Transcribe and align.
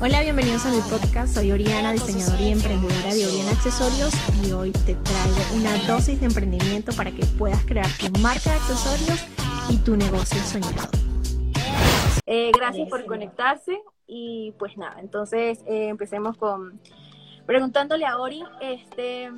Hola, 0.00 0.20
bienvenidos 0.20 0.64
a 0.64 0.70
mi 0.70 0.80
podcast. 0.82 1.34
Soy 1.34 1.50
Oriana, 1.50 1.90
diseñadora 1.90 2.40
y 2.40 2.52
emprendedora 2.52 3.12
de 3.12 3.26
Oriana 3.26 3.50
Accesorios 3.50 4.14
y 4.46 4.52
hoy 4.52 4.70
te 4.70 4.94
traigo 4.94 5.56
una 5.56 5.76
dosis 5.88 6.20
de 6.20 6.26
emprendimiento 6.26 6.92
para 6.92 7.10
que 7.10 7.26
puedas 7.36 7.64
crear 7.64 7.88
tu 7.98 8.08
marca 8.20 8.50
de 8.50 8.56
accesorios 8.56 9.26
y 9.68 9.76
tu 9.78 9.96
negocio 9.96 10.40
soñado. 10.42 10.88
Eh, 12.26 12.52
gracias 12.56 12.88
por 12.88 13.06
conectarse 13.06 13.82
y 14.06 14.54
pues 14.56 14.76
nada, 14.76 15.00
entonces 15.00 15.64
eh, 15.66 15.88
empecemos 15.88 16.36
con 16.36 16.80
preguntándole 17.44 18.06
a 18.06 18.18
Ori, 18.18 18.44
este, 18.60 19.32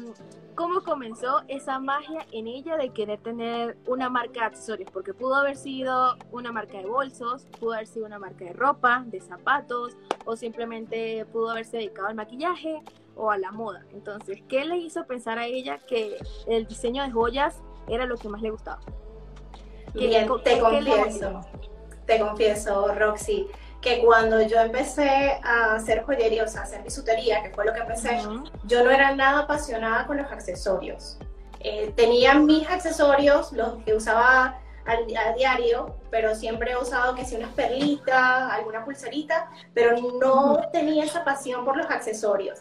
¿cómo 0.60 0.82
comenzó 0.82 1.40
esa 1.48 1.78
magia 1.78 2.26
en 2.32 2.46
ella 2.46 2.76
de 2.76 2.90
querer 2.90 3.18
tener 3.20 3.78
una 3.86 4.10
marca 4.10 4.40
de 4.40 4.46
accesorios? 4.48 4.90
Porque 4.90 5.14
pudo 5.14 5.36
haber 5.36 5.56
sido 5.56 6.18
una 6.32 6.52
marca 6.52 6.76
de 6.76 6.84
bolsos, 6.84 7.46
pudo 7.58 7.72
haber 7.72 7.86
sido 7.86 8.04
una 8.04 8.18
marca 8.18 8.44
de 8.44 8.52
ropa, 8.52 9.02
de 9.06 9.22
zapatos, 9.22 9.96
o 10.26 10.36
simplemente 10.36 11.24
pudo 11.32 11.52
haberse 11.52 11.78
dedicado 11.78 12.08
al 12.08 12.14
maquillaje 12.14 12.82
o 13.16 13.30
a 13.30 13.38
la 13.38 13.52
moda. 13.52 13.86
Entonces, 13.94 14.42
¿qué 14.50 14.66
le 14.66 14.76
hizo 14.76 15.06
pensar 15.06 15.38
a 15.38 15.46
ella 15.46 15.78
que 15.78 16.18
el 16.46 16.66
diseño 16.66 17.04
de 17.04 17.10
joyas 17.10 17.62
era 17.88 18.04
lo 18.04 18.18
que 18.18 18.28
más 18.28 18.42
le 18.42 18.50
gustaba? 18.50 18.82
Bien, 19.94 20.28
te 20.44 20.60
confieso, 20.60 21.40
te 22.04 22.18
confieso, 22.18 22.94
Roxy, 22.96 23.46
que 23.80 24.04
cuando 24.04 24.42
yo 24.42 24.60
empecé 24.60 25.40
a 25.42 25.74
hacer 25.74 26.02
joyería, 26.02 26.44
o 26.44 26.48
sea, 26.48 26.62
hacer 26.62 26.82
bisutería, 26.82 27.42
que 27.42 27.50
fue 27.50 27.64
lo 27.64 27.72
que 27.72 27.80
empecé, 27.80 28.20
yo 28.64 28.84
no 28.84 28.90
era 28.90 29.14
nada 29.14 29.40
apasionada 29.40 30.06
con 30.06 30.18
los 30.18 30.30
accesorios. 30.30 31.18
Eh, 31.60 31.92
tenía 31.96 32.34
mis 32.34 32.68
accesorios, 32.68 33.52
los 33.52 33.82
que 33.84 33.94
usaba 33.94 34.60
al, 34.84 35.06
a 35.16 35.32
diario, 35.32 35.94
pero 36.10 36.34
siempre 36.34 36.72
he 36.72 36.76
usado 36.76 37.14
que 37.14 37.24
si 37.24 37.36
unas 37.36 37.52
perlitas, 37.52 38.52
alguna 38.52 38.84
pulserita, 38.84 39.50
pero 39.72 39.96
no 40.20 40.68
tenía 40.72 41.04
esa 41.04 41.24
pasión 41.24 41.64
por 41.64 41.76
los 41.76 41.86
accesorios. 41.86 42.60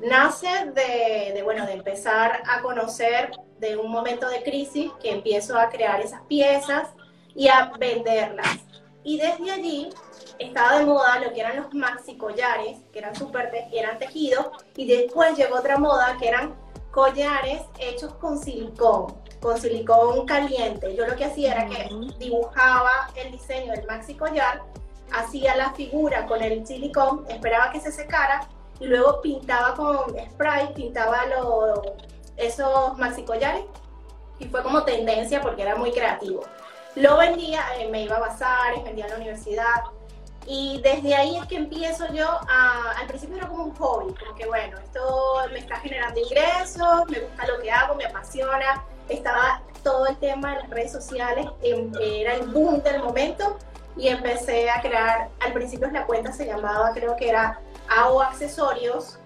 Nace 0.00 0.48
de, 0.74 1.32
de, 1.32 1.42
bueno, 1.42 1.64
de 1.66 1.72
empezar 1.72 2.42
a 2.46 2.60
conocer 2.60 3.30
de 3.58 3.76
un 3.76 3.90
momento 3.90 4.28
de 4.28 4.42
crisis 4.42 4.90
que 5.02 5.10
empiezo 5.10 5.58
a 5.58 5.70
crear 5.70 6.00
esas 6.00 6.20
piezas 6.22 6.88
y 7.34 7.48
a 7.48 7.72
venderlas. 7.78 8.58
Y 9.02 9.18
desde 9.18 9.50
allí 9.50 9.90
estaba 10.38 10.78
de 10.78 10.86
moda 10.86 11.18
lo 11.20 11.32
que 11.32 11.40
eran 11.40 11.56
los 11.56 11.74
maxi 11.74 12.16
collares, 12.16 12.78
que 12.92 12.98
eran 12.98 13.14
súper, 13.14 13.50
eran 13.72 13.98
tejidos, 13.98 14.46
y 14.76 14.86
después 14.86 15.36
llegó 15.36 15.56
otra 15.56 15.78
moda 15.78 16.16
que 16.18 16.28
eran 16.28 16.54
collares 16.90 17.62
hechos 17.78 18.14
con 18.14 18.38
silicón, 18.38 19.14
con 19.40 19.60
silicón 19.60 20.26
caliente. 20.26 20.94
Yo 20.94 21.06
lo 21.06 21.16
que 21.16 21.24
hacía 21.24 21.52
era 21.52 21.66
que 21.66 21.88
dibujaba 22.18 23.10
el 23.14 23.32
diseño 23.32 23.72
del 23.72 23.86
maxi 23.86 24.14
collar, 24.14 24.62
hacía 25.12 25.56
la 25.56 25.72
figura 25.72 26.26
con 26.26 26.42
el 26.42 26.66
silicón, 26.66 27.24
esperaba 27.28 27.70
que 27.70 27.80
se 27.80 27.92
secara 27.92 28.48
y 28.80 28.86
luego 28.86 29.20
pintaba 29.20 29.74
con 29.74 30.14
spray, 30.30 30.72
pintaba 30.74 31.26
los, 31.26 31.80
esos 32.36 32.96
maxi 32.98 33.22
collares 33.22 33.64
y 34.38 34.46
fue 34.46 34.62
como 34.62 34.84
tendencia 34.84 35.40
porque 35.40 35.62
era 35.62 35.76
muy 35.76 35.92
creativo. 35.92 36.42
Lo 36.94 37.16
vendía, 37.16 37.62
eh, 37.78 37.88
me 37.88 38.02
iba 38.02 38.16
a 38.16 38.20
bazares, 38.20 38.82
vendía 38.82 39.04
en 39.04 39.10
la 39.10 39.16
universidad, 39.16 39.82
y 40.50 40.80
desde 40.80 41.14
ahí 41.14 41.36
es 41.36 41.46
que 41.46 41.56
empiezo 41.56 42.10
yo 42.10 42.26
a, 42.26 42.92
al 42.98 43.06
principio 43.06 43.36
era 43.36 43.48
como 43.48 43.64
un 43.64 43.74
hobby, 43.76 44.14
como 44.14 44.34
que 44.34 44.46
bueno, 44.46 44.78
esto 44.78 45.36
me 45.52 45.58
está 45.58 45.76
generando 45.76 46.18
ingresos, 46.18 47.06
me 47.10 47.20
gusta 47.20 47.46
lo 47.46 47.60
que 47.60 47.70
hago, 47.70 47.94
me 47.96 48.06
apasiona, 48.06 48.82
estaba 49.10 49.60
todo 49.82 50.06
el 50.06 50.16
tema 50.16 50.54
de 50.54 50.60
las 50.60 50.70
redes 50.70 50.92
sociales, 50.92 51.46
era 51.62 52.34
el 52.36 52.46
boom 52.48 52.82
del 52.82 53.02
momento 53.02 53.58
y 53.94 54.08
empecé 54.08 54.70
a 54.70 54.80
crear, 54.80 55.28
al 55.40 55.52
principio 55.52 55.90
la 55.90 56.06
cuenta 56.06 56.32
se 56.32 56.46
llamaba, 56.46 56.92
creo 56.94 57.14
que 57.14 57.28
era 57.28 57.60
AO 57.90 58.22
Accesorios 58.22 59.18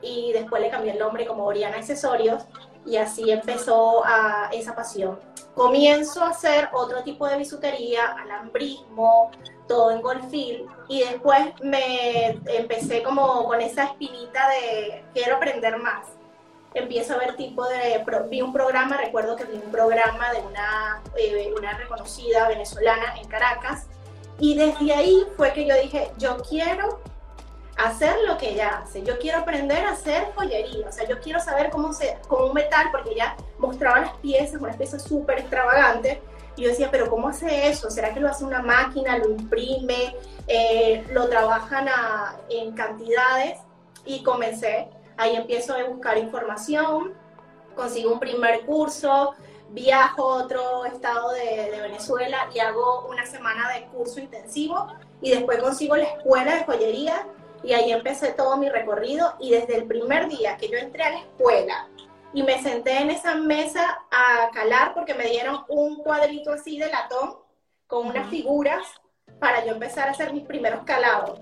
y 0.00 0.32
después 0.32 0.62
le 0.62 0.70
cambié 0.70 0.92
el 0.92 1.00
nombre 1.00 1.26
como 1.26 1.44
Oriana 1.44 1.78
Accesorios 1.78 2.44
y 2.86 2.98
así 2.98 3.32
empezó 3.32 4.04
a 4.04 4.48
esa 4.52 4.76
pasión. 4.76 5.18
Comienzo 5.56 6.22
a 6.22 6.28
hacer 6.28 6.68
otro 6.72 7.02
tipo 7.02 7.26
de 7.26 7.36
bisutería, 7.36 8.12
alambrismo, 8.12 9.32
todo 9.68 9.90
en 9.92 10.00
golfil 10.00 10.66
y 10.88 11.00
después 11.00 11.52
me 11.62 12.38
empecé 12.46 13.02
como 13.02 13.44
con 13.44 13.60
esa 13.60 13.84
espinita 13.84 14.48
de 14.48 15.04
quiero 15.14 15.36
aprender 15.36 15.76
más. 15.78 16.06
Empiezo 16.74 17.14
a 17.14 17.18
ver 17.18 17.36
tipo 17.36 17.64
de, 17.66 18.04
vi 18.28 18.42
un 18.42 18.52
programa, 18.52 18.96
recuerdo 18.96 19.36
que 19.36 19.44
vi 19.44 19.56
un 19.56 19.70
programa 19.70 20.32
de 20.32 20.40
una, 20.40 21.02
eh, 21.16 21.52
una 21.56 21.76
reconocida 21.78 22.48
venezolana 22.48 23.14
en 23.20 23.28
Caracas 23.28 23.86
y 24.38 24.56
desde 24.56 24.92
ahí 24.92 25.26
fue 25.36 25.52
que 25.52 25.66
yo 25.66 25.74
dije, 25.80 26.10
yo 26.18 26.36
quiero 26.48 27.00
hacer 27.76 28.16
lo 28.26 28.36
que 28.36 28.50
ella 28.50 28.82
hace, 28.82 29.02
yo 29.02 29.18
quiero 29.18 29.38
aprender 29.38 29.84
a 29.84 29.92
hacer 29.92 30.32
joyería, 30.34 30.88
o 30.88 30.92
sea, 30.92 31.08
yo 31.08 31.20
quiero 31.20 31.40
saber 31.40 31.70
cómo 31.70 31.92
se, 31.92 32.18
con 32.26 32.48
un 32.48 32.52
metal, 32.52 32.88
porque 32.90 33.10
ella 33.12 33.36
mostraba 33.58 34.00
las 34.00 34.16
piezas, 34.16 34.60
unas 34.60 34.76
piezas 34.76 35.02
súper 35.02 35.38
extravagantes, 35.38 36.18
yo 36.62 36.68
decía, 36.68 36.90
pero 36.90 37.08
¿cómo 37.08 37.28
hace 37.28 37.68
eso? 37.68 37.90
¿Será 37.90 38.12
que 38.12 38.20
lo 38.20 38.28
hace 38.28 38.44
una 38.44 38.62
máquina, 38.62 39.18
lo 39.18 39.30
imprime, 39.30 40.14
eh, 40.46 41.04
lo 41.12 41.28
trabajan 41.28 41.88
en 42.48 42.72
cantidades? 42.72 43.58
Y 44.04 44.22
comencé, 44.22 44.88
ahí 45.16 45.36
empiezo 45.36 45.74
a 45.74 45.84
buscar 45.84 46.18
información, 46.18 47.14
consigo 47.74 48.12
un 48.12 48.20
primer 48.20 48.64
curso, 48.64 49.34
viajo 49.70 50.32
a 50.32 50.44
otro 50.44 50.84
estado 50.86 51.30
de, 51.32 51.70
de, 51.70 51.80
Venezuela 51.80 52.48
y 52.54 52.58
hago 52.58 53.06
una 53.08 53.26
semana 53.26 53.70
de 53.72 53.86
curso 53.86 54.18
intensivo 54.18 54.86
y 55.20 55.30
después 55.30 55.58
consigo 55.58 55.94
la 55.96 56.04
escuela 56.04 56.54
de 56.56 56.64
joyería 56.64 57.26
y 57.62 57.72
ahí 57.72 57.92
empecé 57.92 58.32
todo 58.32 58.56
mi 58.56 58.68
recorrido 58.68 59.34
y 59.40 59.50
desde 59.50 59.76
el 59.76 59.84
primer 59.84 60.28
día 60.28 60.56
que 60.56 60.68
yo 60.68 60.78
entré 60.78 61.02
a 61.02 61.10
la 61.10 61.18
escuela 61.18 61.88
y 62.32 62.42
me 62.42 62.62
senté 62.62 62.98
en 62.98 63.10
esa 63.10 63.34
mesa 63.34 63.98
a 64.10 64.50
calar 64.52 64.94
porque 64.94 65.14
me 65.14 65.26
dieron 65.26 65.64
un 65.68 65.96
cuadrito 65.96 66.52
así 66.52 66.78
de 66.78 66.88
latón 66.88 67.36
con 67.86 68.06
unas 68.06 68.28
figuras 68.28 68.84
para 69.38 69.64
yo 69.64 69.72
empezar 69.72 70.08
a 70.08 70.10
hacer 70.12 70.32
mis 70.32 70.44
primeros 70.44 70.84
calados. 70.84 71.40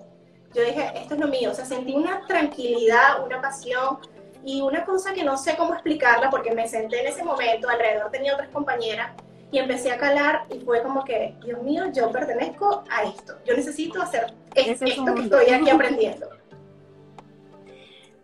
Yo 0.55 0.63
dije, 0.63 0.93
esto 0.95 1.15
es 1.15 1.21
lo 1.21 1.29
mío, 1.29 1.51
o 1.51 1.55
sea, 1.55 1.65
sentí 1.65 1.93
una 1.93 2.25
tranquilidad, 2.27 3.25
una 3.25 3.41
pasión 3.41 3.99
y 4.45 4.61
una 4.61 4.85
cosa 4.85 5.13
que 5.13 5.25
no 5.25 5.37
sé 5.37 5.57
cómo 5.57 5.75
explicarla 5.75 6.31
porque 6.31 6.55
me 6.55 6.69
senté 6.69 7.01
en 7.01 7.09
ese 7.09 7.25
momento, 7.25 7.69
alrededor 7.69 8.11
tenía 8.11 8.35
otras 8.35 8.49
compañeras 8.51 9.11
y 9.51 9.59
empecé 9.59 9.91
a 9.91 9.99
calar 9.99 10.45
y 10.51 10.61
fue 10.61 10.83
como 10.83 11.05
que, 11.05 11.35
Dios 11.45 11.63
mío, 11.63 11.85
yo 11.93 12.11
pertenezco 12.11 12.85
a 12.91 13.05
esto, 13.05 13.39
yo 13.45 13.57
necesito 13.57 14.01
hacer 14.03 14.33
esto 14.55 15.15
que 15.15 15.23
estoy 15.23 15.51
aquí 15.51 15.71
aprendiendo. 15.71 16.29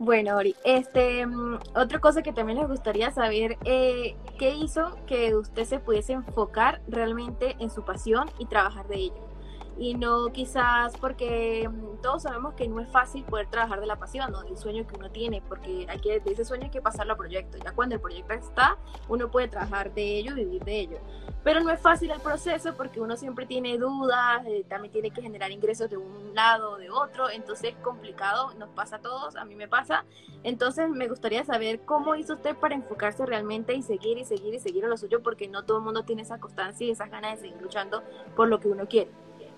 Bueno, 0.04 0.36
Ori, 0.36 0.56
este, 0.64 1.24
mm, 1.24 1.60
otra 1.76 2.00
cosa 2.00 2.22
que 2.22 2.32
también 2.32 2.58
les 2.58 2.66
gustaría 2.66 3.12
saber, 3.12 3.56
eh, 3.64 4.16
¿qué 4.36 4.50
hizo 4.50 4.96
que 5.06 5.36
usted 5.36 5.64
se 5.64 5.78
pudiese 5.78 6.12
enfocar 6.12 6.82
realmente 6.88 7.54
en 7.60 7.70
su 7.70 7.84
pasión 7.84 8.28
y 8.36 8.46
trabajar 8.46 8.88
de 8.88 8.96
ello? 8.96 9.31
Y 9.78 9.94
no 9.94 10.28
quizás 10.32 10.96
porque 10.98 11.68
mm, 11.68 12.02
todos 12.02 12.22
sabemos 12.22 12.54
que 12.54 12.68
no 12.68 12.80
es 12.80 12.88
fácil 12.88 13.24
poder 13.24 13.48
trabajar 13.48 13.80
de 13.80 13.86
la 13.86 13.96
pasión, 13.96 14.30
¿no? 14.32 14.42
del 14.42 14.56
sueño 14.56 14.86
que 14.86 14.96
uno 14.96 15.10
tiene, 15.10 15.42
porque 15.48 15.86
hay 15.88 15.98
que, 15.98 16.20
de 16.20 16.32
ese 16.32 16.44
sueño 16.44 16.64
hay 16.64 16.70
que 16.70 16.82
pasarlo 16.82 17.14
a 17.14 17.16
proyecto. 17.16 17.58
Ya 17.58 17.72
cuando 17.72 17.94
el 17.94 18.00
proyecto 18.00 18.34
está, 18.34 18.76
uno 19.08 19.30
puede 19.30 19.48
trabajar 19.48 19.92
de 19.94 20.18
ello, 20.18 20.34
vivir 20.34 20.62
de 20.64 20.80
ello. 20.80 20.98
Pero 21.42 21.60
no 21.60 21.70
es 21.70 21.80
fácil 21.80 22.10
el 22.10 22.20
proceso 22.20 22.74
porque 22.76 23.00
uno 23.00 23.16
siempre 23.16 23.46
tiene 23.46 23.76
dudas, 23.78 24.44
eh, 24.46 24.64
también 24.68 24.92
tiene 24.92 25.10
que 25.10 25.22
generar 25.22 25.50
ingresos 25.50 25.90
de 25.90 25.96
un 25.96 26.34
lado 26.34 26.72
o 26.72 26.76
de 26.76 26.90
otro, 26.90 27.30
entonces 27.30 27.70
es 27.70 27.76
complicado, 27.76 28.52
nos 28.54 28.68
pasa 28.70 28.96
a 28.96 29.00
todos, 29.00 29.36
a 29.36 29.44
mí 29.44 29.54
me 29.54 29.68
pasa. 29.68 30.04
Entonces 30.44 30.88
me 30.88 31.08
gustaría 31.08 31.44
saber 31.44 31.80
cómo 31.80 32.14
hizo 32.14 32.34
usted 32.34 32.56
para 32.56 32.74
enfocarse 32.74 33.26
realmente 33.26 33.74
y 33.74 33.82
seguir 33.82 34.18
y 34.18 34.24
seguir 34.24 34.54
y 34.54 34.60
seguir 34.60 34.84
a 34.84 34.88
lo 34.88 34.96
suyo 34.96 35.22
porque 35.22 35.48
no 35.48 35.64
todo 35.64 35.78
el 35.78 35.84
mundo 35.84 36.04
tiene 36.04 36.22
esa 36.22 36.38
constancia 36.38 36.86
y 36.86 36.90
esas 36.90 37.10
ganas 37.10 37.32
de 37.32 37.48
seguir 37.48 37.62
luchando 37.62 38.02
por 38.36 38.48
lo 38.48 38.60
que 38.60 38.68
uno 38.68 38.86
quiere. 38.86 39.10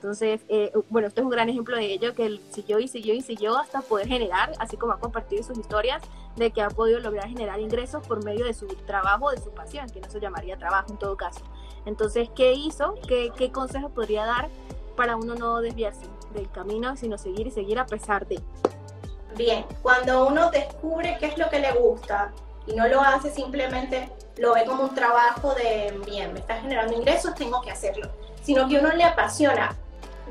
Entonces, 0.04 0.42
eh, 0.50 0.70
bueno, 0.90 1.08
esto 1.08 1.22
es 1.22 1.24
un 1.24 1.30
gran 1.30 1.48
ejemplo 1.48 1.78
de 1.78 1.86
ello, 1.86 2.14
que 2.14 2.26
él 2.26 2.42
siguió 2.50 2.78
y 2.78 2.88
siguió 2.88 3.14
y 3.14 3.22
siguió 3.22 3.56
hasta 3.56 3.80
poder 3.80 4.06
generar, 4.06 4.52
así 4.58 4.76
como 4.76 4.92
ha 4.92 4.98
compartido 4.98 5.42
sus 5.42 5.56
historias, 5.56 6.02
de 6.36 6.50
que 6.50 6.60
ha 6.60 6.68
podido 6.68 7.00
lograr 7.00 7.26
generar 7.26 7.58
ingresos 7.58 8.06
por 8.06 8.22
medio 8.22 8.44
de 8.44 8.52
su 8.52 8.66
trabajo, 8.66 9.30
de 9.30 9.38
su 9.38 9.50
pasión, 9.52 9.88
que 9.88 10.02
no 10.02 10.10
se 10.10 10.20
llamaría 10.20 10.58
trabajo 10.58 10.88
en 10.90 10.98
todo 10.98 11.16
caso. 11.16 11.40
Entonces, 11.86 12.28
¿qué 12.36 12.52
hizo? 12.52 12.96
¿Qué, 13.08 13.32
qué 13.34 13.50
consejo 13.50 13.88
podría 13.88 14.26
dar 14.26 14.50
para 14.94 15.16
uno 15.16 15.36
no 15.36 15.62
desviarse 15.62 16.04
del 16.34 16.50
camino, 16.50 16.98
sino 16.98 17.16
seguir 17.16 17.46
y 17.46 17.50
seguir 17.50 17.78
a 17.78 17.86
pesar 17.86 18.26
de? 18.26 18.42
Bien, 19.38 19.64
cuando 19.80 20.26
uno 20.26 20.50
descubre 20.50 21.16
qué 21.18 21.28
es 21.28 21.38
lo 21.38 21.48
que 21.48 21.60
le 21.60 21.72
gusta 21.72 22.30
y 22.66 22.74
no 22.74 22.86
lo 22.88 23.00
hace 23.00 23.30
simplemente, 23.30 24.10
lo 24.36 24.52
ve 24.52 24.66
como 24.66 24.82
un 24.82 24.94
trabajo 24.94 25.54
de, 25.54 25.98
bien, 26.04 26.34
me 26.34 26.40
está 26.40 26.60
generando 26.60 26.92
ingresos, 26.92 27.34
tengo 27.34 27.62
que 27.62 27.70
hacerlo, 27.70 28.10
sino 28.42 28.68
que 28.68 28.78
uno 28.78 28.92
le 28.92 29.04
apasiona 29.04 29.74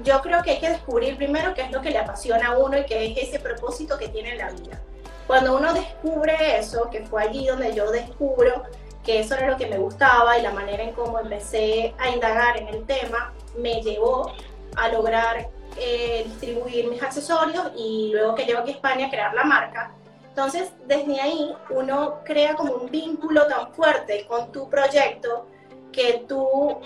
yo 0.01 0.22
creo 0.22 0.42
que 0.42 0.51
hay 0.51 0.60
que 0.60 0.69
descubrir 0.69 1.18
primero 1.18 1.54
qué 1.54 1.62
es 1.62 1.72
lo 1.72 1.81
que 1.81 1.92
le 1.92 2.00
apasiona 2.00 2.48
a 2.48 2.57
uno 2.57 2.78
y 2.78 2.86
qué 2.86 3.12
es 3.12 3.30
ese 3.30 3.40
propósito 3.40 3.98
que 3.98 4.10
tiene 4.10 4.31
en 4.31 4.38
la 4.40 4.50
vida. 4.51 4.81
Cuando 5.28 5.56
uno 5.56 5.74
descubre 5.74 6.57
eso, 6.57 6.90
que 6.90 7.06
fue 7.06 7.24
allí 7.24 7.48
donde 7.48 7.74
yo 7.74 7.92
descubro 7.92 8.63
que 9.04 9.19
eso 9.19 9.36
era 9.36 9.50
lo 9.50 9.57
que 9.57 9.68
me 9.68 9.78
gustaba 9.78 10.38
y 10.38 10.42
la 10.42 10.51
manera 10.51 10.84
en 10.84 10.94
cómo 10.94 11.19
empecé 11.19 11.94
a 12.00 12.10
indagar 12.10 12.57
en 12.57 12.69
el 12.69 12.86
tema, 12.86 13.34
me 13.57 13.81
llevó 13.81 14.31
a 14.75 14.88
lograr 14.90 15.50
eh, 15.78 16.24
distribuir 16.25 16.88
mis 16.88 17.01
accesorios 17.01 17.72
y 17.75 18.12
luego 18.13 18.36
que 18.36 18.45
llego 18.45 18.60
aquí 18.60 18.72
a 18.72 18.75
España 18.75 19.10
crear 19.10 19.34
la 19.34 19.44
marca. 19.44 19.92
Entonces, 20.30 20.72
desde 20.88 21.22
ahí 21.22 21.54
uno 21.69 22.22
crea 22.24 22.56
como 22.56 22.74
un 22.74 22.90
vínculo 22.90 23.45
tan 23.48 23.72
fuerte 23.74 24.25
con 24.28 24.51
tu 24.51 24.69
proyecto 24.69 25.48
que 25.92 26.25
tú 26.28 26.80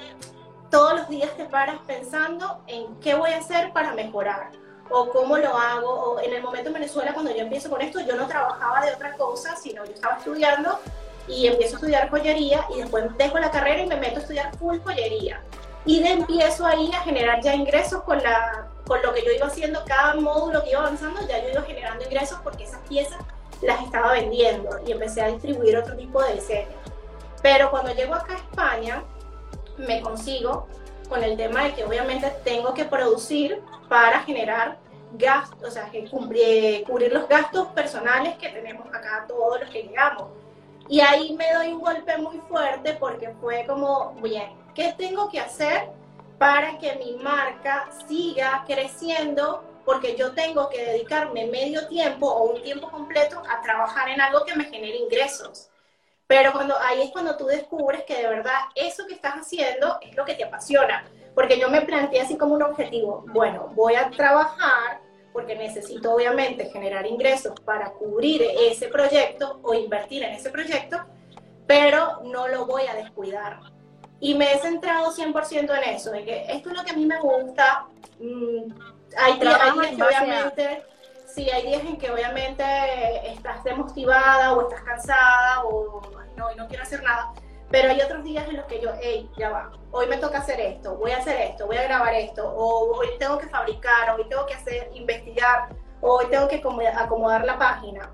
todos 0.69 0.93
los 0.93 1.09
días 1.09 1.31
te 1.37 1.45
paras 1.45 1.77
pensando 1.85 2.61
en 2.67 2.95
qué 2.99 3.15
voy 3.15 3.31
a 3.31 3.37
hacer 3.37 3.71
para 3.73 3.93
mejorar 3.93 4.51
o 4.89 5.09
cómo 5.09 5.37
lo 5.37 5.55
hago. 5.55 5.89
O 5.89 6.19
en 6.19 6.33
el 6.33 6.41
momento 6.41 6.69
en 6.69 6.73
Venezuela, 6.73 7.13
cuando 7.13 7.31
yo 7.31 7.39
empiezo 7.39 7.69
con 7.69 7.81
esto, 7.81 7.99
yo 8.01 8.15
no 8.15 8.27
trabajaba 8.27 8.85
de 8.85 8.93
otra 8.93 9.13
cosa, 9.13 9.55
sino 9.55 9.85
yo 9.85 9.93
estaba 9.93 10.17
estudiando 10.17 10.79
y 11.27 11.47
empiezo 11.47 11.75
a 11.75 11.77
estudiar 11.79 12.09
joyería 12.09 12.65
y 12.73 12.81
después 12.81 13.05
dejo 13.17 13.37
la 13.37 13.51
carrera 13.51 13.81
y 13.81 13.87
me 13.87 13.97
meto 13.97 14.17
a 14.17 14.21
estudiar 14.21 14.55
full 14.57 14.77
joyería. 14.79 15.41
Y 15.85 16.01
de 16.03 16.11
empiezo 16.11 16.65
ahí 16.65 16.91
a 16.93 17.01
generar 17.01 17.41
ya 17.41 17.55
ingresos 17.55 18.03
con, 18.03 18.21
la, 18.21 18.67
con 18.85 19.01
lo 19.01 19.13
que 19.13 19.23
yo 19.23 19.31
iba 19.31 19.47
haciendo, 19.47 19.83
cada 19.85 20.15
módulo 20.15 20.63
que 20.63 20.71
iba 20.71 20.79
avanzando, 20.81 21.21
ya 21.27 21.41
yo 21.41 21.49
iba 21.49 21.61
generando 21.61 22.03
ingresos 22.03 22.39
porque 22.43 22.65
esas 22.65 22.81
piezas 22.87 23.19
las 23.61 23.81
estaba 23.83 24.11
vendiendo 24.13 24.79
y 24.85 24.91
empecé 24.91 25.21
a 25.21 25.27
distribuir 25.27 25.77
otro 25.77 25.95
tipo 25.95 26.21
de 26.21 26.33
diseño. 26.33 26.75
Pero 27.41 27.71
cuando 27.71 27.93
llego 27.93 28.15
acá 28.15 28.33
a 28.33 28.37
España, 28.37 29.03
me 29.77 30.01
consigo 30.01 30.68
con 31.09 31.24
el 31.24 31.38
tema 31.38 31.63
de 31.63 31.74
que 31.74 31.85
obviamente 31.85 32.31
tengo 32.44 32.74
que 32.74 32.85
producir 32.85 33.62
para 33.88 34.21
generar 34.21 34.77
gastos, 35.13 35.69
o 35.69 35.71
sea, 35.71 35.89
que 35.89 36.06
cubrir, 36.09 36.83
cubrir 36.83 37.13
los 37.13 37.27
gastos 37.27 37.68
personales 37.69 38.38
que 38.38 38.50
tenemos 38.50 38.88
acá 38.88 39.25
todos 39.27 39.62
los 39.62 39.69
que 39.69 39.83
llegamos. 39.83 40.27
Y 40.89 41.01
ahí 41.01 41.33
me 41.33 41.53
doy 41.53 41.74
un 41.74 41.81
golpe 41.81 42.18
muy 42.18 42.38
fuerte 42.50 42.94
porque 42.94 43.29
fue 43.41 43.65
como, 43.65 44.13
bien, 44.21 44.51
¿qué 44.74 44.94
tengo 44.97 45.29
que 45.29 45.39
hacer 45.39 45.89
para 46.38 46.77
que 46.77 46.95
mi 46.95 47.18
marca 47.18 47.89
siga 48.07 48.63
creciendo? 48.65 49.63
Porque 49.85 50.15
yo 50.15 50.33
tengo 50.33 50.69
que 50.69 50.83
dedicarme 50.83 51.47
medio 51.47 51.88
tiempo 51.88 52.27
o 52.27 52.51
un 52.53 52.62
tiempo 52.62 52.89
completo 52.89 53.41
a 53.50 53.62
trabajar 53.62 54.09
en 54.09 54.21
algo 54.21 54.44
que 54.45 54.56
me 54.56 54.65
genere 54.65 54.97
ingresos. 54.97 55.69
Pero 56.27 56.51
cuando, 56.51 56.75
ahí 56.77 57.01
es 57.03 57.12
cuando 57.12 57.38
tú 57.38 57.45
descubres 57.45 58.03
que 58.03 58.18
de 58.18 58.27
verdad 58.27 58.59
eso 58.75 59.07
que 59.07 59.13
estás 59.13 59.35
haciendo 59.35 59.97
es 60.01 60.15
lo 60.15 60.25
que 60.25 60.35
te 60.35 60.44
apasiona. 60.44 61.06
Porque 61.33 61.59
yo 61.59 61.69
me 61.69 61.81
planteé 61.81 62.21
así 62.21 62.38
como 62.38 62.56
un 62.56 62.63
objetivo, 62.63 63.24
bueno, 63.27 63.71
voy 63.75 63.95
a 63.95 64.09
trabajar 64.09 65.00
porque 65.38 65.56
necesito 65.56 66.15
obviamente 66.15 66.65
generar 66.71 67.06
ingresos 67.06 67.59
para 67.59 67.91
cubrir 67.91 68.41
ese 68.59 68.88
proyecto 68.88 69.59
o 69.62 69.75
invertir 69.75 70.24
en 70.24 70.33
ese 70.33 70.50
proyecto, 70.50 70.97
pero 71.68 72.21
no 72.24 72.47
lo 72.47 72.65
voy 72.65 72.88
a 72.88 72.95
descuidar. 72.95 73.59
Y 74.19 74.33
me 74.33 74.51
he 74.51 74.57
centrado 74.57 75.12
100% 75.12 75.77
en 75.77 75.83
eso, 75.94 76.12
en 76.15 76.25
que 76.25 76.45
esto 76.50 76.71
es 76.71 76.75
lo 76.75 76.83
que 76.83 76.89
a 76.89 76.95
mí 76.95 77.06
me 77.06 77.19
gusta. 77.19 77.85
Mm, 78.19 78.73
hay, 79.15 79.39
días 79.39 79.59
que 79.59 80.03
obviamente, 80.03 80.83
sí, 81.37 81.47
hay 81.51 81.67
días 81.67 81.83
en 81.83 81.97
que 81.97 82.09
obviamente 82.09 82.63
estás 83.31 83.63
demotivada 83.63 84.53
o 84.53 84.61
estás 84.63 84.81
cansada 84.81 85.63
o 85.65 86.01
no, 86.35 86.51
y 86.51 86.55
no 86.55 86.67
quiero 86.67 86.81
hacer 86.81 87.03
nada. 87.03 87.31
Pero 87.69 87.89
hay 87.89 88.01
otros 88.01 88.23
días 88.23 88.47
en 88.47 88.57
los 88.57 88.65
que 88.65 88.81
yo, 88.81 88.89
hey, 89.01 89.29
ya 89.37 89.49
va, 89.49 89.71
hoy 89.91 90.07
me 90.07 90.17
toca 90.17 90.39
hacer 90.39 90.59
esto, 90.59 90.95
voy 90.95 91.11
a 91.11 91.17
hacer 91.17 91.39
esto, 91.41 91.67
voy 91.67 91.77
a 91.77 91.83
grabar 91.83 92.13
esto, 92.15 92.49
o 92.49 92.97
hoy 92.97 93.09
tengo 93.19 93.37
que 93.37 93.47
fabricar, 93.47 94.15
hoy 94.15 94.27
tengo 94.27 94.45
que 94.47 94.55
hacer, 94.55 94.89
investigar, 94.93 95.69
o 96.01 96.17
hoy 96.17 96.25
tengo 96.27 96.47
que 96.47 96.61
acomodar 96.95 97.45
la 97.45 97.59
página. 97.59 98.09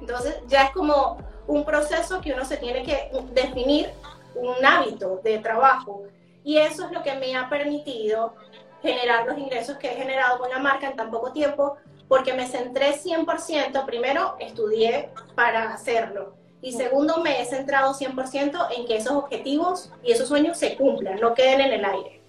Entonces 0.00 0.40
ya 0.46 0.64
es 0.64 0.70
como 0.72 1.16
un 1.46 1.64
proceso 1.64 2.20
que 2.20 2.34
uno 2.34 2.44
se 2.44 2.58
tiene 2.58 2.82
que 2.82 3.10
definir 3.32 3.92
un 4.34 4.64
hábito 4.64 5.20
de 5.22 5.38
trabajo. 5.38 6.02
Y 6.44 6.58
eso 6.58 6.84
es 6.84 6.92
lo 6.92 7.02
que 7.02 7.14
me 7.14 7.34
ha 7.36 7.48
permitido 7.48 8.34
generar 8.82 9.24
los 9.26 9.38
ingresos 9.38 9.78
que 9.78 9.92
he 9.92 9.94
generado 9.94 10.38
con 10.38 10.50
la 10.50 10.58
marca 10.58 10.88
en 10.88 10.96
tan 10.96 11.10
poco 11.10 11.32
tiempo, 11.32 11.76
porque 12.12 12.34
me 12.34 12.46
centré 12.46 12.92
100%, 12.92 13.86
primero 13.86 14.36
estudié 14.38 15.08
para 15.34 15.72
hacerlo 15.72 16.34
y 16.60 16.72
segundo, 16.72 17.22
me 17.22 17.40
he 17.40 17.46
centrado 17.46 17.94
100% 17.94 18.66
en 18.76 18.86
que 18.86 18.98
esos 18.98 19.14
objetivos 19.14 19.90
y 20.04 20.12
esos 20.12 20.28
sueños 20.28 20.58
se 20.58 20.76
cumplan, 20.76 21.18
no 21.20 21.32
queden 21.32 21.62
en 21.62 21.72
el 21.72 21.82
aire. 21.86 22.20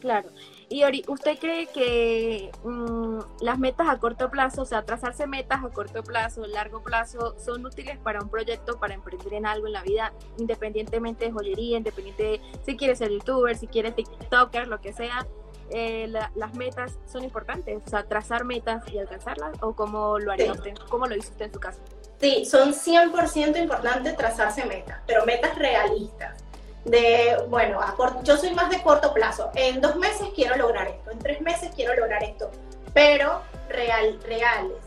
Claro. 0.00 0.30
Y 0.70 0.82
Ori, 0.84 1.04
¿usted 1.08 1.38
cree 1.38 1.66
que 1.66 2.50
mm, 2.64 3.18
las 3.42 3.58
metas 3.58 3.86
a 3.86 3.98
corto 3.98 4.30
plazo, 4.30 4.62
o 4.62 4.64
sea, 4.64 4.82
trazarse 4.82 5.26
metas 5.26 5.62
a 5.62 5.68
corto 5.68 6.02
plazo, 6.02 6.46
largo 6.46 6.82
plazo, 6.82 7.34
son 7.38 7.66
útiles 7.66 7.98
para 7.98 8.22
un 8.22 8.30
proyecto, 8.30 8.80
para 8.80 8.94
emprender 8.94 9.34
en 9.34 9.44
algo 9.44 9.66
en 9.66 9.74
la 9.74 9.82
vida, 9.82 10.14
independientemente 10.38 11.26
de 11.26 11.32
joyería, 11.32 11.76
independiente 11.76 12.22
de 12.22 12.40
si 12.64 12.78
quieres 12.78 12.96
ser 12.96 13.10
youtuber, 13.10 13.58
si 13.58 13.66
quieres 13.66 13.94
TikToker, 13.94 14.68
lo 14.68 14.80
que 14.80 14.94
sea? 14.94 15.26
Eh, 15.70 16.12
las 16.34 16.54
metas 16.54 16.98
son 17.06 17.22
importantes, 17.22 17.80
o 17.86 17.88
sea, 17.88 18.02
trazar 18.02 18.44
metas 18.44 18.82
y 18.92 18.98
alcanzarlas, 18.98 19.52
o 19.62 19.74
cómo 19.74 20.18
lo 20.18 20.32
haría 20.32 20.52
usted, 20.52 20.74
cómo 20.88 21.06
lo 21.06 21.14
hizo 21.14 21.30
usted 21.30 21.46
en 21.46 21.52
su 21.52 21.60
caso. 21.60 21.78
Sí, 22.20 22.44
son 22.44 22.74
100% 22.74 23.56
importantes 23.56 24.16
trazarse 24.16 24.64
metas, 24.64 25.00
pero 25.06 25.24
metas 25.24 25.56
realistas. 25.56 26.42
De, 26.84 27.36
bueno, 27.48 27.80
yo 28.22 28.36
soy 28.36 28.52
más 28.54 28.70
de 28.70 28.82
corto 28.82 29.12
plazo. 29.12 29.50
En 29.54 29.80
dos 29.80 29.96
meses 29.96 30.28
quiero 30.34 30.56
lograr 30.56 30.88
esto, 30.88 31.10
en 31.10 31.18
tres 31.18 31.40
meses 31.40 31.70
quiero 31.74 31.94
lograr 31.94 32.22
esto, 32.24 32.50
pero 32.92 33.42
real, 33.68 34.18
reales. 34.24 34.78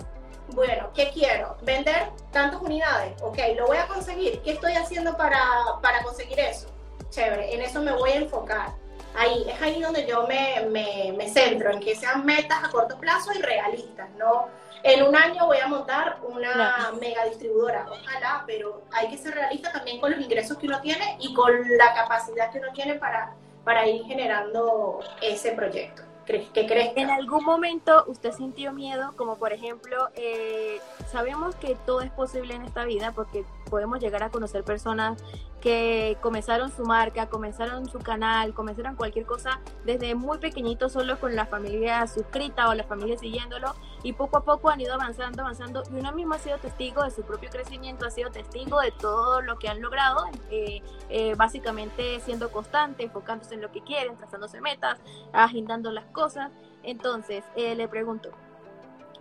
Bueno, 0.50 0.90
¿qué 0.94 1.12
quiero? 1.14 1.56
Vender 1.62 2.10
tantas 2.32 2.62
unidades. 2.62 3.14
Ok, 3.22 3.38
lo 3.56 3.68
voy 3.68 3.78
a 3.78 3.88
conseguir. 3.88 4.42
¿Qué 4.42 4.52
estoy 4.52 4.74
haciendo 4.74 5.16
para, 5.16 5.40
para 5.82 6.04
conseguir 6.04 6.40
eso? 6.40 6.68
Chévere, 7.10 7.54
en 7.54 7.62
eso 7.62 7.82
me 7.82 7.94
voy 7.94 8.12
a 8.12 8.16
enfocar. 8.16 8.74
Ahí, 9.16 9.46
es 9.48 9.62
ahí 9.62 9.82
donde 9.82 10.08
yo 10.08 10.26
me, 10.28 10.66
me, 10.70 11.14
me 11.16 11.30
centro, 11.30 11.72
en 11.72 11.80
que 11.80 11.96
sean 11.96 12.26
metas 12.26 12.64
a 12.64 12.70
corto 12.70 12.98
plazo 12.98 13.32
y 13.34 13.42
realistas, 13.42 14.10
¿no? 14.18 14.48
en 14.84 15.02
un 15.04 15.16
año 15.16 15.46
voy 15.46 15.58
a 15.58 15.68
montar 15.68 16.18
una 16.24 16.92
mega 17.00 17.24
distribuidora, 17.26 17.88
ojalá, 17.90 18.44
pero 18.46 18.84
hay 18.92 19.10
que 19.10 19.18
ser 19.18 19.34
realista 19.34 19.72
también 19.72 20.00
con 20.00 20.12
los 20.12 20.20
ingresos 20.20 20.58
que 20.58 20.68
uno 20.68 20.82
tiene 20.82 21.18
y 21.20 21.34
con 21.34 21.52
la 21.78 21.94
capacidad 21.94 22.52
que 22.52 22.60
uno 22.60 22.68
tiene 22.74 22.96
para, 22.96 23.34
para 23.64 23.88
ir 23.88 24.04
generando 24.04 25.00
ese 25.22 25.54
proyecto. 25.54 26.04
¿Qué 26.26 26.48
crees? 26.54 26.94
¿En 26.96 27.10
algún 27.10 27.44
momento 27.44 28.06
usted 28.08 28.32
sintió 28.32 28.72
miedo? 28.72 29.12
Como 29.18 29.38
por 29.38 29.52
ejemplo, 29.52 30.10
eh, 30.16 30.80
sabemos 31.12 31.56
que 31.56 31.76
todo 31.86 32.02
es 32.02 32.12
posible 32.12 32.54
en 32.54 32.64
esta 32.64 32.86
vida 32.86 33.12
porque 33.14 33.44
podemos 33.70 34.00
llegar 34.00 34.24
a 34.24 34.30
conocer 34.30 34.64
personas 34.64 35.22
que 35.64 36.18
comenzaron 36.20 36.70
su 36.70 36.84
marca, 36.84 37.30
comenzaron 37.30 37.86
su 37.86 37.98
canal, 38.00 38.54
comenzaron 38.54 38.98
cualquier 38.98 39.26
cosa 39.26 39.62
desde 39.86 40.14
muy 40.14 40.38
pequeñito 40.38 40.90
solo 40.90 41.18
con 41.22 41.38
la 41.38 41.46
familia 41.46 42.06
suscrita 42.06 42.68
o 42.68 42.74
la 42.74 42.84
familia 42.84 43.18
siguiéndolo 43.18 43.74
y 44.04 44.12
poco 44.12 44.36
a 44.36 44.44
poco 44.44 44.70
han 44.70 44.82
ido 44.82 44.94
avanzando, 44.94 45.42
avanzando 45.42 45.84
y 45.90 45.96
uno 45.96 46.12
mismo 46.12 46.34
ha 46.34 46.40
sido 46.40 46.58
testigo 46.58 47.02
de 47.04 47.12
su 47.12 47.22
propio 47.22 47.50
crecimiento, 47.50 48.06
ha 48.06 48.12
sido 48.12 48.30
testigo 48.30 48.82
de 48.82 48.92
todo 48.92 49.42
lo 49.42 49.58
que 49.58 49.70
han 49.70 49.82
logrado, 49.82 50.26
eh, 50.52 50.82
eh, 51.08 51.34
básicamente 51.36 52.20
siendo 52.20 52.52
constante, 52.52 53.04
enfocándose 53.04 53.56
en 53.56 53.62
lo 53.62 53.72
que 53.72 53.80
quieren, 53.84 54.18
trazándose 54.18 54.60
metas, 54.60 55.00
agendando 55.32 55.92
las 55.92 56.08
cosas. 56.08 56.52
Entonces, 56.84 57.46
eh, 57.56 57.76
le 57.76 57.88
pregunto, 57.88 58.32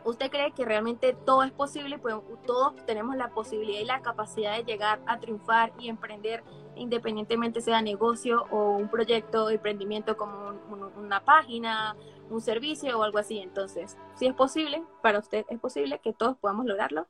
¿Usted 0.05 0.31
cree 0.31 0.53
que 0.53 0.65
realmente 0.65 1.13
todo 1.13 1.43
es 1.43 1.53
posible? 1.53 1.99
Pues 1.99 2.17
todos 2.47 2.75
tenemos 2.87 3.17
la 3.17 3.31
posibilidad 3.31 3.81
y 3.81 3.85
la 3.85 4.03
capacidad 4.03 4.57
de 4.57 4.65
llegar 4.65 5.01
a 5.07 5.21
triunfar 5.21 5.73
y 5.79 5.89
emprender 5.89 6.43
independientemente 6.75 7.61
sea 7.61 7.83
negocio 7.83 8.47
o 8.51 8.77
un 8.77 8.89
proyecto 8.89 9.47
de 9.47 9.55
emprendimiento 9.57 10.17
como 10.17 10.51
una 10.97 11.25
página, 11.25 11.97
un 12.31 12.41
servicio 12.41 12.99
o 12.99 13.03
algo 13.03 13.19
así. 13.19 13.39
Entonces, 13.39 13.97
si 14.15 14.27
es 14.27 14.35
posible, 14.35 14.83
para 15.03 15.19
usted 15.19 15.45
es 15.49 15.61
posible 15.61 16.01
que 16.01 16.13
todos 16.13 16.37
podamos 16.39 16.67
lograrlo. 16.67 17.07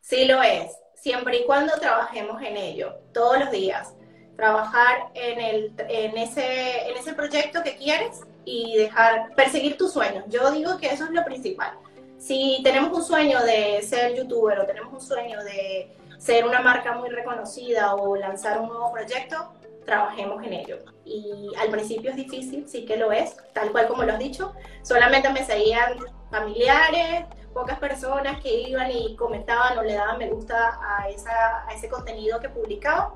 Sí 0.00 0.26
lo 0.26 0.42
es, 0.42 0.72
siempre 0.94 1.38
y 1.38 1.46
cuando 1.46 1.72
trabajemos 1.80 2.40
en 2.42 2.56
ello, 2.56 2.94
todos 3.12 3.40
los 3.40 3.50
días. 3.50 3.94
Trabajar 4.36 5.10
en, 5.14 5.40
el, 5.40 5.74
en, 5.88 6.16
ese, 6.18 6.90
en 6.90 6.96
ese 6.96 7.14
proyecto 7.14 7.62
que 7.62 7.76
quieres 7.76 8.20
y 8.46 8.78
dejar, 8.78 9.34
perseguir 9.34 9.76
tus 9.76 9.92
sueños. 9.92 10.24
Yo 10.28 10.50
digo 10.52 10.78
que 10.78 10.86
eso 10.86 11.04
es 11.04 11.10
lo 11.10 11.24
principal. 11.24 11.72
Si 12.16 12.60
tenemos 12.64 12.96
un 12.96 13.04
sueño 13.04 13.42
de 13.42 13.82
ser 13.82 14.14
youtuber 14.14 14.60
o 14.60 14.66
tenemos 14.66 14.92
un 14.94 15.00
sueño 15.00 15.42
de 15.44 15.94
ser 16.18 16.46
una 16.46 16.60
marca 16.60 16.92
muy 16.92 17.10
reconocida 17.10 17.94
o 17.94 18.16
lanzar 18.16 18.60
un 18.60 18.68
nuevo 18.68 18.90
proyecto, 18.92 19.52
trabajemos 19.84 20.42
en 20.44 20.52
ello. 20.54 20.78
Y 21.04 21.52
al 21.60 21.68
principio 21.68 22.10
es 22.10 22.16
difícil, 22.16 22.66
sí 22.68 22.86
que 22.86 22.96
lo 22.96 23.12
es, 23.12 23.36
tal 23.52 23.70
cual 23.72 23.88
como 23.88 24.04
lo 24.04 24.12
has 24.12 24.18
dicho. 24.18 24.54
Solamente 24.82 25.28
me 25.30 25.44
seguían 25.44 25.98
familiares, 26.30 27.26
pocas 27.52 27.78
personas 27.78 28.40
que 28.40 28.52
iban 28.68 28.90
y 28.90 29.16
comentaban 29.16 29.78
o 29.78 29.82
le 29.82 29.94
daban 29.94 30.18
me 30.18 30.30
gusta 30.30 30.78
a, 30.82 31.08
esa, 31.08 31.66
a 31.66 31.72
ese 31.74 31.88
contenido 31.88 32.38
que 32.40 32.48
publicaba 32.48 33.14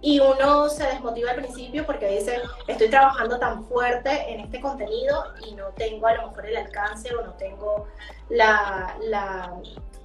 y 0.00 0.20
uno 0.20 0.68
se 0.68 0.84
desmotiva 0.84 1.30
al 1.30 1.36
principio 1.36 1.84
porque 1.84 2.08
dice, 2.08 2.40
estoy 2.68 2.88
trabajando 2.88 3.38
tan 3.38 3.64
fuerte 3.66 4.32
en 4.32 4.40
este 4.40 4.60
contenido 4.60 5.24
y 5.46 5.54
no 5.54 5.68
tengo 5.76 6.06
a 6.06 6.14
lo 6.14 6.28
mejor 6.28 6.46
el 6.46 6.56
alcance 6.56 7.14
o 7.14 7.22
no 7.24 7.32
tengo 7.32 7.88
la, 8.28 8.96
la, 9.02 9.52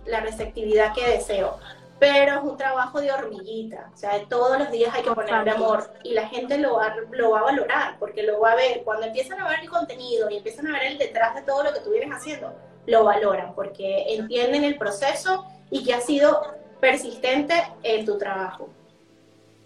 la 0.05 0.19
receptividad 0.21 0.93
que 0.93 1.07
deseo. 1.07 1.59
pero 1.99 2.37
es 2.37 2.43
un 2.43 2.57
trabajo 2.57 2.99
de 2.99 3.11
hormiguita, 3.11 3.89
o 3.93 3.97
sea, 3.97 4.25
todos 4.27 4.59
los 4.59 4.71
días 4.71 4.93
hay 4.93 5.03
que 5.03 5.11
ponerle 5.11 5.51
amor 5.51 5.93
y 6.03 6.13
la 6.13 6.27
gente 6.27 6.57
lo 6.57 6.75
va, 6.75 6.95
lo 7.11 7.31
va 7.31 7.39
a 7.39 7.43
valorar 7.43 7.97
porque 7.99 8.23
lo 8.23 8.41
va 8.41 8.53
a 8.53 8.55
ver, 8.55 8.83
cuando 8.83 9.05
empiezan 9.05 9.39
a 9.39 9.47
ver 9.47 9.59
el 9.61 9.69
contenido 9.69 10.29
y 10.29 10.37
empiezan 10.37 10.67
a 10.67 10.73
ver 10.73 10.83
el 10.83 10.97
detrás 10.97 11.35
de 11.35 11.43
todo 11.43 11.63
lo 11.63 11.71
que 11.71 11.79
tú 11.81 11.91
vienes 11.91 12.09
haciendo, 12.09 12.53
lo 12.87 13.03
valoran 13.05 13.53
porque 13.55 14.15
entienden 14.15 14.63
el 14.63 14.77
proceso 14.77 15.45
y 15.69 15.83
que 15.85 15.93
ha 15.93 16.01
sido 16.01 16.41
persistente 16.81 17.53
en 17.83 18.05
tu 18.05 18.17
trabajo. 18.17 18.67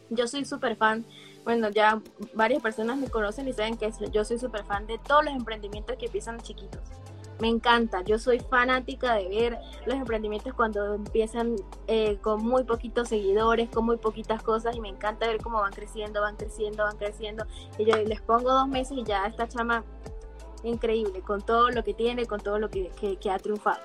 Yo 0.10 0.28
soy 0.28 0.46
súper 0.46 0.76
fan, 0.76 1.06
bueno, 1.44 1.70
ya 1.70 2.02
varias 2.34 2.62
personas 2.62 2.98
me 2.98 3.10
conocen 3.10 3.48
y 3.48 3.54
saben 3.54 3.78
que 3.78 3.92
yo 4.12 4.26
soy 4.26 4.38
súper 4.38 4.64
fan 4.66 4.88
de 4.88 4.98
todos 4.98 5.26
los 5.26 5.34
emprendimientos 5.34 5.96
que 5.98 6.06
empiezan 6.06 6.40
chiquitos 6.40 6.82
me 7.40 7.48
encanta. 7.48 8.02
Yo 8.02 8.20
soy 8.20 8.40
fanática 8.40 9.16
de 9.16 9.28
ver 9.30 9.60
los 9.86 9.96
emprendimientos 9.96 10.54
cuando 10.54 10.96
empiezan 10.96 11.56
eh, 11.88 12.18
con 12.22 12.44
muy 12.44 12.64
poquitos 12.64 13.10
seguidores, 13.10 13.70
con 13.70 13.86
muy 13.86 13.98
poquitas 13.98 14.42
cosas 14.42 14.76
y 14.76 14.82
me 14.82 14.90
encanta 14.90 15.28
ver 15.28 15.42
cómo 15.42 15.62
van 15.62 15.74
creciendo, 15.74 16.22
van 16.22 16.36
creciendo, 16.36 16.84
van 16.84 16.98
creciendo. 16.98 17.46
Y 17.78 17.86
yo 17.86 17.96
les 17.98 18.22
pongo 18.22 18.52
dos 18.52 18.68
meses 18.68 18.98
y 18.98 19.04
ya 19.04 19.26
esta 19.26 19.48
chama 19.48 19.84
increíble, 20.64 21.22
con 21.22 21.42
todo 21.42 21.70
lo 21.70 21.84
que 21.84 21.94
tiene, 21.94 22.26
con 22.26 22.40
todo 22.40 22.60
lo 22.60 22.70
que, 22.70 22.90
que 23.22 23.32
ha 23.32 23.38
triunfado. 23.38 23.80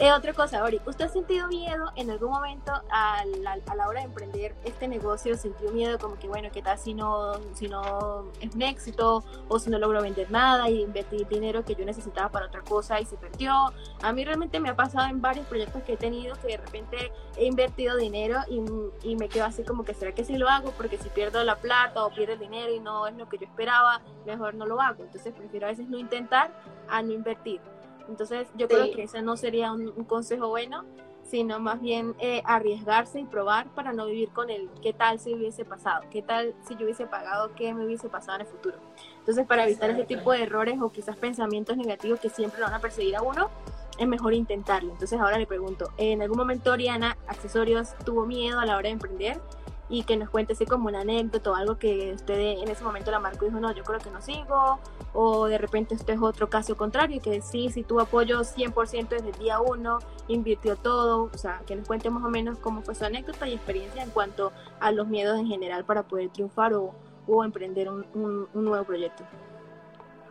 Eh, 0.00 0.12
otra 0.12 0.32
cosa, 0.32 0.62
Ori, 0.62 0.80
¿usted 0.86 1.06
ha 1.06 1.08
sentido 1.08 1.48
miedo 1.48 1.90
en 1.96 2.08
algún 2.08 2.30
momento 2.30 2.70
a 2.88 3.24
la, 3.40 3.88
hora 3.88 3.98
de 3.98 4.06
emprender 4.06 4.54
este 4.64 4.86
negocio? 4.86 5.36
¿Sintió 5.36 5.72
miedo 5.72 5.98
como 5.98 6.16
que, 6.16 6.28
bueno, 6.28 6.50
qué 6.52 6.62
tal 6.62 6.78
si 6.78 6.94
no, 6.94 7.32
si 7.54 7.66
no 7.66 8.30
es 8.40 8.54
un 8.54 8.62
éxito 8.62 9.24
o 9.48 9.58
si 9.58 9.70
no 9.70 9.78
logro 9.80 10.00
vender 10.00 10.30
nada 10.30 10.70
y 10.70 10.82
invertir 10.82 11.26
dinero 11.26 11.64
que 11.64 11.74
yo 11.74 11.84
necesitaba 11.84 12.28
para 12.28 12.46
otra 12.46 12.60
cosa 12.60 13.00
y 13.00 13.06
se 13.06 13.16
perdió? 13.16 13.52
A 14.00 14.12
mí 14.12 14.24
realmente 14.24 14.60
me 14.60 14.68
ha 14.68 14.76
pasado 14.76 15.08
en 15.08 15.20
varios 15.20 15.46
proyectos 15.46 15.82
que 15.82 15.94
he 15.94 15.96
tenido 15.96 16.36
que 16.36 16.46
de 16.46 16.58
repente 16.58 17.12
he 17.36 17.46
invertido 17.46 17.96
dinero 17.96 18.38
y, 18.48 18.62
y 19.02 19.16
me 19.16 19.28
quedo 19.28 19.46
así 19.46 19.64
como 19.64 19.84
que, 19.84 19.94
¿será 19.94 20.12
que 20.12 20.24
sí 20.24 20.38
lo 20.38 20.48
hago? 20.48 20.70
Porque 20.76 20.96
si 20.96 21.08
pierdo 21.08 21.42
la 21.42 21.56
plata 21.56 22.04
o 22.04 22.10
pierdo 22.10 22.34
el 22.34 22.38
dinero 22.38 22.72
y 22.72 22.78
no 22.78 23.08
es 23.08 23.16
lo 23.16 23.28
que 23.28 23.38
yo 23.38 23.46
esperaba, 23.46 24.00
mejor 24.24 24.54
no 24.54 24.64
lo 24.64 24.80
hago. 24.80 25.02
Entonces 25.02 25.34
prefiero 25.34 25.66
a 25.66 25.70
veces 25.70 25.88
no 25.88 25.98
intentar 25.98 26.52
a 26.88 27.02
no 27.02 27.12
invertir. 27.12 27.60
Entonces 28.08 28.48
yo 28.56 28.68
creo 28.68 28.90
que 28.92 29.04
ese 29.04 29.22
no 29.22 29.36
sería 29.36 29.72
un, 29.72 29.92
consejo 30.04 30.48
bueno, 30.48 30.84
sino 31.22 31.60
más 31.60 31.80
bien 31.80 32.14
eh, 32.18 32.42
arriesgarse 32.44 33.20
y 33.20 33.24
probar 33.24 33.68
para 33.74 33.92
no 33.92 34.06
vivir 34.06 34.30
con 34.30 34.48
el 34.48 34.70
qué 34.82 34.94
tal 34.94 35.18
si 35.18 35.34
hubiese 35.34 35.64
pasado, 35.64 36.02
qué 36.10 36.22
tal 36.22 36.54
si 36.66 36.74
yo 36.74 36.84
hubiese 36.84 37.06
pagado, 37.06 37.54
qué 37.54 37.74
me 37.74 37.84
hubiese 37.84 38.08
pasado 38.08 38.36
en 38.36 38.46
el 38.46 38.46
futuro. 38.46 38.78
Entonces 39.18 39.46
para 39.46 39.64
evitar 39.64 39.90
ese 39.90 40.04
tipo 40.04 40.32
de 40.32 40.42
errores 40.42 40.80
o 40.80 40.90
quizás 40.90 41.16
pensamientos 41.16 41.76
negativos 41.76 42.18
que 42.18 42.30
siempre 42.30 42.60
lo 42.60 42.66
van 42.66 42.74
a 42.74 42.80
perseguir 42.80 43.16
a 43.16 43.22
uno, 43.22 43.50
es 43.98 44.08
mejor 44.08 44.32
intentarlo. 44.32 44.92
Entonces 44.92 45.20
ahora 45.20 45.38
le 45.38 45.46
pregunto, 45.46 45.90
¿en 45.98 46.22
algún 46.22 46.38
momento 46.38 46.72
Oriana 46.72 47.18
Accesorios 47.26 47.94
tuvo 48.04 48.24
miedo 48.24 48.58
a 48.58 48.64
la 48.64 48.76
hora 48.76 48.88
de 48.88 48.94
emprender? 48.94 49.40
Y 49.88 50.02
que 50.02 50.16
nos 50.16 50.28
cuente 50.28 50.52
así 50.52 50.66
como 50.66 50.88
una 50.88 51.00
anécdota 51.00 51.50
o 51.50 51.54
algo 51.54 51.78
que 51.78 52.12
usted 52.12 52.38
en 52.38 52.68
ese 52.68 52.84
momento 52.84 53.10
la 53.10 53.20
marcó 53.20 53.46
y 53.46 53.48
dijo, 53.48 53.60
no, 53.60 53.72
yo 53.72 53.84
creo 53.84 53.98
que 54.00 54.10
no 54.10 54.20
sigo, 54.20 54.78
o 55.14 55.46
de 55.46 55.58
repente 55.58 55.94
este 55.94 56.12
es 56.12 56.20
otro 56.20 56.50
caso 56.50 56.76
contrario, 56.76 57.20
que 57.22 57.40
sí, 57.40 57.70
sí 57.70 57.82
tuvo 57.82 58.00
apoyo 58.00 58.40
100% 58.40 59.08
desde 59.08 59.30
el 59.30 59.38
día 59.38 59.60
uno, 59.60 59.98
invirtió 60.28 60.76
todo, 60.76 61.30
o 61.32 61.38
sea, 61.38 61.62
que 61.66 61.74
nos 61.74 61.86
cuente 61.86 62.10
más 62.10 62.22
o 62.22 62.28
menos 62.28 62.58
cómo 62.58 62.82
fue 62.82 62.94
su 62.94 63.04
anécdota 63.04 63.48
y 63.48 63.54
experiencia 63.54 64.02
en 64.02 64.10
cuanto 64.10 64.52
a 64.80 64.92
los 64.92 65.08
miedos 65.08 65.38
en 65.38 65.46
general 65.46 65.84
para 65.84 66.02
poder 66.02 66.28
triunfar 66.30 66.74
o, 66.74 66.94
o 67.26 67.44
emprender 67.44 67.88
un, 67.88 68.06
un, 68.14 68.64
nuevo 68.64 68.84
proyecto. 68.84 69.24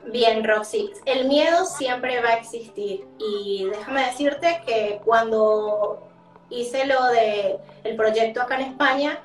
Bien, 0.05 0.43
Roxy, 0.43 0.91
el 1.05 1.27
miedo 1.27 1.65
siempre 1.65 2.21
va 2.21 2.29
a 2.29 2.33
existir 2.35 3.05
y 3.19 3.65
déjame 3.69 4.05
decirte 4.05 4.61
que 4.65 5.01
cuando 5.03 6.07
hice 6.49 6.85
lo 6.85 7.03
de 7.07 7.59
el 7.83 7.95
proyecto 7.97 8.41
acá 8.41 8.55
en 8.55 8.71
España, 8.71 9.19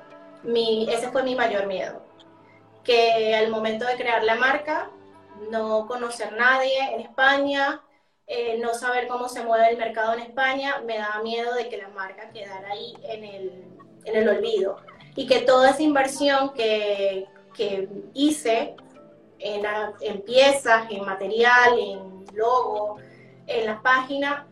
ese 0.45 1.11
fue 1.11 1.23
mi 1.23 1.35
mayor 1.35 1.67
miedo. 1.67 2.03
Que 2.85 3.35
al 3.35 3.51
momento 3.51 3.87
de 3.87 3.95
crear 3.95 4.25
la 4.25 4.35
marca, 4.35 4.91
no 5.51 5.87
conocer 5.87 6.33
nadie 6.33 6.95
en 6.95 7.01
España, 7.01 7.83
eh, 8.27 8.59
no 8.59 8.75
saber 8.75 9.09
cómo 9.09 9.29
se 9.29 9.45
mueve 9.45 9.71
el 9.71 9.77
mercado 9.77 10.15
en 10.15 10.21
España, 10.21 10.83
me 10.87 10.99
daba 10.99 11.23
miedo 11.23 11.55
de 11.55 11.69
que 11.69 11.77
la 11.77 11.89
marca 11.89 12.31
quedara 12.31 12.71
ahí 12.71 12.95
en 13.03 13.25
el, 13.25 13.65
en 14.05 14.17
el 14.17 14.29
olvido. 14.29 14.77
Y 15.15 15.27
que 15.27 15.41
toda 15.41 15.71
esa 15.71 15.83
inversión 15.83 16.53
que, 16.55 17.27
que 17.55 17.89
hice 18.15 18.75
en, 19.39 19.63
en, 20.01 20.23
piezas, 20.23 20.87
en 20.91 21.05
material, 21.05 21.79
en 21.79 22.25
logo, 22.35 22.97
en 23.47 23.67
la 23.67 23.83
página, 23.83 24.47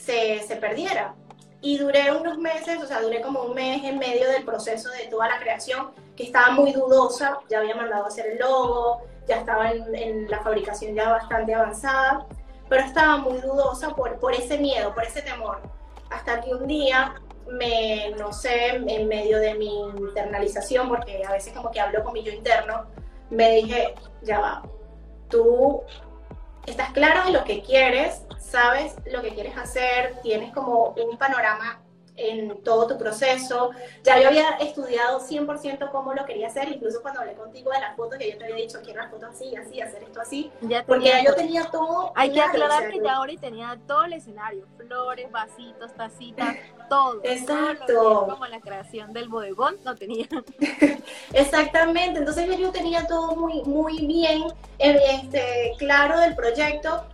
se, 0.00 0.40
se 0.40 0.56
perdiera 0.56 1.14
y 1.64 1.78
duré 1.78 2.12
unos 2.12 2.36
meses, 2.36 2.78
o 2.82 2.86
sea, 2.86 3.00
duré 3.00 3.22
como 3.22 3.40
un 3.40 3.54
mes 3.54 3.82
en 3.84 3.98
medio 3.98 4.28
del 4.28 4.44
proceso 4.44 4.90
de 4.90 5.06
toda 5.08 5.28
la 5.28 5.38
creación, 5.38 5.92
que 6.14 6.24
estaba 6.24 6.50
muy 6.50 6.72
dudosa, 6.72 7.38
ya 7.48 7.60
había 7.60 7.74
mandado 7.74 8.04
a 8.04 8.08
hacer 8.08 8.26
el 8.32 8.38
logo, 8.38 9.00
ya 9.26 9.38
estaba 9.38 9.72
en, 9.72 10.30
la 10.30 10.40
fabricación 10.40 10.94
ya 10.94 11.08
bastante 11.08 11.54
avanzada, 11.54 12.26
pero 12.68 12.82
estaba 12.84 13.16
muy 13.16 13.38
dudosa 13.38 13.96
por, 13.96 14.20
por 14.20 14.34
ese 14.34 14.58
miedo, 14.58 14.92
por 14.92 15.04
ese 15.04 15.22
temor, 15.22 15.62
hasta 16.10 16.42
que 16.42 16.54
un 16.54 16.66
día 16.66 17.14
me, 17.48 18.10
no 18.18 18.30
sé, 18.30 18.76
en 18.76 19.08
medio 19.08 19.38
de 19.38 19.54
mi 19.54 19.88
internalización, 19.96 20.86
porque 20.90 21.24
a 21.24 21.32
veces 21.32 21.54
como 21.54 21.70
que 21.70 21.80
hablo 21.80 22.04
con 22.04 22.12
mi 22.12 22.22
yo 22.22 22.30
interno, 22.30 22.84
me 23.30 23.52
dije, 23.52 23.94
ya 24.20 24.38
va, 24.38 24.62
tú 25.30 25.82
estás 26.66 26.92
claro 26.92 27.24
de 27.24 27.32
lo 27.32 27.44
que 27.44 27.62
quieres, 27.62 28.22
sabes 28.38 28.96
lo 29.10 29.22
que 29.22 29.34
quieres 29.34 29.56
hacer, 29.56 30.20
tienes 30.22 30.52
como 30.52 30.90
un 30.90 31.18
panorama 31.18 31.80
en 32.16 32.62
todo 32.62 32.86
tu 32.86 32.98
proceso. 32.98 33.70
Ya 34.02 34.20
yo 34.20 34.28
había 34.28 34.50
estudiado 34.60 35.20
100% 35.20 35.90
cómo 35.90 36.14
lo 36.14 36.24
quería 36.24 36.48
hacer, 36.48 36.68
incluso 36.68 37.02
cuando 37.02 37.20
hablé 37.20 37.34
contigo 37.34 37.70
de 37.70 37.80
las 37.80 37.96
fotos, 37.96 38.18
que 38.18 38.30
yo 38.30 38.38
te 38.38 38.44
había 38.44 38.56
dicho, 38.56 38.78
quiero 38.82 39.02
las 39.02 39.10
fotos 39.10 39.30
así, 39.30 39.54
así, 39.56 39.80
hacer 39.80 40.02
esto 40.02 40.20
así, 40.20 40.50
porque 40.86 41.06
ya 41.06 41.24
yo 41.24 41.34
tenía 41.34 41.64
todo. 41.70 42.12
Hay 42.14 42.32
que 42.32 42.40
aclarar 42.40 42.90
que 42.90 43.00
ya 43.02 43.14
ahora 43.14 43.32
tenía 43.40 43.78
todo 43.86 44.04
el 44.04 44.12
escenario, 44.14 44.66
flores, 44.76 45.30
vasitos, 45.30 45.92
tacitas, 45.94 46.56
todo. 46.88 47.20
Exacto. 47.24 48.26
como 48.28 48.46
la 48.46 48.60
creación 48.60 49.12
del 49.12 49.28
bodegón, 49.28 49.76
lo 49.84 49.94
tenía. 49.94 50.28
Exactamente, 51.32 52.20
entonces 52.20 52.46
yo 52.58 52.70
tenía 52.70 53.06
todo 53.06 53.34
muy, 53.34 53.62
muy 53.64 54.06
bien 54.06 54.44
eh, 54.78 54.98
este, 55.10 55.72
claro 55.78 56.18
del 56.20 56.34
proyecto 56.34 57.04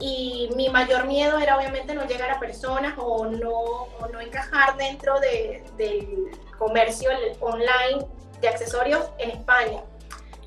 y 0.00 0.48
mi 0.56 0.70
mayor 0.70 1.06
miedo 1.06 1.38
era 1.38 1.58
obviamente 1.58 1.94
no 1.94 2.06
llegar 2.06 2.30
a 2.30 2.40
personas 2.40 2.94
o 2.96 3.26
no, 3.26 3.86
no 4.10 4.20
encajar 4.20 4.76
dentro 4.76 5.20
de, 5.20 5.62
del 5.76 6.30
comercio 6.58 7.10
online 7.40 8.06
de 8.40 8.48
accesorios 8.48 9.10
en 9.18 9.30
España. 9.30 9.82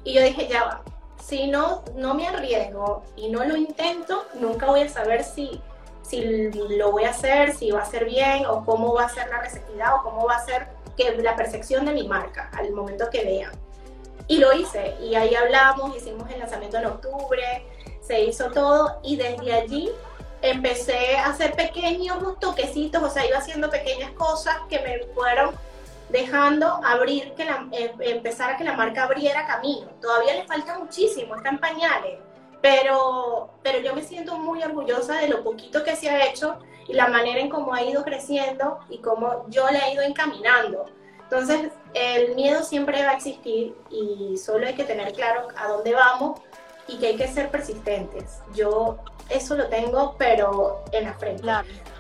Y 0.04 0.14
yo 0.14 0.24
dije, 0.24 0.48
ya 0.48 0.64
va, 0.64 0.84
si 1.24 1.48
no, 1.48 1.84
no 1.96 2.16
me 2.16 2.28
arriesgo 2.28 3.04
y 3.16 3.30
no 3.30 3.46
lo 3.46 3.56
intento, 3.56 4.26
nunca 4.34 4.66
voy 4.66 4.82
a 4.82 4.90
saber 4.90 5.24
si, 5.24 5.62
si 6.02 6.52
lo 6.52 6.92
voy 6.92 7.04
a 7.06 7.12
hacer, 7.12 7.54
si 7.54 7.72
va 7.72 7.82
a 7.82 7.86
ser 7.86 8.06
bien 8.06 8.46
o 8.48 8.66
cómo 8.66 8.94
va 8.94 9.06
a 9.06 9.10
ser 9.10 9.30
la 9.30 9.40
receptividad 9.40 9.96
o 9.96 10.04
cómo 10.04 10.26
va 10.26 10.36
a 10.36 10.46
ser 10.46 10.68
que, 10.98 11.16
la 11.18 11.36
percepción 11.36 11.86
de 11.86 11.94
mi 11.94 12.08
marca 12.08 12.50
al 12.54 12.72
momento 12.72 13.10
que 13.10 13.24
vean. 13.24 13.52
Y 14.28 14.38
lo 14.38 14.52
hice 14.54 14.96
y 15.02 15.16
ahí 15.16 15.36
hablamos, 15.36 15.96
hicimos 15.96 16.30
el 16.32 16.40
lanzamiento 16.40 16.78
en 16.78 16.86
octubre, 16.88 17.66
se 18.06 18.22
hizo 18.22 18.52
todo 18.52 19.00
y 19.04 19.16
desde 19.16 19.54
allí 19.54 19.92
empecé 20.42 21.16
a 21.18 21.28
hacer 21.28 21.54
pequeños 21.54 22.18
toquecitos, 22.40 23.02
o 23.02 23.10
sea, 23.10 23.26
iba 23.26 23.38
haciendo 23.38 23.70
pequeñas 23.70 24.12
cosas 24.12 24.58
que 24.70 24.80
me 24.80 25.00
fueron 25.14 25.56
dejando 26.10 26.82
abrir, 26.84 27.34
que 27.34 27.46
la, 27.46 27.66
em, 27.72 27.92
empezar 28.02 28.52
a 28.52 28.58
que 28.58 28.64
la 28.64 28.74
marca 28.74 29.04
abriera 29.04 29.48
camino. 29.48 29.88
Todavía 30.02 30.36
le 30.36 30.44
falta 30.44 30.78
muchísimo, 30.78 31.36
está 31.36 31.50
en 31.50 31.60
pañales, 31.60 32.20
pero, 32.62 33.52
pero 33.64 33.80
yo 33.80 33.96
me 33.96 34.04
siento 34.04 34.38
muy 34.38 34.62
orgullosa 34.62 35.16
de 35.16 35.30
lo 35.30 35.44
poquito 35.44 35.84
que 35.84 35.96
se 35.96 36.10
ha 36.10 36.26
hecho 36.26 36.60
y 36.88 36.94
la 36.94 37.08
manera 37.08 37.40
en 37.40 37.50
cómo 37.50 37.74
ha 37.74 37.82
ido 37.82 38.04
creciendo 38.04 38.80
y 38.90 39.00
cómo 39.00 39.46
yo 39.50 39.70
le 39.72 39.80
he 39.80 39.94
ido 39.94 40.04
encaminando. 40.04 40.86
Entonces, 41.24 41.72
el 41.94 42.36
miedo 42.36 42.64
siempre 42.64 43.04
va 43.04 43.12
a 43.12 43.14
existir 43.14 43.76
y 43.90 44.38
solo 44.38 44.68
hay 44.68 44.76
que 44.76 44.84
tener 44.84 45.14
claro 45.14 45.48
a 45.56 45.68
dónde 45.70 45.94
vamos 45.94 46.42
y 46.88 46.98
que 46.98 47.08
hay 47.08 47.16
que 47.16 47.28
ser 47.28 47.50
persistentes. 47.50 48.40
Yo 48.54 48.98
eso 49.30 49.56
lo 49.56 49.68
tengo, 49.68 50.16
pero 50.18 50.84
en 50.92 51.06
la 51.06 51.14
frente. 51.14 51.44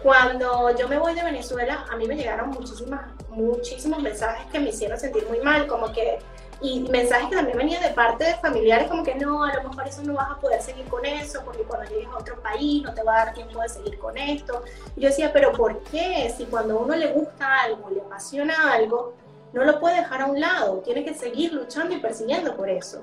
Cuando 0.02 0.76
yo 0.76 0.88
me 0.88 0.98
voy 0.98 1.14
de 1.16 1.24
Venezuela, 1.24 1.86
a 1.90 1.96
mí 1.96 2.06
me 2.06 2.16
llegaron 2.16 2.50
muchísimas, 2.50 3.02
muchísimos 3.30 4.02
mensajes 4.02 4.46
que 4.52 4.60
me 4.60 4.70
hicieron 4.70 5.00
sentir 5.00 5.26
muy 5.28 5.40
mal, 5.40 5.66
como 5.68 5.92
que, 5.94 6.20
y 6.62 6.82
mensajes 6.82 7.30
que 7.30 7.36
también 7.36 7.58
venían 7.58 7.82
de 7.82 7.90
parte 7.90 8.26
de 8.26 8.36
familiares, 8.36 8.90
como 8.90 9.04
que 9.04 9.16
no, 9.16 9.44
a 9.44 9.54
lo 9.54 9.70
mejor 9.70 9.88
eso 9.88 10.04
no 10.04 10.14
vas 10.14 10.32
a 10.32 10.40
poder 10.40 10.62
seguir 10.62 10.86
con 10.88 11.06
eso, 11.06 11.42
porque 11.46 11.64
cuando 11.64 11.90
llegues 11.90 12.08
a 12.08 12.18
otro 12.18 12.42
país 12.42 12.84
no 12.84 12.94
te 12.94 13.04
va 13.04 13.22
a 13.22 13.26
dar 13.26 13.34
tiempo 13.34 13.62
de 13.62 13.70
seguir 13.70 13.98
con 13.98 14.18
esto. 14.18 14.64
Y 14.96 15.02
yo 15.02 15.10
decía, 15.10 15.32
pero 15.32 15.54
¿por 15.54 15.82
qué? 15.86 16.34
Si 16.36 16.46
cuando 16.46 16.78
a 16.78 16.82
uno 16.82 16.96
le 16.96 17.14
gusta 17.14 17.62
algo, 17.62 17.90
le 17.90 18.02
apasiona 18.02 18.74
algo, 18.74 19.14
no 19.54 19.64
lo 19.64 19.80
puede 19.80 19.98
dejar 19.98 20.22
a 20.22 20.26
un 20.26 20.40
lado, 20.40 20.80
tiene 20.80 21.06
que 21.06 21.14
seguir 21.14 21.54
luchando 21.54 21.96
y 21.96 22.00
persiguiendo 22.00 22.56
por 22.56 22.70
eso. 22.70 23.02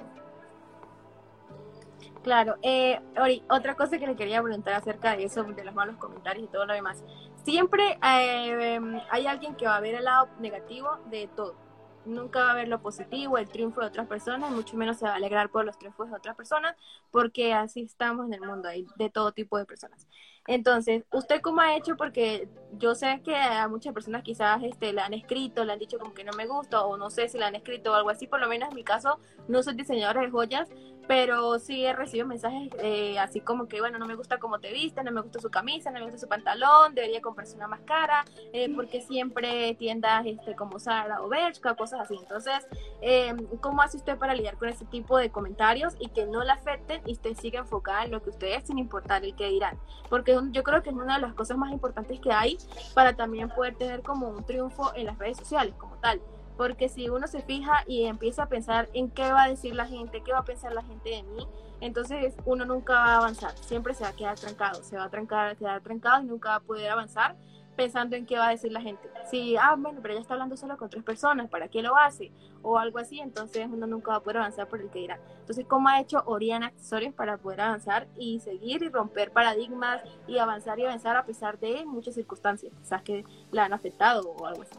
Claro, 2.23 2.57
eh, 2.63 3.01
Ori, 3.19 3.43
otra 3.49 3.75
cosa 3.77 3.99
que 3.99 4.07
le 4.07 4.15
quería 4.15 4.43
preguntar 4.43 4.75
acerca 4.75 5.17
de 5.17 5.25
eso, 5.25 5.43
de 5.43 5.65
los 5.65 5.75
malos 5.75 5.97
comentarios 5.97 6.45
y 6.45 6.53
todo 6.53 6.67
lo 6.67 6.75
demás. 6.75 7.03
Siempre 7.45 7.99
eh, 8.07 8.79
hay 9.11 9.27
alguien 9.27 9.55
que 9.55 9.67
va 9.67 9.77
a 9.77 9.81
ver 9.81 9.95
el 9.95 10.05
lado 10.05 10.29
negativo 10.39 10.99
de 11.11 11.29
todo. 11.35 11.57
Nunca 12.05 12.41
va 12.45 12.51
a 12.53 12.55
ver 12.55 12.69
lo 12.69 12.81
positivo, 12.83 13.39
el 13.39 13.49
triunfo 13.49 13.81
de 13.81 13.87
otras 13.87 14.07
personas, 14.07 14.51
mucho 14.51 14.77
menos 14.77 14.99
se 14.99 15.07
va 15.07 15.13
a 15.13 15.17
alegrar 15.17 15.51
por 15.51 15.65
los 15.65 15.79
triunfos 15.79 16.11
de 16.11 16.17
otras 16.17 16.37
personas, 16.37 16.75
porque 17.11 17.55
así 17.55 17.83
estamos 17.83 18.27
en 18.27 18.35
el 18.35 18.41
mundo, 18.41 18.69
hay 18.69 18.87
de 18.97 19.11
todo 19.11 19.33
tipo 19.33 19.57
de 19.57 19.65
personas. 19.65 20.07
Entonces, 20.47 21.05
¿usted 21.13 21.41
cómo 21.43 21.61
ha 21.61 21.77
hecho? 21.77 21.97
Porque 21.97 22.49
yo 22.73 22.95
sé 22.95 23.21
que 23.23 23.37
a 23.37 23.69
muchas 23.69 23.93
personas 23.93 24.23
quizás 24.23 24.63
este, 24.63 24.93
le 24.93 25.01
han 25.01 25.15
escrito, 25.15 25.65
le 25.65 25.73
han 25.73 25.79
dicho 25.79 25.99
como 25.99 26.15
que 26.15 26.25
no 26.25 26.33
me 26.33 26.47
gusta, 26.47 26.83
o 26.85 26.97
no 26.97 27.11
sé 27.11 27.29
si 27.29 27.39
le 27.39 27.45
han 27.45 27.55
escrito 27.55 27.93
o 27.93 27.95
algo 27.95 28.11
así, 28.11 28.27
por 28.27 28.41
lo 28.41 28.49
menos 28.49 28.71
en 28.71 28.75
mi 28.75 28.85
caso, 28.85 29.21
no 29.49 29.63
soy 29.63 29.75
diseñadora 29.75 30.23
de 30.23 30.31
joyas, 30.31 30.69
pero 31.11 31.59
sí 31.59 31.85
he 31.85 31.93
recibido 31.93 32.25
mensajes 32.25 32.71
eh, 32.79 33.19
así 33.19 33.41
como 33.41 33.67
que, 33.67 33.81
bueno, 33.81 33.99
no 33.99 34.07
me 34.07 34.15
gusta 34.15 34.39
cómo 34.39 34.61
te 34.61 34.73
viste, 34.73 35.03
no 35.03 35.11
me 35.11 35.23
gusta 35.23 35.41
su 35.41 35.51
camisa, 35.51 35.91
no 35.91 35.99
me 35.99 36.05
gusta 36.05 36.19
su 36.19 36.29
pantalón, 36.29 36.95
debería 36.95 37.21
comprarse 37.21 37.57
una 37.57 37.67
más 37.67 37.81
cara, 37.81 38.25
eh, 38.53 38.73
porque 38.73 39.01
siempre 39.01 39.75
tiendas 39.75 40.25
este, 40.25 40.55
como 40.55 40.79
Zara 40.79 41.21
o 41.21 41.29
Bershka, 41.29 41.75
cosas 41.75 42.03
así. 42.03 42.15
Entonces, 42.17 42.65
eh, 43.03 43.35
¿cómo 43.61 43.83
hace 43.83 43.97
usted 43.97 44.19
para 44.19 44.35
lidiar 44.35 44.57
con 44.57 44.69
ese 44.69 44.85
tipo 44.85 45.19
de 45.19 45.31
comentarios 45.31 45.97
y 45.99 46.11
que 46.11 46.27
no 46.27 46.45
le 46.45 46.53
afecten 46.53 47.03
y 47.05 47.15
usted 47.15 47.35
siga 47.35 47.59
enfocada 47.59 48.05
en 48.05 48.13
lo 48.13 48.23
que 48.23 48.31
usted 48.31 48.47
es 48.47 48.69
sin 48.69 48.79
importar 48.79 49.25
el 49.25 49.35
que 49.35 49.49
dirán? 49.49 49.81
Porque 50.09 50.39
yo 50.53 50.63
creo 50.63 50.81
que 50.85 50.91
es 50.91 50.95
una 50.95 51.17
de 51.17 51.23
las 51.23 51.35
cosas 51.35 51.57
más 51.57 51.73
importantes 51.73 52.21
que 52.21 52.31
hay 52.31 52.57
para 52.95 53.17
también 53.17 53.49
poder 53.49 53.75
tener 53.75 54.03
como 54.03 54.29
un 54.29 54.45
triunfo 54.45 54.95
en 54.95 55.07
las 55.07 55.19
redes 55.19 55.39
sociales 55.39 55.75
como 55.77 55.97
tal 55.97 56.21
porque 56.61 56.91
si 56.91 57.09
uno 57.09 57.27
se 57.27 57.41
fija 57.41 57.85
y 57.87 58.05
empieza 58.05 58.43
a 58.43 58.49
pensar 58.51 58.91
en 58.93 59.11
qué 59.11 59.33
va 59.33 59.45
a 59.45 59.49
decir 59.49 59.75
la 59.75 59.87
gente, 59.87 60.21
qué 60.23 60.33
va 60.33 60.41
a 60.41 60.45
pensar 60.45 60.75
la 60.75 60.83
gente 60.83 61.09
de 61.09 61.23
mí, 61.23 61.49
entonces 61.81 62.35
uno 62.45 62.67
nunca 62.67 62.93
va 62.93 63.15
a 63.15 63.17
avanzar, 63.17 63.57
siempre 63.57 63.95
se 63.95 64.05
va 64.05 64.11
a 64.11 64.13
quedar 64.13 64.39
trancado, 64.39 64.83
se 64.85 64.95
va 64.99 65.05
a 65.05 65.09
trancar, 65.09 65.57
quedar 65.57 65.81
trancado 65.81 66.23
y 66.23 66.27
nunca 66.27 66.51
va 66.51 66.55
a 66.57 66.61
poder 66.61 66.91
avanzar 66.91 67.35
pensando 67.77 68.15
en 68.15 68.27
qué 68.27 68.37
va 68.37 68.49
a 68.49 68.51
decir 68.51 68.71
la 68.73 68.83
gente. 68.83 69.09
Si, 69.31 69.57
ah, 69.57 69.75
bueno, 69.79 70.01
pero 70.03 70.13
ella 70.13 70.21
está 70.21 70.35
hablando 70.35 70.55
solo 70.59 70.77
con 70.77 70.91
tres 70.91 71.03
personas, 71.03 71.49
¿para 71.49 71.69
qué 71.69 71.81
lo 71.81 71.97
hace? 71.97 72.31
O 72.61 72.77
algo 72.77 72.99
así, 72.99 73.21
entonces 73.21 73.67
uno 73.73 73.87
nunca 73.87 74.11
va 74.11 74.19
a 74.19 74.23
poder 74.23 74.37
avanzar 74.37 74.69
por 74.69 74.83
el 74.83 74.91
que 74.91 74.99
dirá. 74.99 75.19
Entonces, 75.39 75.65
¿cómo 75.67 75.89
ha 75.89 75.99
hecho 75.99 76.23
Oriana 76.27 76.67
Accesorios 76.67 77.15
para 77.15 77.39
poder 77.39 77.63
avanzar 77.63 78.07
y 78.19 78.39
seguir 78.41 78.83
y 78.83 78.91
romper 78.91 79.31
paradigmas 79.31 80.03
y 80.29 80.37
avanzar 80.37 80.79
y 80.79 80.85
avanzar 80.85 81.17
a 81.17 81.25
pesar 81.25 81.59
de 81.59 81.87
muchas 81.87 82.17
circunstancias, 82.17 82.71
quizás 82.83 83.01
que 83.01 83.25
la 83.51 83.65
han 83.65 83.73
afectado 83.73 84.29
o 84.29 84.45
algo 84.45 84.61
así? 84.61 84.77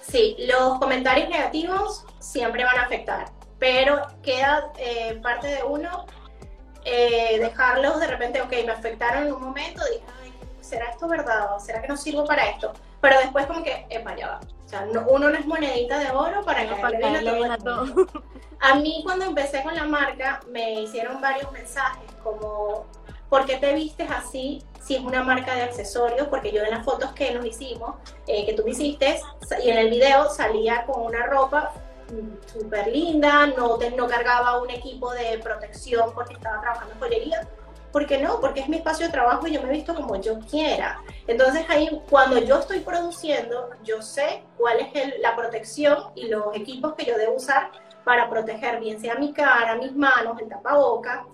Sí, 0.00 0.36
los 0.40 0.78
comentarios 0.78 1.28
negativos 1.28 2.04
siempre 2.18 2.64
van 2.64 2.78
a 2.78 2.82
afectar, 2.82 3.26
pero 3.58 4.06
queda 4.22 4.72
eh, 4.78 5.20
parte 5.22 5.48
de 5.48 5.62
uno 5.62 6.06
eh, 6.84 7.38
dejarlos 7.38 8.00
de 8.00 8.06
repente, 8.06 8.40
ok, 8.40 8.50
me 8.64 8.72
afectaron 8.72 9.26
en 9.26 9.32
un 9.32 9.42
momento, 9.42 9.82
dije, 9.84 10.04
Ay, 10.22 10.32
¿será 10.60 10.90
esto 10.90 11.08
verdad? 11.08 11.54
¿O 11.54 11.60
¿Será 11.60 11.82
que 11.82 11.88
no 11.88 11.96
sirvo 11.96 12.24
para 12.24 12.48
esto? 12.48 12.72
Pero 13.00 13.18
después 13.18 13.46
como 13.46 13.62
que, 13.62 13.86
epa, 13.90 14.16
ya 14.16 14.28
va. 14.28 14.40
O 14.64 14.68
sea, 14.68 14.86
uno 15.08 15.30
no 15.30 15.36
es 15.36 15.46
monedita 15.46 15.98
de 15.98 16.10
oro 16.10 16.44
para 16.44 16.64
no, 16.64 17.52
a 17.52 17.58
todo. 17.58 18.06
A 18.60 18.74
mí 18.74 19.00
cuando 19.04 19.24
empecé 19.24 19.62
con 19.62 19.74
la 19.74 19.84
marca 19.84 20.40
me 20.48 20.82
hicieron 20.82 21.20
varios 21.20 21.50
mensajes 21.50 22.04
como, 22.22 22.86
¿por 23.30 23.46
qué 23.46 23.56
te 23.56 23.72
vistes 23.72 24.10
así 24.10 24.62
si 24.82 24.96
es 24.96 25.00
una 25.00 25.22
marca 25.22 25.54
de 25.54 25.62
accesorios? 25.62 26.28
Porque 26.28 26.52
yo 26.52 26.62
en 26.62 26.70
las 26.70 26.84
fotos 26.84 27.12
que 27.12 27.32
nos 27.32 27.46
hicimos, 27.46 27.94
eh, 28.26 28.44
que 28.44 28.52
tú 28.52 28.64
me 28.64 28.72
hiciste, 28.72 29.20
y 29.64 29.70
en 29.70 29.78
el 29.78 29.88
video 29.88 30.28
salía 30.28 30.84
con 30.84 31.06
una 31.06 31.24
ropa 31.24 31.72
mm, 32.10 32.58
súper 32.58 32.88
linda, 32.88 33.46
no, 33.46 33.78
no 33.96 34.06
cargaba 34.08 34.60
un 34.60 34.68
equipo 34.68 35.12
de 35.12 35.38
protección 35.38 36.12
porque 36.12 36.34
estaba 36.34 36.60
trabajando 36.60 36.92
en 36.92 37.00
joyería. 37.00 37.48
¿Por 37.92 38.06
qué 38.06 38.18
no? 38.18 38.40
Porque 38.40 38.60
es 38.60 38.68
mi 38.68 38.76
espacio 38.76 39.06
de 39.06 39.12
trabajo 39.12 39.48
y 39.48 39.52
yo 39.52 39.62
me 39.62 39.70
visto 39.70 39.94
como 39.96 40.14
yo 40.20 40.38
quiera. 40.40 41.02
Entonces 41.26 41.64
ahí, 41.68 42.00
cuando 42.08 42.38
yo 42.38 42.60
estoy 42.60 42.80
produciendo, 42.80 43.70
yo 43.82 44.00
sé 44.00 44.44
cuál 44.56 44.78
es 44.80 45.18
la 45.20 45.34
protección 45.34 45.98
y 46.14 46.28
los 46.28 46.54
equipos 46.54 46.94
que 46.94 47.04
yo 47.04 47.18
debo 47.18 47.34
usar 47.34 47.72
para 48.04 48.30
proteger 48.30 48.78
bien 48.78 49.00
sea 49.00 49.16
mi 49.16 49.32
cara, 49.32 49.74
mis 49.74 49.94
manos, 49.94 50.40
el 50.40 50.48
tapaboca, 50.48 51.26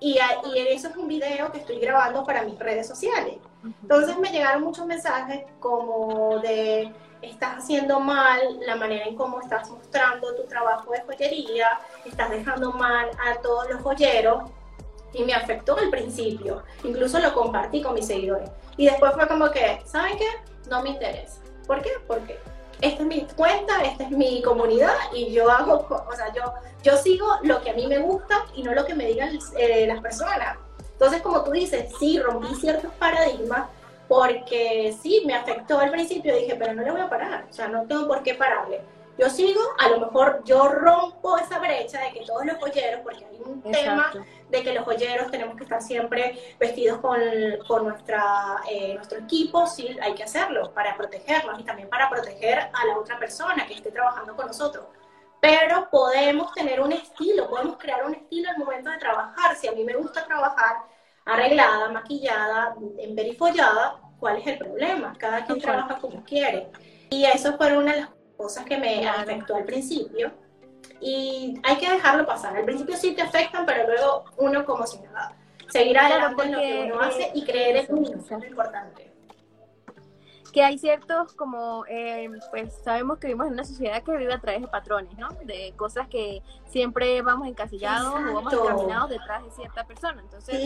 y, 0.00 0.18
y, 0.18 0.58
eso 0.68 0.88
es 0.88 0.96
un 0.96 1.08
video 1.08 1.50
que 1.52 1.58
estoy 1.58 1.78
grabando 1.78 2.24
para 2.24 2.42
mis 2.42 2.58
redes 2.58 2.86
sociales. 2.86 3.36
Entonces 3.82 4.18
me 4.18 4.30
llegaron 4.30 4.62
muchos 4.62 4.86
mensajes 4.86 5.44
como 5.58 6.38
de 6.40 6.92
estás 7.22 7.58
haciendo 7.58 8.00
mal 8.00 8.40
la 8.66 8.76
manera 8.76 9.06
en 9.06 9.16
cómo 9.16 9.40
estás 9.40 9.70
mostrando 9.70 10.34
tu 10.34 10.44
trabajo 10.44 10.92
de 10.92 11.00
joyería, 11.02 11.80
estás 12.04 12.30
dejando 12.30 12.72
mal 12.72 13.10
a 13.24 13.40
todos 13.40 13.70
los 13.70 13.80
joyeros 13.80 14.44
y 15.12 15.24
me 15.24 15.32
afectó 15.32 15.76
al 15.76 15.90
principio. 15.90 16.62
Incluso 16.82 17.18
lo 17.18 17.32
compartí 17.32 17.82
con 17.82 17.94
mis 17.94 18.06
seguidores. 18.06 18.50
Y 18.76 18.86
después 18.86 19.12
fue 19.14 19.26
como 19.28 19.50
que, 19.50 19.80
¿saben 19.84 20.18
qué? 20.18 20.28
No 20.68 20.82
me 20.82 20.90
interesa. 20.90 21.40
¿Por 21.66 21.80
qué? 21.80 21.90
Porque 22.06 22.38
esta 22.84 23.02
es 23.02 23.08
mi 23.08 23.26
cuenta, 23.36 23.82
esta 23.82 24.04
es 24.04 24.10
mi 24.10 24.42
comunidad 24.42 24.94
y 25.14 25.32
yo 25.32 25.50
hago, 25.50 25.86
o 25.88 26.14
sea, 26.14 26.32
yo, 26.34 26.42
yo 26.82 26.96
sigo 26.98 27.26
lo 27.42 27.62
que 27.62 27.70
a 27.70 27.74
mí 27.74 27.86
me 27.86 27.98
gusta 27.98 28.44
y 28.54 28.62
no 28.62 28.74
lo 28.74 28.84
que 28.84 28.94
me 28.94 29.06
digan 29.06 29.38
eh, 29.56 29.86
las 29.86 30.00
personas. 30.00 30.58
Entonces, 30.92 31.22
como 31.22 31.42
tú 31.42 31.52
dices, 31.52 31.92
sí, 31.98 32.20
rompí 32.20 32.54
ciertos 32.54 32.92
paradigmas 32.98 33.68
porque 34.06 34.94
sí, 35.00 35.22
me 35.26 35.34
afectó 35.34 35.78
al 35.78 35.90
principio, 35.90 36.36
dije, 36.36 36.56
pero 36.56 36.74
no 36.74 36.82
le 36.82 36.90
voy 36.90 37.00
a 37.00 37.08
parar, 37.08 37.46
o 37.48 37.52
sea, 37.52 37.68
no 37.68 37.84
tengo 37.86 38.06
por 38.06 38.22
qué 38.22 38.34
pararle. 38.34 38.82
Yo 39.16 39.30
sigo, 39.30 39.60
a 39.78 39.88
lo 39.88 40.00
mejor 40.00 40.42
yo 40.44 40.68
rompo 40.68 41.38
esa 41.38 41.60
brecha 41.60 42.00
de 42.00 42.12
que 42.12 42.26
todos 42.26 42.44
los 42.44 42.58
joyeros, 42.58 43.00
porque 43.02 43.24
hay 43.24 43.40
un 43.44 43.62
tema 43.62 44.12
de 44.48 44.62
que 44.62 44.72
los 44.72 44.84
joyeros 44.84 45.30
tenemos 45.30 45.56
que 45.56 45.62
estar 45.62 45.80
siempre 45.80 46.56
vestidos 46.58 46.98
con, 46.98 47.20
con 47.68 47.84
nuestra, 47.84 48.60
eh, 48.68 48.94
nuestro 48.94 49.18
equipo, 49.20 49.66
sí, 49.66 49.96
hay 50.02 50.14
que 50.14 50.24
hacerlo 50.24 50.72
para 50.74 50.96
protegernos 50.96 51.60
y 51.60 51.62
también 51.62 51.88
para 51.88 52.10
proteger 52.10 52.58
a 52.58 52.86
la 52.86 52.98
otra 52.98 53.18
persona 53.18 53.66
que 53.66 53.74
esté 53.74 53.92
trabajando 53.92 54.34
con 54.34 54.48
nosotros. 54.48 54.86
Pero 55.40 55.88
podemos 55.90 56.52
tener 56.52 56.80
un 56.80 56.92
estilo, 56.92 57.48
podemos 57.48 57.76
crear 57.76 58.04
un 58.06 58.14
estilo 58.14 58.50
al 58.50 58.58
momento 58.58 58.90
de 58.90 58.98
trabajar. 58.98 59.54
Si 59.56 59.68
a 59.68 59.72
mí 59.72 59.84
me 59.84 59.94
gusta 59.94 60.24
trabajar 60.24 60.78
arreglada, 61.24 61.90
maquillada, 61.90 62.74
emperifollada, 62.98 64.00
¿cuál 64.18 64.38
es 64.38 64.46
el 64.46 64.58
problema? 64.58 65.14
Cada 65.18 65.44
quien 65.44 65.60
trabaja 65.60 65.98
como 65.98 66.24
quiere. 66.24 66.70
Y 67.10 67.26
eso 67.26 67.56
fue 67.56 67.76
una 67.76 67.92
de 67.92 68.00
las 68.00 68.10
cosas 68.36 68.64
que 68.64 68.78
me 68.78 69.06
afectó 69.06 69.56
al 69.56 69.64
principio. 69.64 70.32
Y 71.00 71.60
hay 71.62 71.76
que 71.76 71.90
dejarlo 71.90 72.26
pasar. 72.26 72.56
Al 72.56 72.64
principio 72.64 72.96
sí 72.96 73.14
te 73.14 73.22
afectan, 73.22 73.66
pero 73.66 73.86
luego 73.86 74.24
uno 74.38 74.64
como 74.64 74.86
si 74.86 74.98
nada. 75.00 75.36
Seguir 75.68 75.98
adelante 75.98 76.42
en 76.42 76.52
lo 76.52 76.58
que 76.58 76.82
uno 76.92 77.00
hace 77.00 77.30
y 77.34 77.44
creer 77.44 77.76
en 77.76 77.86
uno, 77.90 78.10
es 78.18 78.30
lo 78.30 78.46
importante 78.46 79.13
que 80.54 80.62
hay 80.62 80.78
ciertos 80.78 81.32
como, 81.32 81.84
eh, 81.88 82.30
pues 82.50 82.72
sabemos 82.84 83.18
que 83.18 83.26
vivimos 83.26 83.48
en 83.48 83.54
una 83.54 83.64
sociedad 83.64 84.04
que 84.04 84.16
vive 84.16 84.32
a 84.32 84.38
través 84.38 84.60
de 84.60 84.68
patrones, 84.68 85.18
¿no? 85.18 85.28
De 85.44 85.74
cosas 85.76 86.06
que 86.06 86.42
siempre 86.66 87.20
vamos 87.22 87.48
encasillados 87.48 88.14
o 88.14 88.34
vamos 88.34 88.52
encaminados 88.52 89.10
detrás 89.10 89.42
de 89.42 89.50
cierta 89.50 89.84
persona. 89.84 90.22
Entonces, 90.22 90.56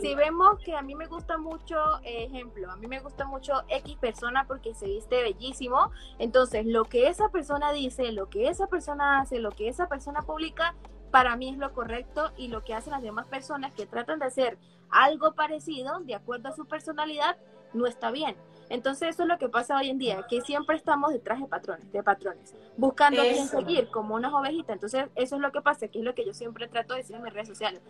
si 0.00 0.14
vemos 0.14 0.60
que 0.60 0.76
a 0.76 0.82
mí 0.82 0.94
me 0.94 1.08
gusta 1.08 1.38
mucho, 1.38 1.76
ejemplo, 2.04 2.70
a 2.70 2.76
mí 2.76 2.86
me 2.86 3.00
gusta 3.00 3.24
mucho 3.24 3.64
X 3.66 3.96
persona 3.96 4.46
porque 4.46 4.74
se 4.74 4.86
viste 4.86 5.20
bellísimo, 5.20 5.90
entonces 6.20 6.64
lo 6.64 6.84
que 6.84 7.08
esa 7.08 7.28
persona 7.30 7.72
dice, 7.72 8.12
lo 8.12 8.30
que 8.30 8.46
esa 8.46 8.68
persona 8.68 9.18
hace, 9.18 9.40
lo 9.40 9.50
que 9.50 9.68
esa 9.68 9.88
persona 9.88 10.22
publica, 10.22 10.76
para 11.10 11.34
mí 11.34 11.48
es 11.48 11.58
lo 11.58 11.72
correcto 11.72 12.30
y 12.36 12.46
lo 12.46 12.62
que 12.62 12.74
hacen 12.74 12.92
las 12.92 13.02
demás 13.02 13.26
personas 13.26 13.74
que 13.74 13.86
tratan 13.86 14.20
de 14.20 14.26
hacer 14.26 14.56
algo 14.88 15.32
parecido 15.32 15.98
de 15.98 16.14
acuerdo 16.14 16.48
a 16.48 16.52
su 16.52 16.66
personalidad 16.66 17.36
no 17.74 17.86
está 17.86 18.12
bien. 18.12 18.36
Entonces 18.72 19.10
eso 19.10 19.24
es 19.24 19.28
lo 19.28 19.36
que 19.36 19.50
pasa 19.50 19.76
hoy 19.76 19.90
en 19.90 19.98
día, 19.98 20.24
que 20.30 20.40
siempre 20.40 20.76
estamos 20.76 21.12
detrás 21.12 21.38
de 21.38 21.46
patrones, 21.46 21.92
de 21.92 22.02
patrones, 22.02 22.54
buscando 22.78 23.20
quién 23.20 23.46
seguir 23.46 23.90
como 23.90 24.14
unas 24.14 24.32
ovejitas. 24.32 24.70
Entonces 24.70 25.10
eso 25.14 25.36
es 25.36 25.42
lo 25.42 25.52
que 25.52 25.60
pasa, 25.60 25.88
que 25.88 25.98
es 25.98 26.04
lo 26.04 26.14
que 26.14 26.24
yo 26.24 26.32
siempre 26.32 26.68
trato 26.68 26.94
de 26.94 27.00
decir 27.00 27.14
en 27.14 27.22
mis 27.22 27.34
redes 27.34 27.48
sociales, 27.48 27.82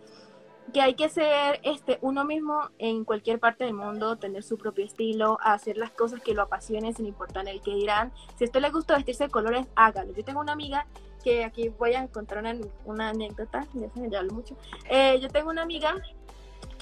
que 0.73 0.81
hay 0.81 0.95
que 0.95 1.07
ser 1.07 1.61
este 1.63 1.99
uno 2.01 2.25
mismo 2.25 2.69
en 2.79 3.05
cualquier 3.05 3.39
parte 3.39 3.63
del 3.63 3.75
mundo, 3.75 4.17
tener 4.17 4.43
su 4.43 4.57
propio 4.57 4.83
estilo, 4.83 5.37
hacer 5.41 5.77
las 5.77 5.91
cosas 5.91 6.19
que 6.19 6.33
lo 6.33 6.41
apasionen 6.41 6.93
sin 6.93 7.05
importar 7.05 7.47
el 7.47 7.61
que 7.61 7.73
dirán. 7.73 8.11
Si 8.35 8.43
a 8.43 8.47
usted 8.47 8.59
le 8.59 8.69
gusta 8.69 8.95
vestirse 8.95 9.23
de 9.23 9.29
colores, 9.29 9.65
hágalo. 9.75 10.11
Yo 10.13 10.25
tengo 10.25 10.41
una 10.41 10.51
amiga 10.51 10.85
que 11.23 11.45
aquí 11.45 11.69
voy 11.69 11.93
a 11.93 12.03
encontrar 12.03 12.43
una, 12.83 13.07
anécdota, 13.07 13.65
ya 13.73 13.89
se 13.89 14.01
me 14.01 14.23
mucho. 14.23 14.57
Eh, 14.89 15.17
yo 15.21 15.29
tengo 15.29 15.49
una 15.49 15.61
amiga 15.61 15.95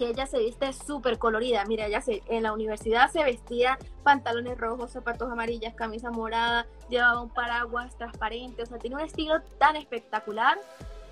que 0.02 0.10
ella 0.10 0.26
se 0.26 0.40
viste 0.40 0.74
súper 0.74 1.20
colorida. 1.20 1.64
Mira, 1.66 1.86
ella 1.86 2.02
se, 2.02 2.24
en 2.28 2.42
la 2.42 2.54
universidad 2.54 3.12
se 3.12 3.24
vestía 3.24 3.78
pantalones 4.02 4.58
rojos, 4.58 4.90
zapatos 4.90 5.32
amarillas, 5.32 5.76
camisa 5.76 6.10
morada, 6.10 6.66
llevaba 6.90 7.22
un 7.22 7.30
paraguas 7.30 7.96
transparente, 8.00 8.64
o 8.64 8.66
sea, 8.66 8.80
tiene 8.80 8.96
un 8.96 9.04
estilo 9.04 9.44
tan 9.60 9.76
espectacular 9.76 10.58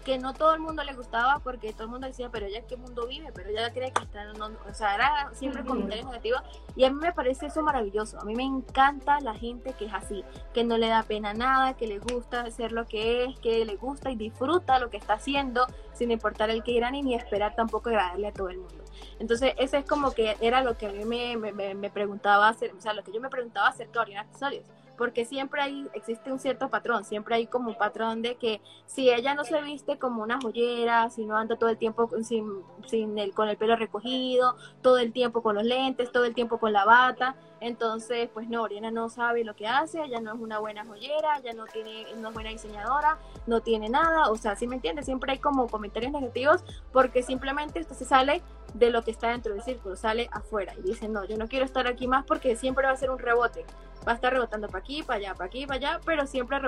que 0.03 0.17
no 0.17 0.33
todo 0.33 0.55
el 0.55 0.59
mundo 0.59 0.83
le 0.83 0.95
gustaba 0.95 1.39
porque 1.43 1.71
todo 1.71 1.83
el 1.83 1.89
mundo 1.89 2.07
decía, 2.07 2.29
pero 2.31 2.47
ella 2.47 2.65
qué 2.67 2.77
mundo 2.77 3.05
vive, 3.05 3.31
pero 3.31 3.49
ella 3.49 3.71
cree 3.71 3.91
que 3.91 4.01
está, 4.01 4.23
no, 4.33 4.47
o 4.47 4.73
sea, 4.73 4.95
era 4.95 5.29
siempre 5.33 5.63
comentarios 5.63 6.07
negativos. 6.07 6.41
Y 6.75 6.83
a 6.85 6.89
mí 6.89 6.97
me 6.99 7.13
parece 7.13 7.45
eso 7.45 7.61
maravilloso, 7.61 8.19
a 8.19 8.23
mí 8.23 8.33
me 8.33 8.43
encanta 8.43 9.19
la 9.19 9.35
gente 9.35 9.73
que 9.73 9.85
es 9.85 9.93
así, 9.93 10.23
que 10.51 10.63
no 10.63 10.79
le 10.79 10.87
da 10.87 11.03
pena 11.03 11.35
nada, 11.35 11.75
que 11.75 11.85
le 11.85 11.99
gusta 11.99 12.41
hacer 12.41 12.71
lo 12.71 12.87
que 12.87 13.25
es, 13.25 13.39
que 13.39 13.63
le 13.65 13.75
gusta 13.75 14.09
y 14.09 14.15
disfruta 14.15 14.79
lo 14.79 14.89
que 14.89 14.97
está 14.97 15.13
haciendo 15.13 15.67
sin 15.99 16.11
importar 16.11 16.49
el 16.49 16.63
que 16.63 16.71
irán 16.71 16.95
y 16.95 17.03
ni 17.03 17.13
esperar 17.13 17.55
tampoco 17.55 17.89
agradarle 17.89 18.27
a 18.27 18.33
todo 18.33 18.49
el 18.49 18.57
mundo. 18.57 18.83
Entonces, 19.19 19.53
ese 19.57 19.79
es 19.79 19.85
como 19.85 20.11
que 20.11 20.37
era 20.39 20.63
lo 20.63 20.77
que 20.77 20.87
a 20.87 20.91
mí 20.91 21.05
me, 21.05 21.35
me, 21.35 21.75
me 21.75 21.89
preguntaba 21.89 22.49
o 22.49 22.81
sea, 22.81 22.93
lo 22.93 23.03
que 23.03 23.11
yo 23.11 23.19
me 23.19 23.29
preguntaba 23.29 23.67
acerca 23.67 23.93
de 23.93 23.99
Oriana 23.99 24.21
Accesorios 24.21 24.65
porque 24.99 25.23
siempre 25.23 25.61
hay, 25.61 25.87
existe 25.93 26.29
un 26.29 26.39
cierto 26.39 26.67
patrón, 26.67 27.05
siempre 27.05 27.33
hay 27.33 27.47
como 27.47 27.69
un 27.69 27.77
patrón 27.77 28.21
de 28.21 28.35
que 28.35 28.59
si 28.85 29.09
ella 29.09 29.33
no 29.33 29.45
se 29.45 29.61
viste 29.61 29.97
como 29.97 30.21
una 30.21 30.41
joyera, 30.41 31.09
si 31.09 31.25
no 31.25 31.37
anda 31.37 31.55
todo 31.55 31.69
el 31.69 31.77
tiempo 31.77 32.09
sin, 32.21 32.45
sin 32.85 33.17
el, 33.17 33.33
con 33.33 33.47
el 33.47 33.55
pelo 33.55 33.77
recogido, 33.77 34.57
todo 34.81 34.97
el 34.97 35.13
tiempo 35.13 35.41
con 35.41 35.55
los 35.55 35.63
lentes, 35.63 36.11
todo 36.11 36.25
el 36.25 36.35
tiempo 36.35 36.57
con 36.57 36.73
la 36.73 36.83
bata, 36.83 37.37
entonces 37.61 38.29
pues 38.33 38.49
no, 38.49 38.63
Oriana 38.63 38.91
no 38.91 39.07
sabe 39.07 39.45
lo 39.45 39.55
que 39.55 39.67
hace, 39.67 40.03
ella 40.03 40.19
no 40.19 40.33
es 40.33 40.41
una 40.41 40.59
buena 40.59 40.83
joyera, 40.83 41.37
ella 41.37 41.53
no, 41.53 41.65
tiene, 41.65 42.05
no 42.17 42.27
es 42.27 42.33
buena 42.33 42.49
diseñadora, 42.49 43.19
no 43.47 43.61
tiene 43.61 43.87
nada, 43.87 44.29
o 44.29 44.35
sea, 44.35 44.57
si 44.57 44.67
me 44.67 44.75
entiendes? 44.75 45.05
Siempre 45.05 45.31
hay 45.31 45.39
como 45.39 45.67
comentarios 45.67 46.11
negativos 46.11 46.61
porque 46.91 47.23
simplemente 47.23 47.79
esto 47.79 47.93
se 47.93 48.03
sale 48.03 48.41
de 48.73 48.89
lo 48.89 49.03
que 49.03 49.11
está 49.11 49.29
dentro 49.29 49.53
del 49.53 49.63
círculo, 49.63 49.95
sale 49.95 50.29
afuera 50.31 50.73
y 50.77 50.81
dice, 50.81 51.07
no, 51.07 51.25
yo 51.25 51.37
no 51.37 51.47
quiero 51.47 51.65
estar 51.65 51.87
aquí 51.87 52.07
más 52.07 52.25
porque 52.25 52.55
siempre 52.55 52.85
va 52.85 52.93
a 52.93 52.97
ser 52.97 53.09
un 53.09 53.19
rebote 53.19 53.65
va 54.07 54.13
a 54.13 54.15
estar 54.15 54.33
rebotando 54.33 54.67
para 54.67 54.79
aquí, 54.79 55.03
para 55.03 55.17
allá, 55.17 55.33
para 55.33 55.45
aquí, 55.45 55.65
para 55.65 55.77
allá, 55.77 55.99
pero 56.05 56.25
siempre 56.25 56.59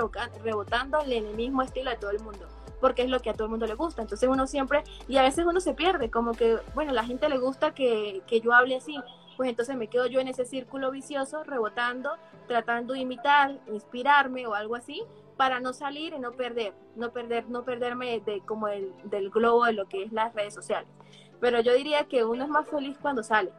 rebotando 0.44 1.02
en 1.06 1.26
el 1.26 1.36
mismo 1.36 1.62
estilo 1.62 1.90
de 1.90 1.98
todo 1.98 2.12
el 2.12 2.20
mundo, 2.20 2.46
porque 2.80 3.04
es 3.04 3.10
lo 3.10 3.20
que 3.20 3.30
a 3.30 3.34
todo 3.34 3.46
el 3.46 3.52
mundo 3.52 3.66
le 3.66 3.76
gusta. 3.76 4.02
Entonces 4.02 4.30
uno 4.30 4.48
siempre, 4.48 4.84
y 5.08 5.18
a 5.18 5.24
veces 5.24 5.46
uno 5.46 5.60
se 5.60 5.74
pierde, 5.74 6.10
como 6.10 6.34
que, 6.34 6.58
bueno, 6.74 6.92
la 6.94 7.04
gente 7.04 7.30
le 7.30 7.38
gusta 7.38 7.74
que, 7.74 8.22
que 8.28 8.42
yo 8.42 8.54
hable 8.54 8.76
así, 8.76 8.98
pues 9.38 9.50
entonces 9.50 9.76
me 9.76 9.88
quedo 9.88 10.08
yo 10.08 10.20
en 10.20 10.28
ese 10.28 10.46
círculo 10.46 10.92
vicioso, 10.92 11.44
rebotando, 11.44 12.12
tratando 12.48 12.94
de 12.94 13.00
imitar, 13.00 13.58
inspirarme 13.68 14.46
o 14.46 14.54
algo 14.54 14.76
así, 14.76 15.04
para 15.38 15.60
no 15.60 15.74
salir 15.74 16.14
y 16.14 16.20
no 16.20 16.34
perder, 16.34 16.74
no 16.96 17.12
perder, 17.12 17.50
no 17.50 17.64
perderme 17.64 18.20
de 18.20 18.42
como 18.42 18.68
el, 18.68 18.94
del 19.06 19.32
globo 19.32 19.66
de 19.66 19.74
lo 19.74 19.88
que 19.88 20.04
es 20.04 20.12
las 20.12 20.34
redes 20.36 20.54
sociales. 20.54 20.88
Pero 21.42 21.60
yo 21.60 21.74
diría 21.74 22.06
que 22.06 22.24
uno 22.24 22.46
es 22.46 22.50
más 22.50 22.70
feliz 22.70 22.98
cuando 23.02 23.24
sale, 23.24 23.52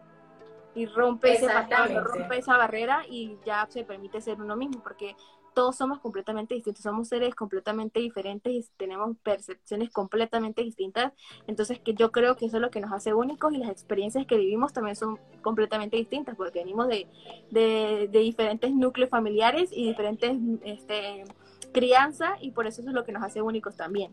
y 0.74 0.86
rompe 0.86 1.34
ese 1.34 1.48
rompe 1.48 2.38
esa 2.38 2.56
barrera 2.56 3.04
y 3.08 3.36
ya 3.44 3.66
se 3.68 3.84
permite 3.84 4.20
ser 4.20 4.40
uno 4.40 4.56
mismo, 4.56 4.82
porque 4.82 5.16
todos 5.54 5.76
somos 5.76 6.00
completamente 6.00 6.54
distintos, 6.54 6.82
somos 6.82 7.08
seres 7.08 7.34
completamente 7.34 8.00
diferentes 8.00 8.50
y 8.50 8.64
tenemos 8.78 9.16
percepciones 9.22 9.90
completamente 9.90 10.62
distintas. 10.62 11.12
Entonces, 11.46 11.78
que 11.78 11.92
yo 11.92 12.10
creo 12.10 12.36
que 12.36 12.46
eso 12.46 12.56
es 12.56 12.62
lo 12.62 12.70
que 12.70 12.80
nos 12.80 12.90
hace 12.90 13.12
únicos 13.12 13.52
y 13.52 13.58
las 13.58 13.68
experiencias 13.68 14.26
que 14.26 14.38
vivimos 14.38 14.72
también 14.72 14.96
son 14.96 15.18
completamente 15.42 15.98
distintas, 15.98 16.36
porque 16.36 16.60
venimos 16.60 16.88
de, 16.88 17.06
de, 17.50 18.08
de 18.10 18.18
diferentes 18.20 18.72
núcleos 18.72 19.10
familiares 19.10 19.70
y 19.72 19.88
diferentes 19.88 20.38
este, 20.64 21.24
crianza 21.72 22.36
y 22.40 22.52
por 22.52 22.66
eso 22.66 22.80
eso 22.80 22.90
es 22.90 22.94
lo 22.94 23.04
que 23.04 23.12
nos 23.12 23.22
hace 23.22 23.42
únicos 23.42 23.76
también. 23.76 24.12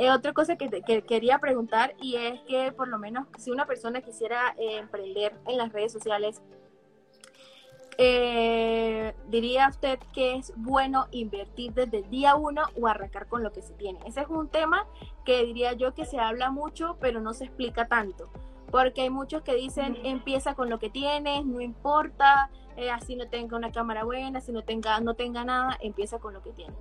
Eh, 0.00 0.10
otra 0.10 0.32
cosa 0.32 0.56
que, 0.56 0.70
quería 1.02 1.38
preguntar 1.40 1.94
y 2.00 2.16
es 2.16 2.40
que 2.48 2.72
por 2.72 2.88
lo 2.88 2.98
menos 2.98 3.26
si 3.36 3.50
una 3.50 3.66
persona 3.66 4.00
quisiera 4.00 4.54
eh, 4.56 4.78
emprender 4.78 5.34
en 5.46 5.58
las 5.58 5.74
redes 5.74 5.92
sociales, 5.92 6.40
eh, 7.98 9.14
diría 9.28 9.68
usted 9.68 9.98
que 10.14 10.36
es 10.36 10.54
bueno 10.56 11.06
invertir 11.10 11.74
desde 11.74 11.98
el 11.98 12.08
día 12.08 12.34
uno 12.34 12.62
o 12.80 12.86
arrancar 12.86 13.28
con 13.28 13.42
lo 13.42 13.52
que 13.52 13.60
se 13.60 13.74
tiene. 13.74 13.98
Ese 14.06 14.22
es 14.22 14.28
un 14.28 14.48
tema 14.48 14.86
que 15.26 15.44
diría 15.44 15.74
yo 15.74 15.92
que 15.92 16.06
se 16.06 16.18
habla 16.18 16.50
mucho, 16.50 16.96
pero 16.98 17.20
no 17.20 17.34
se 17.34 17.44
explica 17.44 17.86
tanto. 17.86 18.30
Porque 18.70 19.02
hay 19.02 19.10
muchos 19.10 19.42
que 19.42 19.54
dicen 19.54 19.98
empieza 20.02 20.54
con 20.54 20.70
lo 20.70 20.78
que 20.78 20.88
tienes, 20.88 21.44
no 21.44 21.60
importa, 21.60 22.48
así 22.90 23.16
no 23.16 23.28
tenga 23.28 23.54
una 23.54 23.70
cámara 23.70 24.04
buena, 24.04 24.40
si 24.40 24.50
no 24.50 24.62
tenga, 24.62 24.98
no 25.00 25.12
tenga 25.12 25.44
nada, 25.44 25.76
empieza 25.82 26.20
con 26.20 26.32
lo 26.32 26.40
que 26.40 26.52
tienes. 26.52 26.78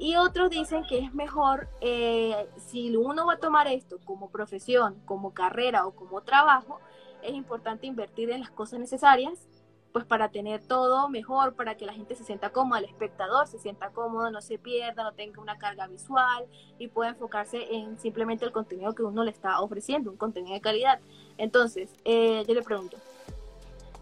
Y 0.00 0.16
otros 0.16 0.48
dicen 0.48 0.82
que 0.88 0.98
es 0.98 1.12
mejor, 1.12 1.68
eh, 1.82 2.48
si 2.56 2.96
uno 2.96 3.26
va 3.26 3.34
a 3.34 3.36
tomar 3.36 3.68
esto 3.68 3.98
como 4.06 4.30
profesión, 4.30 4.98
como 5.04 5.34
carrera 5.34 5.86
o 5.86 5.90
como 5.90 6.22
trabajo, 6.22 6.80
es 7.22 7.34
importante 7.34 7.86
invertir 7.86 8.30
en 8.30 8.40
las 8.40 8.50
cosas 8.50 8.80
necesarias, 8.80 9.46
pues 9.92 10.06
para 10.06 10.30
tener 10.30 10.66
todo 10.66 11.10
mejor, 11.10 11.54
para 11.54 11.76
que 11.76 11.84
la 11.84 11.92
gente 11.92 12.14
se 12.14 12.24
sienta 12.24 12.48
cómoda, 12.48 12.78
el 12.78 12.86
espectador 12.86 13.46
se 13.46 13.58
sienta 13.58 13.90
cómodo, 13.90 14.30
no 14.30 14.40
se 14.40 14.56
pierda, 14.56 15.04
no 15.04 15.12
tenga 15.12 15.38
una 15.38 15.58
carga 15.58 15.86
visual 15.86 16.46
y 16.78 16.88
pueda 16.88 17.10
enfocarse 17.10 17.74
en 17.74 17.98
simplemente 17.98 18.46
el 18.46 18.52
contenido 18.52 18.94
que 18.94 19.02
uno 19.02 19.22
le 19.22 19.32
está 19.32 19.60
ofreciendo, 19.60 20.10
un 20.10 20.16
contenido 20.16 20.54
de 20.54 20.62
calidad. 20.62 20.98
Entonces, 21.36 21.90
eh, 22.06 22.42
yo 22.48 22.54
le 22.54 22.62
pregunto, 22.62 22.96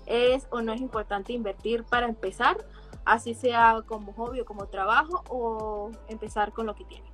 ¿es 0.07 0.47
o 0.51 0.63
no 0.63 0.73
es 0.73 0.81
importante 0.81 1.33
invertir 1.33 1.83
para 1.83 2.07
empezar? 2.07 2.65
Así 3.05 3.35
sea 3.35 3.83
como 3.87 4.13
hobby 4.13 4.41
o 4.41 4.45
como 4.45 4.67
trabajo 4.67 5.23
o 5.29 5.91
empezar 6.09 6.53
con 6.53 6.67
lo 6.67 6.75
que 6.75 6.85
tiene. 6.85 7.09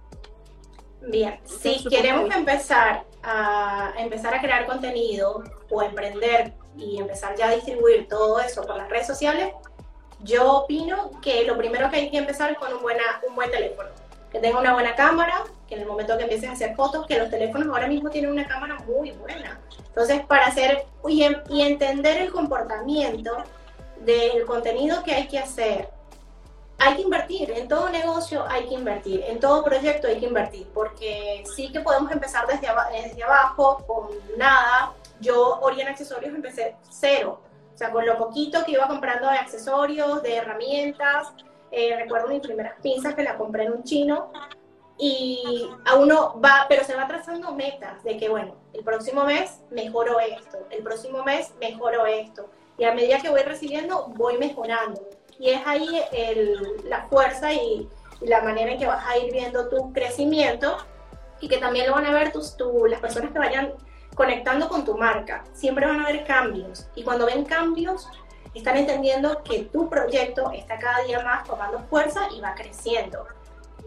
Bien, 1.07 1.39
si 1.45 1.85
queremos 1.89 2.35
empezar 2.35 3.05
a 3.23 3.93
empezar 3.99 4.35
a 4.35 4.41
crear 4.41 4.67
contenido 4.67 5.45
o 5.71 5.83
emprender 5.83 6.55
y 6.77 6.99
empezar 6.99 7.37
ya 7.37 7.49
a 7.49 7.55
distribuir 7.55 8.09
todo 8.09 8.41
eso 8.41 8.63
por 8.63 8.77
las 8.77 8.89
redes 8.89 9.07
sociales, 9.07 9.53
yo 10.21 10.51
opino 10.61 11.11
que 11.21 11.45
lo 11.45 11.57
primero 11.57 11.91
que 11.91 11.97
hay 11.97 12.11
que 12.11 12.19
empezar 12.19 12.51
es 12.51 12.59
con 12.59 12.73
un, 12.73 12.81
buena, 12.81 13.03
un 13.29 13.35
buen 13.35 13.51
teléfono, 13.51 13.91
que 14.33 14.39
tenga 14.39 14.59
una 14.59 14.73
buena 14.73 14.95
cámara, 14.95 15.45
que 15.69 15.75
en 15.75 15.83
el 15.83 15.87
momento 15.87 16.17
que 16.17 16.23
empieces 16.23 16.49
a 16.49 16.53
hacer 16.53 16.75
fotos, 16.75 17.07
que 17.07 17.19
los 17.19 17.29
teléfonos 17.29 17.69
ahora 17.69 17.87
mismo 17.87 18.09
tienen 18.09 18.31
una 18.31 18.49
cámara 18.49 18.79
muy 18.87 19.11
buena. 19.13 19.61
Entonces, 19.87 20.25
para 20.25 20.47
hacer 20.47 20.87
y, 21.07 21.27
y 21.51 21.63
entender 21.63 22.23
el 22.23 22.33
comportamiento 22.33 23.37
del 24.01 24.45
contenido 24.47 25.03
que 25.03 25.15
hay 25.15 25.29
que 25.29 25.39
hacer. 25.39 25.89
Hay 26.79 26.97
que 26.97 27.03
invertir, 27.03 27.53
en 27.53 27.69
todo 27.69 27.89
negocio 27.89 28.45
hay 28.49 28.69
que 28.69 28.75
invertir, 28.75 29.23
en 29.27 29.39
todo 29.39 29.63
proyecto 29.63 30.09
hay 30.09 30.19
que 30.19 30.27
invertir, 30.27 30.67
porque 30.75 31.45
sí 31.55 31.71
que 31.71 31.81
podemos 31.81 32.11
empezar 32.11 32.47
desde, 32.47 32.67
desde 32.91 33.23
abajo, 33.23 33.85
con 33.87 34.09
nada. 34.37 34.93
Yo, 35.21 35.61
Oriana 35.61 35.93
Accesorios, 35.93 36.35
empecé 36.35 36.75
cero, 36.91 37.41
o 37.73 37.79
sea, 37.79 37.93
con 37.93 38.05
lo 38.05 38.19
poquito 38.19 38.65
que 38.65 38.73
iba 38.73 38.89
comprando 38.89 39.31
de 39.31 39.39
accesorios, 39.39 40.23
de 40.23 40.37
herramientas. 40.37 41.33
Eh, 41.71 41.97
recuerdo 41.97 42.29
mis 42.29 42.41
primeras 42.41 42.75
pinzas 42.83 43.15
que 43.15 43.23
la 43.23 43.37
compré 43.37 43.65
en 43.65 43.73
un 43.73 43.85
chino, 43.85 44.33
y 44.99 45.69
a 45.87 45.97
uno 45.97 46.41
va, 46.41 46.67
pero 46.69 46.85
se 46.85 46.95
va 46.95 47.07
trazando 47.07 47.53
metas 47.53 48.03
de 48.05 48.17
que, 48.17 48.29
bueno, 48.29 48.55
el 48.73 48.85
próximo 48.85 49.25
mes 49.25 49.61
mejoro 49.71 50.21
esto, 50.21 50.59
el 50.71 50.83
próximo 50.83 51.25
mes 51.25 51.53
mejoro 51.61 52.07
esto 52.07 52.49
y 52.79 52.85
a 52.85 52.95
medida 52.95 53.19
que 53.19 53.31
voy 53.31 53.43
recibiendo, 53.43 54.07
voy 54.17 54.39
mejorando. 54.39 55.01
Y 55.39 55.51
es 55.51 55.61
ahí 55.67 56.03
el, 56.13 56.89
la 56.89 57.07
fuerza 57.07 57.53
y, 57.53 57.89
la 58.21 58.43
manera 58.43 58.73
en 58.73 58.79
que 58.79 58.87
vas 58.87 59.05
a 59.07 59.19
ir 59.19 59.33
viendo 59.33 59.69
tu 59.69 59.93
crecimiento 59.93 60.79
y 61.41 61.49
que 61.49 61.59
también 61.59 61.87
lo 61.87 61.95
van 61.95 62.07
a 62.07 62.13
ver 62.13 62.33
tus, 62.33 62.57
las 62.89 63.01
personas 63.01 63.33
que 63.33 63.39
vayan 63.39 63.75
conectando 64.15 64.69
con 64.69 64.85
tu 64.85 64.97
marca. 64.97 65.45
Siempre 65.53 65.87
van 65.87 66.01
a 66.01 66.07
ver 66.07 66.25
cambios 66.25 66.87
y 66.95 67.03
cuando 67.03 67.27
ven 67.27 67.45
cambios 67.45 68.09
están 68.55 68.77
entendiendo 68.77 69.43
que 69.43 69.65
tu 69.65 69.91
proyecto 69.91 70.51
está 70.53 70.79
cada 70.79 71.01
día 71.01 71.23
más 71.23 71.45
tomando 71.45 71.81
fuerza 71.91 72.29
y 72.35 72.41
va 72.41 72.55
creciendo. 72.55 73.27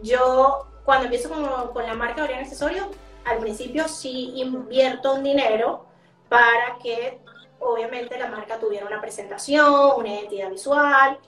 Yo 0.02 0.66
cuando 0.84 1.04
empiezo 1.04 1.30
con, 1.30 1.72
con 1.72 1.84
la 1.84 1.94
marca 1.94 2.22
Oriana 2.22 2.42
Accesorios, 2.42 2.86
al 3.24 3.38
principio 3.38 3.88
sí 3.88 4.32
invierto 4.36 5.14
un 5.14 5.24
dinero 5.24 5.86
para 6.28 6.78
que 6.82 7.20
obviamente 7.60 8.18
la 8.18 8.28
marca 8.28 8.58
tuviera 8.58 8.86
una 8.86 9.00
presentación, 9.00 9.92
una 9.96 10.08
identidad 10.08 10.50
visual 10.50 11.18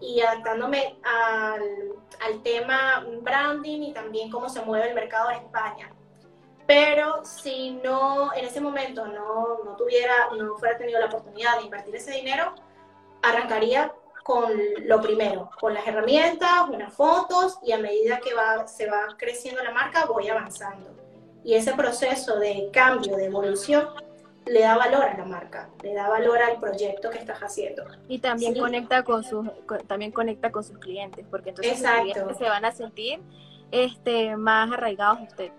y 0.00 0.20
adaptándome 0.20 0.98
al, 1.02 1.94
al 2.24 2.42
tema 2.42 3.06
branding 3.20 3.82
y 3.82 3.92
también 3.92 4.30
cómo 4.30 4.48
se 4.48 4.62
mueve 4.62 4.88
el 4.88 4.94
mercado 4.94 5.30
en 5.30 5.36
España. 5.38 5.90
Pero 6.66 7.24
si 7.24 7.72
no, 7.72 8.32
en 8.32 8.44
ese 8.44 8.60
momento 8.60 9.06
no, 9.06 9.58
no 9.64 9.76
tuviera, 9.76 10.28
no 10.36 10.56
fuera 10.56 10.78
tenido 10.78 11.00
la 11.00 11.06
oportunidad 11.06 11.58
de 11.58 11.64
invertir 11.64 11.96
ese 11.96 12.12
dinero, 12.12 12.54
arrancaría 13.22 13.92
con 14.22 14.52
lo 14.84 15.00
primero, 15.00 15.50
con 15.58 15.74
las 15.74 15.86
herramientas, 15.86 16.68
unas 16.68 16.94
fotos 16.94 17.58
y 17.62 17.72
a 17.72 17.78
medida 17.78 18.20
que 18.20 18.34
va, 18.34 18.66
se 18.66 18.88
va 18.88 19.08
creciendo 19.16 19.62
la 19.62 19.72
marca 19.72 20.06
voy 20.06 20.28
avanzando. 20.28 20.90
Y 21.42 21.54
ese 21.54 21.72
proceso 21.72 22.38
de 22.38 22.70
cambio, 22.72 23.16
de 23.16 23.24
evolución, 23.24 23.88
le 24.46 24.60
da 24.60 24.76
valor 24.76 25.04
a 25.04 25.16
la 25.16 25.24
marca, 25.24 25.68
le 25.82 25.94
da 25.94 26.08
valor 26.08 26.38
al 26.38 26.58
proyecto 26.58 27.10
que 27.10 27.18
estás 27.18 27.40
haciendo. 27.40 27.84
Y 28.08 28.18
también 28.18 28.58
conecta 28.58 29.04
con 29.04 29.22
sus 29.22 29.46
también 29.86 30.12
conecta 30.12 30.50
con 30.50 30.64
sus 30.64 30.78
clientes, 30.78 31.24
porque 31.30 31.50
entonces 31.50 31.78
sus 31.78 31.88
clientes 31.88 32.38
se 32.38 32.44
van 32.44 32.64
a 32.64 32.72
sentir 32.72 33.20
este 33.70 34.36
más 34.36 34.72
arraigados 34.72 35.20
a 35.20 35.22
usted. 35.22 35.52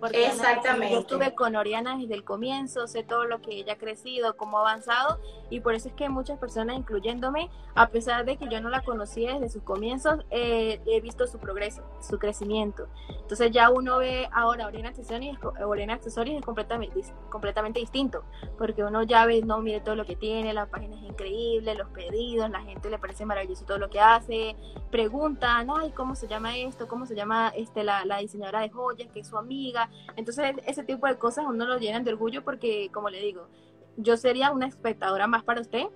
Porque 0.00 0.26
Exactamente. 0.26 0.94
yo 0.94 1.00
estuve 1.00 1.34
con 1.34 1.56
Oriana 1.56 1.96
desde 1.96 2.14
el 2.14 2.24
comienzo, 2.24 2.86
sé 2.86 3.02
todo 3.02 3.24
lo 3.24 3.40
que 3.40 3.52
ella 3.52 3.74
ha 3.74 3.78
crecido, 3.78 4.36
cómo 4.36 4.58
ha 4.58 4.60
avanzado, 4.62 5.20
y 5.50 5.60
por 5.60 5.74
eso 5.74 5.88
es 5.88 5.94
que 5.94 6.08
muchas 6.08 6.38
personas, 6.38 6.76
incluyéndome, 6.76 7.50
a 7.74 7.88
pesar 7.88 8.24
de 8.24 8.36
que 8.36 8.48
yo 8.48 8.60
no 8.60 8.68
la 8.68 8.82
conocía 8.82 9.34
desde 9.34 9.48
sus 9.48 9.62
comienzos, 9.62 10.24
eh, 10.30 10.80
he 10.86 11.00
visto 11.00 11.26
su 11.26 11.38
progreso, 11.38 11.82
su 12.00 12.18
crecimiento. 12.18 12.88
Entonces 13.08 13.50
ya 13.50 13.70
uno 13.70 13.98
ve 13.98 14.28
ahora 14.32 14.66
Oriana 14.66 14.90
Accesorios, 14.90 15.38
Oriana 15.64 15.94
Accesorios 15.94 16.38
es 16.38 16.44
completamente, 16.44 17.00
completamente 17.28 17.80
distinto, 17.80 18.24
porque 18.58 18.84
uno 18.84 19.02
ya 19.02 19.26
ve, 19.26 19.42
no, 19.42 19.60
mire 19.60 19.80
todo 19.80 19.94
lo 19.94 20.04
que 20.04 20.16
tiene, 20.16 20.52
la 20.52 20.66
página 20.66 20.96
es 20.96 21.02
increíble, 21.02 21.74
los 21.74 21.88
pedidos, 21.88 22.50
la 22.50 22.60
gente 22.60 22.90
le 22.90 22.98
parece 22.98 23.24
maravilloso 23.24 23.64
todo 23.64 23.78
lo 23.78 23.90
que 23.90 24.00
hace, 24.00 24.56
preguntan, 24.90 25.68
ay, 25.70 25.90
¿cómo 25.90 26.14
se 26.14 26.28
llama 26.28 26.56
esto? 26.56 26.88
¿Cómo 26.88 27.06
se 27.06 27.14
llama 27.14 27.52
este, 27.56 27.84
la, 27.84 28.04
la 28.04 28.18
diseñadora 28.18 28.60
de 28.60 28.70
joyas, 28.70 29.08
que 29.12 29.20
es 29.20 29.28
su 29.28 29.36
amiga? 29.36 29.85
Entonces 30.16 30.56
ese 30.66 30.84
tipo 30.84 31.06
de 31.06 31.16
cosas 31.16 31.44
uno 31.48 31.66
lo 31.66 31.78
llenan 31.78 32.04
de 32.04 32.12
orgullo 32.12 32.42
porque, 32.44 32.90
como 32.92 33.10
le 33.10 33.20
digo, 33.20 33.48
yo 33.96 34.16
sería 34.16 34.50
una 34.50 34.66
espectadora 34.66 35.26
más 35.26 35.42
para 35.44 35.60
usted 35.60 35.86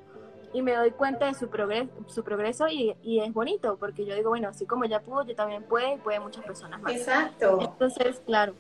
y 0.53 0.63
me 0.63 0.75
doy 0.75 0.91
cuenta 0.91 1.27
de 1.27 1.35
su 1.35 1.49
progreso, 1.49 1.91
su 2.09 2.25
progreso 2.25 2.69
y, 2.69 2.97
y, 3.03 3.21
es 3.21 3.33
bonito 3.33 3.77
porque 3.79 4.05
yo 4.05 4.15
digo, 4.15 4.31
bueno, 4.31 4.49
así 4.49 4.67
como 4.67 4.85
ella 4.85 5.01
pudo, 5.01 5.25
yo 5.25 5.35
también 5.35 5.63
puedo 5.63 5.95
y 5.95 5.99
puede 5.99 6.19
muchas 6.19 6.45
personas 6.45 6.81
más. 6.81 6.93
Exacto. 6.93 7.59
Entonces, 7.61 8.21
claro. 8.27 8.55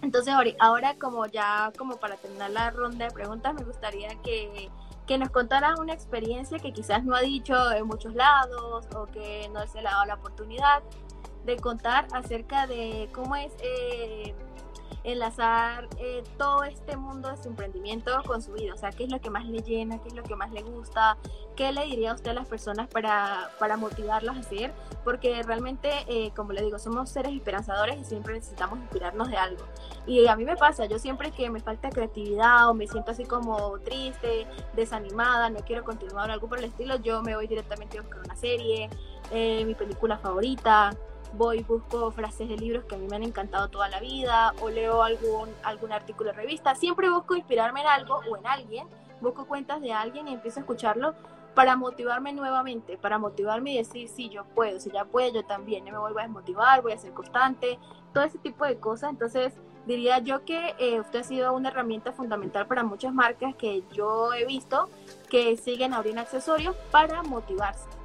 Entonces, 0.00 0.34
ahora 0.58 0.94
como 0.98 1.26
ya, 1.26 1.72
como 1.76 1.96
para 1.96 2.16
terminar 2.16 2.50
la 2.50 2.70
ronda 2.70 3.06
de 3.06 3.10
preguntas, 3.10 3.52
me 3.54 3.64
gustaría 3.64 4.10
que, 4.22 4.70
que 5.06 5.18
nos 5.18 5.30
contara 5.30 5.74
una 5.78 5.92
experiencia 5.92 6.58
que 6.58 6.72
quizás 6.72 7.04
no 7.04 7.16
ha 7.16 7.20
dicho 7.20 7.72
en 7.72 7.86
muchos 7.86 8.14
lados 8.14 8.86
o 8.94 9.06
que 9.06 9.50
no 9.52 9.66
se 9.66 9.82
le 9.82 9.88
ha 9.88 9.92
dado 9.92 10.06
la 10.06 10.14
oportunidad 10.14 10.82
de 11.44 11.56
contar 11.56 12.06
acerca 12.12 12.66
de 12.66 13.08
cómo 13.12 13.36
es... 13.36 13.52
Eh, 13.60 14.34
enlazar 15.04 15.88
eh, 15.98 16.22
todo 16.36 16.64
este 16.64 16.96
mundo 16.96 17.30
de 17.30 17.36
su 17.36 17.48
emprendimiento 17.48 18.22
con 18.26 18.42
su 18.42 18.52
vida, 18.52 18.74
o 18.74 18.76
sea, 18.76 18.90
qué 18.90 19.04
es 19.04 19.10
lo 19.10 19.20
que 19.20 19.30
más 19.30 19.46
le 19.46 19.62
llena, 19.62 20.00
qué 20.02 20.08
es 20.08 20.14
lo 20.14 20.22
que 20.22 20.36
más 20.36 20.50
le 20.52 20.62
gusta, 20.62 21.16
qué 21.56 21.72
le 21.72 21.84
diría 21.84 22.12
a 22.12 22.14
usted 22.14 22.30
a 22.30 22.34
las 22.34 22.46
personas 22.46 22.88
para, 22.88 23.50
para 23.58 23.76
motivarlas 23.76 24.36
a 24.36 24.40
hacer, 24.40 24.72
porque 25.04 25.42
realmente, 25.42 25.90
eh, 26.06 26.32
como 26.36 26.52
le 26.52 26.62
digo, 26.62 26.78
somos 26.78 27.10
seres 27.10 27.32
esperanzadores 27.32 27.98
y 27.98 28.04
siempre 28.04 28.34
necesitamos 28.34 28.78
inspirarnos 28.78 29.28
de 29.28 29.36
algo. 29.36 29.64
Y 30.06 30.26
a 30.26 30.36
mí 30.36 30.44
me 30.44 30.56
pasa, 30.56 30.86
yo 30.86 30.98
siempre 30.98 31.30
que 31.30 31.50
me 31.50 31.60
falta 31.60 31.90
creatividad 31.90 32.68
o 32.68 32.74
me 32.74 32.86
siento 32.86 33.10
así 33.10 33.24
como 33.24 33.78
triste, 33.80 34.46
desanimada, 34.74 35.50
no 35.50 35.60
quiero 35.60 35.84
continuar 35.84 36.30
algo 36.30 36.48
por 36.48 36.58
el 36.58 36.64
estilo, 36.64 36.96
yo 36.96 37.22
me 37.22 37.34
voy 37.34 37.46
directamente 37.46 37.98
a 37.98 38.02
buscar 38.02 38.20
una 38.20 38.36
serie, 38.36 38.88
eh, 39.30 39.64
mi 39.64 39.74
película 39.74 40.18
favorita, 40.18 40.90
voy, 41.34 41.62
busco 41.62 42.10
frases 42.10 42.48
de 42.48 42.56
libros 42.56 42.84
que 42.84 42.94
a 42.94 42.98
mí 42.98 43.06
me 43.08 43.16
han 43.16 43.22
encantado 43.22 43.68
toda 43.68 43.88
la 43.88 44.00
vida 44.00 44.54
o 44.60 44.70
leo 44.70 45.02
algún, 45.02 45.50
algún 45.62 45.92
artículo 45.92 46.30
de 46.30 46.36
revista. 46.36 46.74
Siempre 46.74 47.10
busco 47.10 47.36
inspirarme 47.36 47.80
en 47.80 47.86
algo 47.86 48.20
o 48.30 48.36
en 48.36 48.46
alguien, 48.46 48.88
busco 49.20 49.46
cuentas 49.46 49.80
de 49.80 49.92
alguien 49.92 50.28
y 50.28 50.34
empiezo 50.34 50.60
a 50.60 50.62
escucharlo 50.62 51.14
para 51.54 51.76
motivarme 51.76 52.32
nuevamente, 52.32 52.96
para 52.96 53.18
motivarme 53.18 53.72
y 53.72 53.78
decir, 53.78 54.08
sí, 54.08 54.28
yo 54.28 54.44
puedo, 54.44 54.78
si 54.78 54.90
ya 54.90 55.04
puedo, 55.04 55.32
yo 55.34 55.44
también, 55.44 55.84
no 55.84 55.92
me 55.92 55.98
vuelvo 55.98 56.20
a 56.20 56.22
desmotivar, 56.22 56.82
voy 56.82 56.92
a 56.92 56.98
ser 56.98 57.12
constante, 57.12 57.78
todo 58.12 58.24
ese 58.24 58.38
tipo 58.38 58.64
de 58.64 58.78
cosas. 58.78 59.10
Entonces, 59.10 59.54
diría 59.84 60.18
yo 60.18 60.44
que 60.44 60.76
eh, 60.78 61.00
usted 61.00 61.20
ha 61.20 61.24
sido 61.24 61.52
una 61.54 61.70
herramienta 61.70 62.12
fundamental 62.12 62.66
para 62.66 62.84
muchas 62.84 63.12
marcas 63.12 63.56
que 63.56 63.82
yo 63.92 64.32
he 64.34 64.44
visto 64.46 64.88
que 65.28 65.56
siguen 65.56 65.94
abriendo 65.94 66.20
accesorios 66.20 66.76
para 66.92 67.22
motivarse 67.22 67.97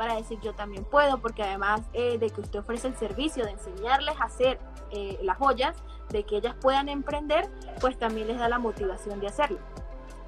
para 0.00 0.16
decir 0.16 0.40
yo 0.40 0.54
también 0.54 0.82
puedo, 0.82 1.18
porque 1.18 1.42
además 1.42 1.82
eh, 1.92 2.16
de 2.16 2.30
que 2.30 2.40
usted 2.40 2.60
ofrece 2.60 2.88
el 2.88 2.96
servicio 2.96 3.44
de 3.44 3.50
enseñarles 3.50 4.18
a 4.18 4.24
hacer 4.24 4.58
eh, 4.92 5.18
las 5.20 5.36
joyas, 5.36 5.76
de 6.08 6.22
que 6.22 6.38
ellas 6.38 6.54
puedan 6.58 6.88
emprender, 6.88 7.50
pues 7.82 7.98
también 7.98 8.26
les 8.26 8.38
da 8.38 8.48
la 8.48 8.58
motivación 8.58 9.20
de 9.20 9.26
hacerlo. 9.26 9.58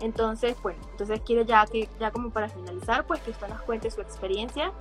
Entonces, 0.03 0.61
bueno, 0.63 0.79
entonces 0.91 1.23
quiero 1.25 1.41
ya 1.41 1.65
que, 1.65 1.89
ya 1.99 2.11
como 2.11 2.29
para 2.29 2.51
finalizar, 2.51 3.07
pues 3.07 3.23
que 3.23 3.31
usted 3.31 3.49
nos 3.49 3.63
cuente 3.63 3.91
su 3.91 4.03
experiencia, 4.03 4.75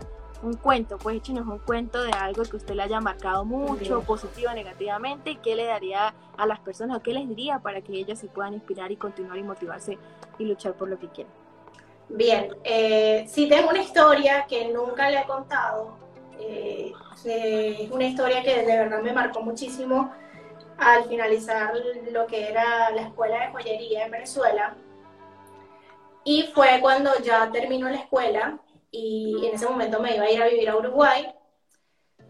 un 0.43 0.55
cuento, 0.55 0.97
pues 0.97 1.15
échenos 1.15 1.47
un 1.47 1.59
cuento 1.59 2.03
de 2.03 2.11
algo 2.11 2.43
que 2.43 2.57
usted 2.57 2.75
le 2.75 2.83
haya 2.83 2.99
marcado 2.99 3.45
mucho, 3.45 4.01
positivo 4.01 4.51
o 4.51 4.53
negativamente, 4.53 5.31
y 5.31 5.35
qué 5.37 5.55
le 5.55 5.67
daría 5.67 6.13
a 6.35 6.45
las 6.45 6.59
personas 6.59 6.97
o 6.97 7.01
qué 7.01 7.13
les 7.13 7.29
diría 7.29 7.59
para 7.59 7.79
que 7.79 7.93
ellas 7.93 8.19
se 8.19 8.27
puedan 8.27 8.55
inspirar 8.55 8.91
y 8.91 8.97
continuar 8.97 9.37
y 9.37 9.43
motivarse 9.43 9.97
y 10.37 10.43
luchar 10.43 10.73
por 10.73 10.89
lo 10.89 10.99
que 10.99 11.07
quieren. 11.07 11.40
Bien, 12.13 12.57
eh, 12.65 13.25
sí 13.27 13.47
tengo 13.47 13.69
una 13.69 13.81
historia 13.81 14.45
que 14.47 14.67
nunca 14.67 15.09
le 15.09 15.19
he 15.19 15.25
contado. 15.25 15.97
Eh, 16.39 16.91
es 17.23 17.91
una 17.91 18.05
historia 18.05 18.43
que 18.43 18.63
de 18.63 18.77
verdad 18.77 19.01
me 19.01 19.13
marcó 19.13 19.41
muchísimo 19.41 20.11
al 20.77 21.05
finalizar 21.05 21.73
lo 22.11 22.27
que 22.27 22.49
era 22.49 22.89
la 22.91 23.03
escuela 23.03 23.45
de 23.45 23.51
joyería 23.51 24.05
en 24.05 24.11
Venezuela. 24.11 24.75
Y 26.25 26.51
fue 26.53 26.79
cuando 26.81 27.11
ya 27.23 27.49
terminó 27.49 27.89
la 27.89 27.97
escuela 27.97 28.59
y 28.91 29.45
en 29.45 29.55
ese 29.55 29.67
momento 29.67 30.01
me 30.01 30.15
iba 30.15 30.25
a 30.25 30.31
ir 30.31 30.41
a 30.41 30.47
vivir 30.47 30.69
a 30.69 30.75
Uruguay. 30.75 31.33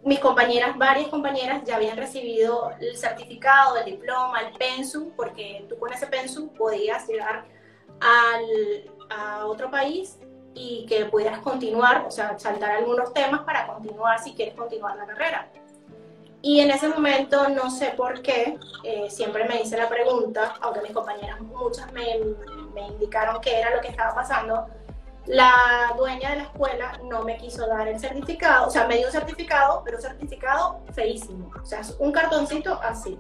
Mis 0.04 0.20
compañeras, 0.20 0.78
varias 0.78 1.10
compañeras, 1.10 1.64
ya 1.66 1.78
habían 1.78 1.98
recibido 1.98 2.72
el 2.80 2.96
certificado, 2.98 3.78
el 3.78 3.86
diploma, 3.86 4.42
el 4.42 4.54
pensum, 4.58 5.12
porque 5.16 5.66
tú 5.68 5.78
con 5.80 5.92
ese 5.92 6.08
pensum 6.08 6.50
podías 6.50 7.08
llegar 7.08 7.46
al, 8.00 8.92
a 9.12 9.46
otro 9.46 9.70
país 9.70 10.18
y 10.54 10.86
que 10.88 11.06
pudieras 11.06 11.40
continuar, 11.40 12.06
o 12.08 12.12
sea, 12.12 12.38
saltar 12.38 12.72
algunos 12.72 13.14
temas 13.14 13.42
para 13.42 13.68
continuar 13.68 14.20
si 14.20 14.34
quieres 14.34 14.56
continuar 14.56 14.96
la 14.98 15.06
carrera. 15.06 15.50
Y 16.42 16.60
en 16.60 16.72
ese 16.72 16.88
momento, 16.88 17.50
no 17.50 17.70
sé 17.70 17.94
por 17.96 18.22
qué, 18.22 18.58
eh, 18.84 19.10
siempre 19.10 19.48
me 19.48 19.62
hice 19.62 19.78
la 19.78 19.88
pregunta, 19.88 20.56
aunque 20.62 20.82
mis 20.82 20.92
compañeras 20.92 21.40
muchas 21.42 21.92
me, 21.94 22.20
me 22.74 22.88
indicaron 22.88 23.40
qué 23.42 23.60
era 23.60 23.76
lo 23.76 23.82
que 23.82 23.90
estaba 23.90 24.16
pasando, 24.16 24.68
la 25.28 25.94
dueña 25.96 26.32
de 26.32 26.38
la 26.38 26.44
escuela 26.44 27.00
no 27.04 27.24
me 27.24 27.38
quiso 27.38 27.68
dar 27.68 27.88
el 27.88 28.00
certificado, 28.00 28.68
o 28.68 28.72
sea, 28.72 28.88
me 28.88 28.98
dio 28.98 29.06
un 29.06 29.12
certificado, 29.12 29.84
pero 29.86 29.98
un 29.98 30.04
certificado 30.04 30.82
feísimo, 30.94 31.52
o 31.62 31.66
sea, 31.66 31.82
un 32.00 32.12
cartoncito 32.12 32.80
así. 32.82 33.20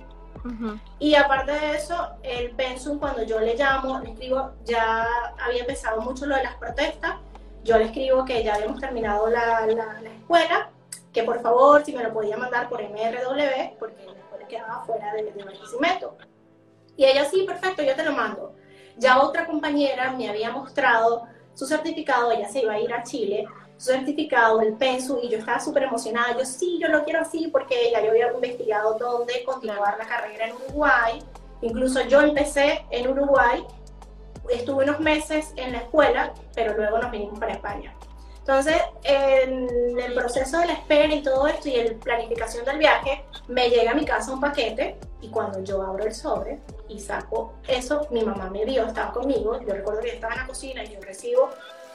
Y 0.99 1.15
aparte 1.15 1.51
de 1.51 1.75
eso, 1.75 1.95
el 2.23 2.51
pensum, 2.51 2.99
cuando 2.99 3.23
yo 3.23 3.39
le 3.39 3.55
llamo, 3.55 3.99
le 3.99 4.11
escribo, 4.11 4.51
ya 4.65 5.07
había 5.39 5.61
empezado 5.61 6.01
mucho 6.01 6.25
lo 6.25 6.35
de 6.35 6.43
las 6.43 6.55
protestas, 6.55 7.15
yo 7.63 7.77
le 7.77 7.85
escribo 7.85 8.25
que 8.25 8.43
ya 8.43 8.55
habíamos 8.55 8.79
terminado 8.79 9.29
la, 9.29 9.67
la, 9.67 10.09
escuela, 10.09 10.71
que 11.13 11.23
por 11.23 11.41
favor, 11.41 11.83
si 11.85 11.93
me 11.93 12.03
lo 12.03 12.11
podía 12.11 12.37
mandar 12.37 12.69
por 12.69 12.81
MRW, 12.81 13.77
porque 13.77 14.05
la 14.05 14.19
escuela 14.19 14.47
quedaba 14.47 14.83
fuera 14.85 15.13
de, 15.13 15.31
de 15.31 15.43
Barquisimeto. 15.43 16.17
Y 16.97 17.05
ella, 17.05 17.25
sí, 17.25 17.43
perfecto, 17.45 17.83
yo 17.83 17.95
te 17.95 18.03
lo 18.03 18.13
mando. 18.13 18.55
Ya 18.97 19.21
otra 19.21 19.45
compañera 19.45 20.11
me 20.13 20.29
había 20.29 20.51
mostrado 20.51 21.27
su 21.53 21.65
certificado, 21.65 22.31
ella 22.31 22.49
se 22.49 22.61
iba 22.61 22.73
a 22.73 22.79
ir 22.79 22.93
a 22.93 23.03
Chile, 23.03 23.45
certificado, 23.81 24.61
el 24.61 24.73
pensu, 24.73 25.19
y 25.21 25.29
yo 25.29 25.39
estaba 25.39 25.59
súper 25.59 25.83
emocionada. 25.83 26.37
Yo 26.37 26.45
sí, 26.45 26.77
yo 26.79 26.87
lo 26.87 27.03
quiero 27.03 27.21
así 27.21 27.47
porque 27.47 27.89
ya 27.91 28.01
yo 28.01 28.11
había 28.11 28.31
investigado 28.31 28.95
dónde 28.99 29.43
continuar 29.43 29.97
la 29.97 30.05
carrera 30.05 30.47
en 30.47 30.55
Uruguay. 30.55 31.23
Incluso 31.61 32.01
yo 32.01 32.21
empecé 32.21 32.85
en 32.91 33.07
Uruguay, 33.07 33.65
estuve 34.49 34.83
unos 34.83 34.99
meses 34.99 35.51
en 35.55 35.71
la 35.71 35.79
escuela, 35.79 36.33
pero 36.53 36.75
luego 36.75 36.99
nos 36.99 37.09
vinimos 37.11 37.39
para 37.39 37.53
España. 37.53 37.95
Entonces, 38.39 38.81
en 39.03 39.99
el 39.99 40.13
proceso 40.13 40.59
de 40.59 40.67
la 40.67 40.73
espera 40.73 41.13
y 41.13 41.21
todo 41.21 41.47
esto 41.47 41.69
y 41.69 41.75
la 41.75 41.93
planificación 41.99 42.65
del 42.65 42.79
viaje, 42.79 43.23
me 43.47 43.69
llega 43.69 43.91
a 43.91 43.95
mi 43.95 44.03
casa 44.03 44.33
un 44.33 44.39
paquete 44.39 44.97
y 45.21 45.29
cuando 45.29 45.63
yo 45.63 45.81
abro 45.81 46.03
el 46.03 46.13
sobre 46.13 46.59
y 46.87 46.99
saco 46.99 47.53
eso, 47.67 48.07
mi 48.09 48.23
mamá 48.23 48.49
me 48.49 48.65
vio, 48.65 48.85
estaba 48.87 49.11
conmigo, 49.11 49.59
yo 49.61 49.73
recuerdo 49.73 50.01
que 50.01 50.09
estaba 50.09 50.33
en 50.33 50.39
la 50.39 50.47
cocina 50.47 50.83
y 50.83 50.93
yo 50.93 50.99
recibo, 51.01 51.49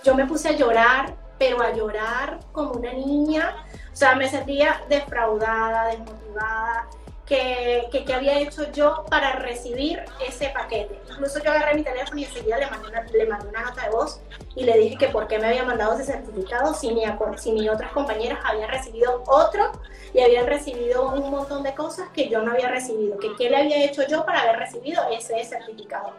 yo 0.04 0.14
me 0.14 0.24
puse 0.24 0.50
a 0.50 0.52
llorar 0.52 1.25
pero 1.38 1.62
a 1.62 1.72
llorar 1.72 2.40
como 2.52 2.72
una 2.72 2.92
niña. 2.92 3.54
O 3.92 3.96
sea, 3.96 4.14
me 4.14 4.28
sentía 4.28 4.82
defraudada, 4.88 5.88
desmotivada, 5.88 6.88
que, 7.26 7.88
que, 8.06 8.14
había 8.14 8.38
hecho 8.38 8.70
yo 8.72 9.04
para 9.10 9.32
recibir 9.32 10.04
ese 10.26 10.48
paquete. 10.50 11.00
Incluso 11.10 11.42
yo 11.42 11.50
agarré 11.50 11.74
mi 11.74 11.82
teléfono 11.82 12.20
y 12.20 12.24
enseguida 12.24 12.56
le 12.58 12.70
mandé, 12.70 12.88
una, 12.88 13.02
le 13.02 13.26
mandé 13.26 13.48
una 13.48 13.62
nota 13.62 13.82
de 13.82 13.90
voz 13.90 14.20
y 14.54 14.62
le 14.62 14.78
dije 14.78 14.96
que 14.96 15.08
por 15.08 15.26
qué 15.26 15.38
me 15.40 15.48
había 15.48 15.64
mandado 15.64 15.94
ese 15.94 16.04
certificado 16.04 16.72
si 16.72 16.92
mi, 16.92 17.02
si 17.36 17.50
mis 17.50 17.68
otras 17.68 17.90
compañeras 17.90 18.38
habían 18.44 18.70
recibido 18.70 19.24
otro 19.26 19.72
y 20.14 20.20
habían 20.20 20.46
recibido 20.46 21.10
un 21.10 21.30
montón 21.30 21.64
de 21.64 21.74
cosas 21.74 22.08
que 22.10 22.28
yo 22.28 22.42
no 22.42 22.52
había 22.52 22.68
recibido, 22.68 23.18
que 23.18 23.34
qué 23.36 23.50
le 23.50 23.56
había 23.56 23.84
hecho 23.84 24.06
yo 24.06 24.24
para 24.24 24.42
haber 24.42 24.58
recibido 24.58 25.02
ese 25.10 25.42
certificado. 25.44 26.12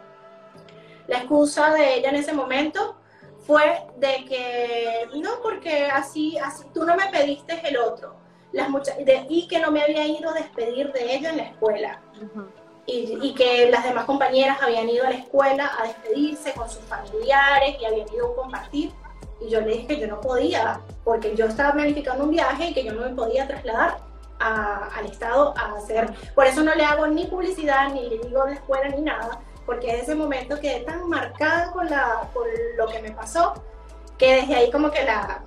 La 1.06 1.18
excusa 1.18 1.72
de 1.72 1.94
ella 1.94 2.10
en 2.10 2.16
ese 2.16 2.34
momento 2.34 2.97
fue 3.48 3.82
de 3.96 4.26
que 4.26 5.08
no, 5.18 5.40
porque 5.42 5.86
así, 5.86 6.36
así 6.36 6.64
tú 6.74 6.84
no 6.84 6.94
me 6.94 7.06
pediste 7.06 7.58
el 7.66 7.78
otro. 7.78 8.14
Las 8.52 8.68
de, 8.98 9.26
y 9.30 9.48
que 9.48 9.58
no 9.58 9.72
me 9.72 9.82
había 9.82 10.06
ido 10.06 10.28
a 10.28 10.34
despedir 10.34 10.92
de 10.92 11.14
ella 11.14 11.30
en 11.30 11.36
la 11.38 11.42
escuela. 11.44 12.02
y, 12.84 13.18
y, 13.22 13.34
que 13.34 13.70
las 13.70 13.84
demás 13.84 14.04
compañeras 14.04 14.58
habían 14.60 14.88
ido 14.90 15.06
a 15.06 15.10
la 15.10 15.16
escuela 15.16 15.72
a 15.78 15.86
despedirse 15.86 16.52
con 16.52 16.68
sus 16.68 16.82
familiares 16.84 17.76
y 17.80 17.84
habían 17.86 18.12
ido 18.12 18.32
a 18.32 18.36
compartir. 18.36 18.92
Y 19.40 19.48
yo 19.48 19.62
le 19.62 19.68
dije 19.68 19.86
que 19.86 20.00
yo 20.00 20.08
no 20.08 20.20
podía, 20.20 20.82
porque 21.02 21.34
yo 21.34 21.46
estaba 21.46 21.72
planificando 21.72 22.24
un 22.24 22.30
viaje 22.30 22.68
y 22.68 22.74
que 22.74 22.84
yo 22.84 22.92
no 22.92 23.00
me 23.00 23.14
podía 23.14 23.48
trasladar. 23.48 23.96
al 24.40 25.06
Estado 25.06 25.54
a 25.56 25.74
hacer, 25.78 26.12
por 26.34 26.44
eso 26.44 26.62
no 26.62 26.74
le 26.74 26.84
hago 26.84 27.06
ni 27.06 27.24
publicidad, 27.24 27.88
ni 27.94 28.08
le 28.10 28.18
digo 28.18 28.44
de 28.44 28.54
escuela, 28.54 28.88
ni 28.90 29.00
nada, 29.00 29.40
porque 29.68 29.90
es 29.90 30.04
ese 30.04 30.14
momento 30.14 30.58
quedé 30.58 30.80
tan 30.80 31.06
marcada 31.10 31.70
con, 31.72 31.90
la, 31.90 32.30
con 32.32 32.46
lo 32.78 32.86
que 32.86 33.02
me 33.02 33.10
pasó, 33.10 33.52
que 34.16 34.36
desde 34.36 34.54
ahí 34.54 34.70
como 34.70 34.90
que 34.90 35.04
la... 35.04 35.42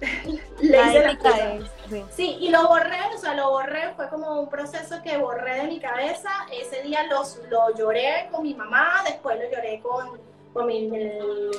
le 0.60 0.82
hice 0.82 1.16
la 1.22 1.58
sí. 1.88 2.04
sí. 2.10 2.36
y 2.40 2.48
lo 2.48 2.66
borré, 2.66 2.98
o 3.14 3.18
sea, 3.18 3.34
lo 3.34 3.50
borré, 3.50 3.94
fue 3.94 4.08
como 4.08 4.40
un 4.40 4.50
proceso 4.50 5.00
que 5.04 5.16
borré 5.18 5.62
de 5.62 5.68
mi 5.68 5.78
cabeza, 5.78 6.30
ese 6.52 6.82
día 6.82 7.04
los, 7.04 7.38
lo 7.48 7.72
lloré 7.76 8.28
con 8.32 8.42
mi 8.42 8.54
mamá, 8.54 9.04
después 9.04 9.38
lo 9.38 9.48
lloré 9.48 9.80
con, 9.80 10.20
con 10.52 10.66
mi, 10.66 10.88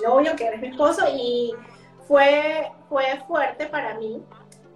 novio, 0.03 0.35
que 0.35 0.47
era 0.47 0.57
mi 0.57 0.67
esposo, 0.67 1.05
y 1.13 1.55
fue, 2.09 2.73
fue 2.89 3.05
fuerte 3.25 3.67
para 3.67 3.93
mí, 3.93 4.21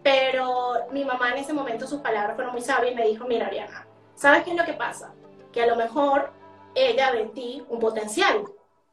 pero 0.01 0.87
mi 0.91 1.03
mamá 1.03 1.31
en 1.31 1.39
ese 1.39 1.51
momento 1.51 1.85
sus 1.85 1.99
palabras 1.99 2.35
fueron 2.35 2.53
muy 2.53 2.61
sabias 2.61 2.93
y 2.93 2.95
me 2.95 3.07
dijo, 3.07 3.25
mira 3.25 3.47
Ariana, 3.47 3.85
¿sabes 4.15 4.43
qué 4.43 4.51
es 4.51 4.55
lo 4.55 4.63
que 4.63 4.73
pasa? 4.73 5.11
Que 5.51 5.63
a 5.63 5.67
lo 5.67 5.75
mejor 5.75 6.31
ella 6.75 7.11
ve 7.11 7.21
en 7.21 7.33
ti 7.33 7.63
un 7.69 7.79
potencial 7.79 8.43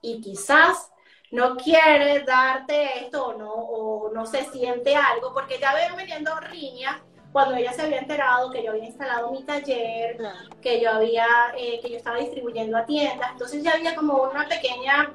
y 0.01 0.21
quizás 0.21 0.91
no 1.31 1.57
quiere 1.57 2.21
darte 2.21 3.05
esto 3.05 3.29
o 3.29 3.35
no, 3.35 3.53
o 3.53 4.13
no 4.13 4.27
se 4.27 4.45
siente 4.45 4.95
algo, 4.95 5.33
porque 5.33 5.59
ya 5.59 5.75
veo 5.75 5.97
veniendo 5.97 6.39
riñas 6.41 7.01
cuando 7.33 7.57
ella 7.57 7.73
se 7.73 7.83
había 7.83 7.99
enterado 7.99 8.51
que 8.51 8.63
yo 8.63 8.73
había 8.73 8.85
instalado 8.85 9.31
mi 9.31 9.43
taller, 9.43 10.19
que 10.61 10.81
yo 10.81 10.91
había, 10.91 11.27
eh, 11.57 11.81
que 11.81 11.91
yo 11.91 11.97
estaba 11.97 12.19
distribuyendo 12.19 12.77
a 12.77 12.85
tiendas, 12.85 13.31
entonces 13.33 13.63
ya 13.63 13.73
había 13.73 13.95
como 13.95 14.23
una 14.25 14.47
pequeña 14.47 15.13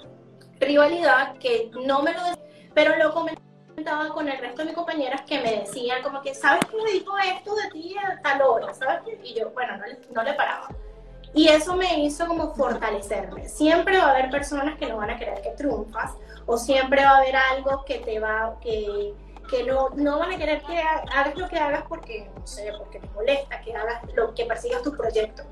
rivalidad 0.60 1.38
que 1.38 1.70
no 1.86 2.02
me 2.02 2.14
lo 2.14 2.24
decía, 2.24 2.44
pero 2.74 2.96
lo 2.96 3.14
comenté 3.14 3.48
estaba 3.78 4.10
con 4.10 4.28
el 4.28 4.40
resto 4.40 4.62
de 4.62 4.66
mis 4.66 4.76
compañeras 4.76 5.22
que 5.22 5.40
me 5.40 5.60
decían 5.60 6.02
como 6.02 6.22
que, 6.22 6.34
¿sabes 6.34 6.66
qué 6.66 6.82
me 6.82 6.92
dijo 6.94 7.16
esto 7.20 7.56
de 7.56 7.70
ti 7.70 7.96
a 7.98 8.20
tal 8.22 8.42
hora? 8.42 8.74
¿Sabes 8.74 9.02
Y 9.24 9.36
yo, 9.36 9.52
bueno, 9.52 9.74
no 10.12 10.24
le 10.24 10.34
paraba. 10.34 10.68
Y 11.34 11.50
eso 11.50 11.76
me 11.76 12.00
hizo 12.04 12.28
como 12.28 12.54
fortalecerme. 12.56 13.48
Siempre 13.48 13.98
va 13.98 14.06
a 14.06 14.12
haber 14.12 14.30
personas 14.30 14.78
que 14.78 14.88
no 14.88 14.98
van 14.98 15.12
a 15.12 15.18
querer 15.18 15.42
que 15.42 15.52
triunfas 15.52 16.14
o 16.46 16.58
siempre 16.58 17.04
va 17.04 17.12
a 17.12 17.18
haber 17.18 17.36
algo 17.36 17.84
que 17.86 18.00
te 18.00 18.20
va, 18.20 18.56
que, 18.62 19.14
que 19.50 19.64
no, 19.64 19.90
no 19.90 20.20
van 20.20 20.32
a 20.32 20.38
querer 20.38 20.62
que 20.64 20.80
hagas 20.80 21.36
lo 21.36 21.48
que 21.48 21.58
hagas 21.58 21.84
porque, 21.88 22.30
no 22.36 22.48
sé, 22.48 22.72
porque 22.78 23.00
te 23.00 23.10
molesta, 23.10 23.62
que 23.62 23.76
hagas 23.76 24.02
lo 24.16 24.34
que 24.34 24.46
persigas 24.46 24.82
tu 24.82 24.96
proyecto. 24.96 25.44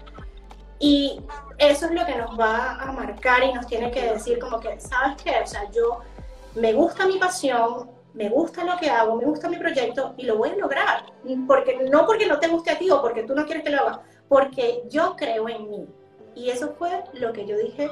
Y 0.79 1.21
eso 1.57 1.85
es 1.85 1.91
lo 1.91 2.05
que 2.05 2.15
nos 2.15 2.37
va 2.39 2.75
a 2.75 2.91
marcar 2.91 3.43
y 3.43 3.53
nos 3.53 3.67
tiene 3.67 3.91
que 3.91 4.11
decir 4.11 4.39
como 4.39 4.59
que, 4.59 4.79
¿sabes 4.79 5.21
qué? 5.21 5.35
O 5.43 5.47
sea, 5.47 5.69
yo 5.71 5.99
me 6.55 6.73
gusta 6.73 7.05
mi 7.05 7.17
pasión, 7.17 7.89
me 8.13 8.29
gusta 8.29 8.63
lo 8.63 8.77
que 8.77 8.89
hago, 8.89 9.15
me 9.15 9.25
gusta 9.25 9.49
mi 9.49 9.57
proyecto 9.57 10.13
y 10.17 10.25
lo 10.25 10.37
voy 10.37 10.49
a 10.49 10.55
lograr. 10.55 11.05
Porque, 11.47 11.77
no 11.89 12.05
porque 12.05 12.25
no 12.25 12.39
te 12.39 12.47
guste 12.47 12.71
a 12.71 12.77
ti 12.77 12.89
o 12.89 13.01
porque 13.01 13.23
tú 13.23 13.35
no 13.35 13.45
quieres 13.45 13.63
que 13.63 13.69
lo 13.69 13.81
haga, 13.81 14.01
porque 14.27 14.83
yo 14.89 15.15
creo 15.15 15.47
en 15.49 15.69
mí. 15.69 15.87
Y 16.35 16.49
eso 16.49 16.75
fue 16.77 17.03
lo 17.13 17.31
que 17.33 17.45
yo 17.45 17.57
dije 17.57 17.89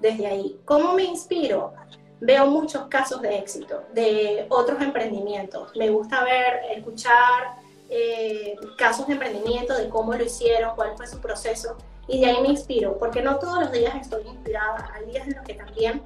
desde 0.00 0.26
ahí. 0.26 0.60
¿Cómo 0.64 0.92
me 0.94 1.04
inspiro? 1.04 1.72
Veo 2.20 2.46
muchos 2.46 2.86
casos 2.86 3.20
de 3.20 3.38
éxito 3.38 3.82
de 3.92 4.46
otros 4.48 4.80
emprendimientos. 4.82 5.72
Me 5.76 5.90
gusta 5.90 6.24
ver, 6.24 6.60
escuchar 6.76 7.56
eh, 7.88 8.56
casos 8.76 9.06
de 9.06 9.14
emprendimiento, 9.14 9.76
de 9.76 9.88
cómo 9.88 10.14
lo 10.14 10.24
hicieron, 10.24 10.74
cuál 10.74 10.96
fue 10.96 11.06
su 11.06 11.20
proceso. 11.20 11.76
Y 12.08 12.20
de 12.20 12.26
ahí 12.26 12.40
me 12.40 12.48
inspiro, 12.48 12.96
porque 12.98 13.20
no 13.20 13.38
todos 13.38 13.60
los 13.60 13.72
días 13.72 13.94
estoy 14.00 14.26
inspirada. 14.26 14.90
Hay 14.94 15.06
días 15.06 15.26
en 15.26 15.36
los 15.36 15.44
que 15.44 15.54
también 15.54 16.02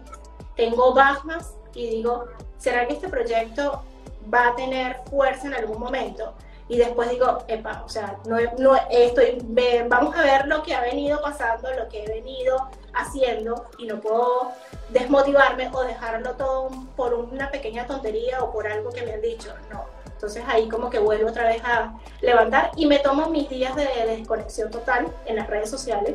tengo 0.56 0.94
bajas 0.94 1.54
y 1.74 1.88
digo, 1.88 2.26
¿será 2.58 2.86
que 2.86 2.94
este 2.94 3.08
proyecto 3.08 3.82
va 4.32 4.48
a 4.48 4.56
tener 4.56 4.96
fuerza 5.08 5.46
en 5.46 5.54
algún 5.54 5.78
momento? 5.78 6.34
Y 6.70 6.78
después 6.78 7.10
digo, 7.10 7.42
epa, 7.48 7.82
o 7.84 7.88
sea, 7.88 8.16
no, 8.26 8.36
no 8.58 8.76
estoy, 8.90 9.44
vamos 9.88 10.14
a 10.16 10.22
ver 10.22 10.46
lo 10.46 10.62
que 10.62 10.72
ha 10.72 10.80
venido 10.80 11.20
pasando, 11.20 11.68
lo 11.74 11.88
que 11.88 12.04
he 12.04 12.06
venido 12.06 12.70
haciendo 12.94 13.66
y 13.76 13.86
no 13.86 14.00
puedo 14.00 14.52
desmotivarme 14.90 15.68
o 15.72 15.82
dejarlo 15.82 16.30
todo 16.36 16.70
por 16.94 17.12
una 17.14 17.50
pequeña 17.50 17.88
tontería 17.88 18.40
o 18.40 18.52
por 18.52 18.68
algo 18.68 18.90
que 18.90 19.02
me 19.02 19.14
han 19.14 19.20
dicho, 19.20 19.52
no. 19.68 19.84
Entonces 20.06 20.44
ahí 20.46 20.68
como 20.68 20.90
que 20.90 21.00
vuelvo 21.00 21.30
otra 21.30 21.48
vez 21.48 21.60
a 21.64 21.92
levantar 22.20 22.70
y 22.76 22.86
me 22.86 23.00
tomo 23.00 23.28
mis 23.30 23.50
días 23.50 23.74
de 23.74 23.86
desconexión 24.06 24.70
total 24.70 25.12
en 25.26 25.36
las 25.36 25.48
redes 25.48 25.70
sociales 25.70 26.14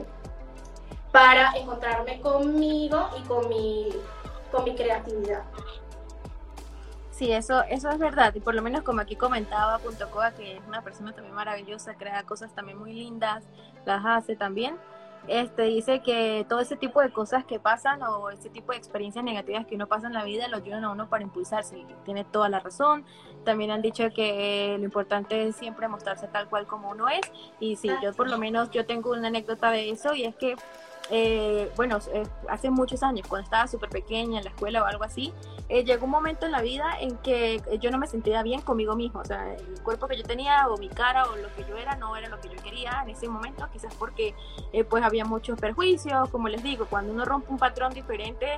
para 1.11 1.51
encontrarme 1.57 2.21
conmigo 2.21 3.09
y 3.19 3.27
con 3.27 3.49
mi 3.49 3.89
con 4.53 4.63
mi 4.63 4.73
creatividad. 4.73 5.43
Sí, 7.15 7.31
eso, 7.31 7.63
eso 7.69 7.89
es 7.89 7.97
verdad. 7.97 8.35
Y 8.35 8.41
por 8.41 8.55
lo 8.55 8.61
menos 8.61 8.83
como 8.83 8.99
aquí 8.99 9.15
comentaba 9.15 9.79
Punto 9.79 10.11
Coa, 10.11 10.31
que 10.31 10.57
es 10.57 10.61
una 10.67 10.81
persona 10.81 11.13
también 11.13 11.33
maravillosa, 11.33 11.93
crea 11.95 12.23
cosas 12.23 12.53
también 12.53 12.77
muy 12.77 12.91
lindas, 12.91 13.45
las 13.85 14.05
hace 14.05 14.35
también. 14.35 14.75
Este 15.29 15.63
dice 15.63 16.01
que 16.01 16.45
todo 16.47 16.59
ese 16.59 16.75
tipo 16.75 17.01
de 17.01 17.11
cosas 17.11 17.45
que 17.45 17.57
pasan 17.57 18.03
o 18.03 18.29
ese 18.29 18.49
tipo 18.49 18.73
de 18.73 18.77
experiencias 18.77 19.23
negativas 19.23 19.65
que 19.65 19.75
uno 19.75 19.87
pasa 19.87 20.07
en 20.07 20.13
la 20.13 20.25
vida 20.25 20.49
lo 20.49 20.57
ayudan 20.57 20.83
a 20.83 20.91
uno 20.91 21.07
para 21.07 21.23
impulsarse. 21.23 21.79
Y 21.79 21.85
tiene 22.03 22.25
toda 22.25 22.49
la 22.49 22.59
razón. 22.59 23.05
También 23.45 23.71
han 23.71 23.81
dicho 23.81 24.11
que 24.13 24.75
lo 24.77 24.83
importante 24.83 25.47
es 25.47 25.55
siempre 25.55 25.87
mostrarse 25.87 26.27
tal 26.27 26.49
cual 26.49 26.67
como 26.67 26.89
uno 26.89 27.07
es. 27.07 27.21
Y 27.61 27.77
sí, 27.77 27.89
yo 28.03 28.13
por 28.13 28.29
lo 28.29 28.37
menos 28.37 28.71
yo 28.71 28.85
tengo 28.85 29.11
una 29.11 29.29
anécdota 29.29 29.71
de 29.71 29.89
eso 29.89 30.13
y 30.13 30.25
es 30.25 30.35
que 30.35 30.57
eh, 31.11 31.71
bueno, 31.75 31.99
eh, 32.13 32.23
hace 32.49 32.69
muchos 32.69 33.03
años, 33.03 33.27
cuando 33.27 33.43
estaba 33.43 33.67
súper 33.67 33.89
pequeña 33.89 34.39
en 34.39 34.43
la 34.43 34.49
escuela 34.49 34.81
o 34.81 34.85
algo 34.85 35.03
así, 35.03 35.33
eh, 35.69 35.83
llegó 35.83 36.05
un 36.05 36.11
momento 36.11 36.45
en 36.45 36.51
la 36.51 36.61
vida 36.61 36.97
en 36.99 37.17
que 37.17 37.61
yo 37.79 37.91
no 37.91 37.97
me 37.97 38.07
sentía 38.07 38.41
bien 38.43 38.61
conmigo 38.61 38.95
mismo, 38.95 39.19
o 39.19 39.25
sea, 39.25 39.53
el 39.53 39.81
cuerpo 39.83 40.07
que 40.07 40.17
yo 40.17 40.23
tenía 40.23 40.67
o 40.67 40.77
mi 40.77 40.89
cara 40.89 41.25
o 41.25 41.35
lo 41.35 41.53
que 41.55 41.63
yo 41.67 41.77
era 41.77 41.95
no 41.95 42.15
era 42.15 42.27
lo 42.29 42.39
que 42.39 42.49
yo 42.49 42.55
quería 42.61 43.01
en 43.03 43.09
ese 43.09 43.27
momento, 43.27 43.67
quizás 43.71 43.93
porque 43.95 44.35
pues 44.89 45.03
había 45.03 45.25
muchos 45.25 45.59
perjuicios, 45.59 46.29
como 46.29 46.49
les 46.49 46.63
digo, 46.63 46.85
cuando 46.89 47.13
uno 47.13 47.25
rompe 47.25 47.51
un 47.51 47.57
patrón 47.57 47.93
diferente, 47.93 48.57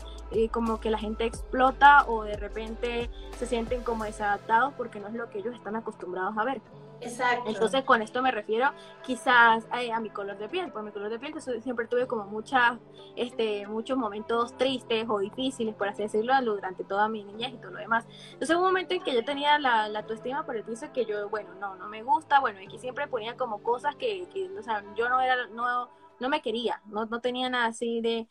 como 0.52 0.80
que 0.80 0.90
la 0.90 0.98
gente 0.98 1.26
explota 1.26 2.06
o 2.08 2.24
de 2.24 2.38
repente 2.38 3.10
se 3.38 3.46
sienten 3.46 3.84
como 3.84 4.04
desadaptados 4.04 4.74
porque 4.76 5.00
no 5.00 5.08
es 5.08 5.14
lo 5.14 5.30
que 5.30 5.40
ellos 5.40 5.54
están 5.54 5.76
acostumbrados 5.76 6.38
a 6.38 6.44
ver. 6.44 6.62
Exacto. 7.00 7.50
Entonces, 7.50 7.84
con 7.84 8.02
esto 8.02 8.22
me 8.22 8.32
refiero 8.32 8.72
quizás 9.04 9.66
eh, 9.80 9.92
a, 9.92 10.00
mi 10.00 10.10
color 10.10 10.38
de 10.38 10.50
piel, 10.50 10.72
por 10.72 10.84
mi 10.84 10.92
color 10.92 11.10
de 11.10 11.20
piel 11.20 11.34
siempre 11.62 11.88
tuve 11.88 12.08
como 12.08 12.26
muchas, 12.26 12.80
este, 13.16 13.68
muchos 13.68 13.98
momentos 13.98 14.58
tristes 14.58 15.06
o 15.08 15.20
difíciles, 15.20 15.76
por 15.76 15.88
así 15.88 16.04
decirlo, 16.04 16.34
durante 16.44 16.84
toda 16.84 17.08
mi 17.08 17.24
niñez 17.24 17.54
y 17.54 17.58
todo 17.58 17.72
lo 17.72 17.80
demás. 17.80 18.06
Entonces, 18.34 18.56
hubo 18.56 18.64
un 18.64 18.70
momento 18.70 18.94
en 18.94 19.04
que 19.04 19.14
yo 19.14 19.24
tenía 19.24 19.60
la, 19.60 19.88
la 19.90 20.00
autoestima 20.00 20.46
por 20.46 20.56
el 20.56 20.64
piso 20.64 20.92
que 20.92 21.06
yo, 21.06 21.30
bueno, 21.30 21.54
no, 21.56 21.76
no 21.76 21.88
me 21.88 22.04
gusta, 22.04 22.40
bueno, 22.40 22.62
y 22.62 22.68
que 22.68 22.80
siempre 22.80 23.08
ponía 23.08 23.38
como 23.38 23.62
cosas 23.62 23.96
que, 23.96 24.28
que 24.34 24.50
o 24.58 24.64
sea, 24.64 24.84
yo 24.96 25.10
no 25.10 25.22
era, 25.22 25.48
no, 25.48 25.90
no 26.20 26.30
me 26.30 26.42
quería, 26.42 26.82
no, 26.86 27.06
no 27.06 27.22
tenía 27.22 27.50
nada 27.50 27.68
así 27.68 28.02
de 28.02 28.28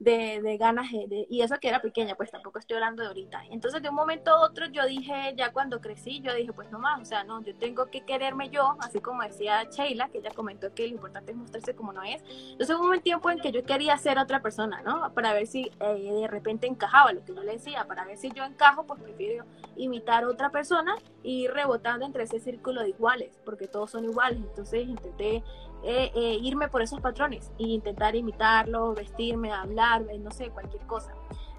de, 0.00 0.40
de 0.40 0.56
ganas, 0.56 0.90
de, 0.90 1.26
y 1.28 1.42
eso 1.42 1.56
que 1.60 1.68
era 1.68 1.80
pequeña, 1.82 2.14
pues 2.14 2.30
tampoco 2.30 2.58
estoy 2.58 2.76
hablando 2.76 3.02
de 3.02 3.08
ahorita. 3.08 3.42
Entonces 3.50 3.82
de 3.82 3.90
un 3.90 3.94
momento 3.94 4.30
a 4.30 4.40
otro 4.40 4.66
yo 4.66 4.86
dije, 4.86 5.34
ya 5.36 5.52
cuando 5.52 5.80
crecí, 5.80 6.20
yo 6.22 6.34
dije, 6.34 6.52
pues 6.54 6.70
no 6.70 6.78
más, 6.78 7.00
o 7.02 7.04
sea, 7.04 7.22
no, 7.22 7.42
yo 7.42 7.54
tengo 7.54 7.90
que 7.90 8.00
quererme 8.00 8.48
yo, 8.48 8.76
así 8.80 9.00
como 9.00 9.22
decía 9.22 9.64
Sheila, 9.64 10.08
que 10.08 10.18
ella 10.18 10.30
comentó 10.34 10.72
que 10.74 10.88
lo 10.88 10.94
importante 10.94 11.32
es 11.32 11.36
mostrarse 11.36 11.74
como 11.76 11.92
no 11.92 12.02
es. 12.02 12.24
Entonces 12.52 12.74
hubo 12.76 12.90
un 12.90 13.00
tiempo 13.02 13.30
en 13.30 13.40
que 13.40 13.52
yo 13.52 13.62
quería 13.62 13.96
ser 13.98 14.18
otra 14.18 14.40
persona, 14.40 14.80
¿no? 14.80 15.12
Para 15.12 15.34
ver 15.34 15.46
si 15.46 15.70
eh, 15.80 16.12
de 16.20 16.28
repente 16.28 16.66
encajaba 16.66 17.12
lo 17.12 17.22
que 17.22 17.34
yo 17.34 17.42
le 17.42 17.52
decía, 17.52 17.84
para 17.84 18.06
ver 18.06 18.16
si 18.16 18.30
yo 18.32 18.44
encajo, 18.44 18.84
pues 18.84 19.02
prefiero 19.02 19.44
imitar 19.76 20.24
a 20.24 20.28
otra 20.28 20.50
persona 20.50 20.96
y 21.22 21.46
rebotando 21.46 22.06
entre 22.06 22.24
ese 22.24 22.40
círculo 22.40 22.80
de 22.80 22.88
iguales, 22.88 23.38
porque 23.44 23.66
todos 23.66 23.90
son 23.90 24.04
iguales. 24.04 24.38
Entonces 24.38 24.88
intenté 24.88 25.44
eh, 25.82 26.12
eh, 26.14 26.38
irme 26.42 26.68
por 26.68 26.82
esos 26.82 27.00
patrones 27.00 27.50
e 27.58 27.64
intentar 27.64 28.14
imitarlos, 28.14 28.94
vestirme, 28.94 29.50
hablar, 29.50 30.04
eh, 30.10 30.18
no 30.18 30.30
sé, 30.30 30.50
cualquier 30.50 30.82
cosa. 30.86 31.14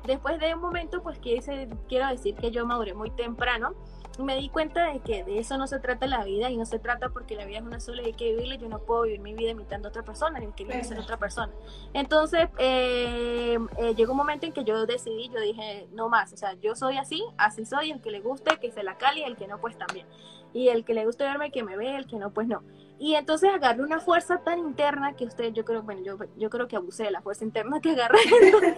Después 0.06 0.40
de 0.40 0.54
un 0.54 0.62
momento, 0.62 1.02
pues 1.04 1.20
quiero 1.20 2.08
decir 2.08 2.36
que 2.36 2.52
yo 2.52 2.66
maduré 2.66 2.94
muy 2.94 3.12
temprano 3.12 3.76
y 4.18 4.24
me 4.24 4.36
di 4.36 4.50
cuenta 4.50 4.92
de 4.92 5.00
que 5.00 5.24
de 5.24 5.38
eso 5.38 5.58
no 5.58 5.68
se 5.68 5.80
trata 5.80 6.08
la 6.08 6.24
vida 6.24 6.50
y 6.50 6.58
no 6.58 6.66
se 6.66 6.80
trata 6.80 7.10
porque 7.10 7.36
la 7.36 7.46
vida 7.46 7.60
es 7.60 7.64
una 7.64 7.80
sola 7.80 8.02
y 8.02 8.06
hay 8.06 8.14
que 8.14 8.32
vivirla. 8.32 8.56
Yo 8.56 8.68
no 8.68 8.80
puedo 8.80 9.04
vivir 9.04 9.20
mi 9.20 9.34
vida 9.36 9.52
imitando 9.52 9.88
a 9.88 9.90
otra 9.90 10.02
persona 10.02 10.40
ni 10.40 10.52
queriendo 10.54 10.88
ser 10.88 11.00
otra 11.00 11.18
persona. 11.18 11.54
Entonces, 11.94 12.50
llegó 13.96 14.12
un 14.12 14.18
momento 14.18 14.48
en 14.48 14.54
que 14.54 14.64
yo 14.64 14.88
decidí, 14.88 15.30
yo 15.30 15.40
dije, 15.40 15.88
no 15.94 16.10
más, 16.10 16.34
o 16.34 16.38
sea, 16.38 16.54
yo 16.56 16.76
soy 16.76 16.98
así, 16.98 17.24
así 17.38 17.64
soy, 17.66 17.92
el 17.92 18.02
que 18.02 18.10
le 18.10 18.22
guste, 18.22 18.58
que 18.58 18.72
se 18.72 18.82
la 18.82 18.98
cali, 18.98 19.22
el 19.22 19.38
que 19.38 19.48
no, 19.48 19.60
pues 19.60 19.78
también. 19.78 20.08
Y 20.52 20.70
el 20.70 20.84
que 20.84 20.96
le 20.96 21.06
guste 21.06 21.24
verme, 21.24 21.52
que 21.52 21.64
me 21.64 21.78
ve, 21.78 21.96
el 21.96 22.08
que 22.08 22.18
no, 22.18 22.32
pues 22.32 22.48
no. 22.48 22.64
Y 23.02 23.16
entonces 23.16 23.50
agarré 23.52 23.82
una 23.82 24.00
fuerza 24.00 24.38
tan 24.44 24.60
interna 24.60 25.14
que 25.16 25.26
usted, 25.26 25.54
yo 25.54 25.66
creo, 25.66 25.82
bueno, 25.82 26.04
yo, 26.04 26.20
yo 26.38 26.52
creo 26.52 26.68
que 26.68 26.76
abusé 26.76 27.06
de 27.06 27.10
la 27.10 27.20
fuerza 27.20 27.44
interna 27.44 27.82
que 27.82 27.94
agarré. 27.94 28.20
Entonces 28.44 28.78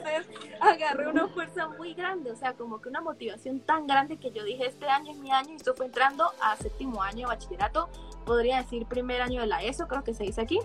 agarré 0.61 1.09
una 1.09 1.27
fuerza 1.27 1.67
muy 1.67 1.93
grande, 1.93 2.31
o 2.31 2.35
sea, 2.37 2.53
como 2.53 2.79
que 2.79 2.87
una 2.87 3.01
motivación 3.01 3.59
tan 3.59 3.85
grande 3.85 4.15
que 4.15 4.31
yo 4.31 4.45
dije, 4.45 4.65
este 4.65 4.87
año 4.87 5.11
es 5.11 5.17
mi 5.17 5.29
año 5.29 5.51
y 5.51 5.55
esto 5.57 5.73
fue 5.73 5.87
entrando 5.87 6.31
a 6.41 6.55
séptimo 6.55 7.03
año 7.03 7.27
de 7.27 7.35
bachillerato, 7.35 7.89
podría 8.25 8.61
decir 8.61 8.85
primer 8.85 9.21
año 9.21 9.41
de 9.41 9.47
la 9.47 9.61
ESO, 9.61 9.89
creo 9.89 10.05
que 10.05 10.13
se 10.13 10.23
dice 10.23 10.39
aquí. 10.39 10.57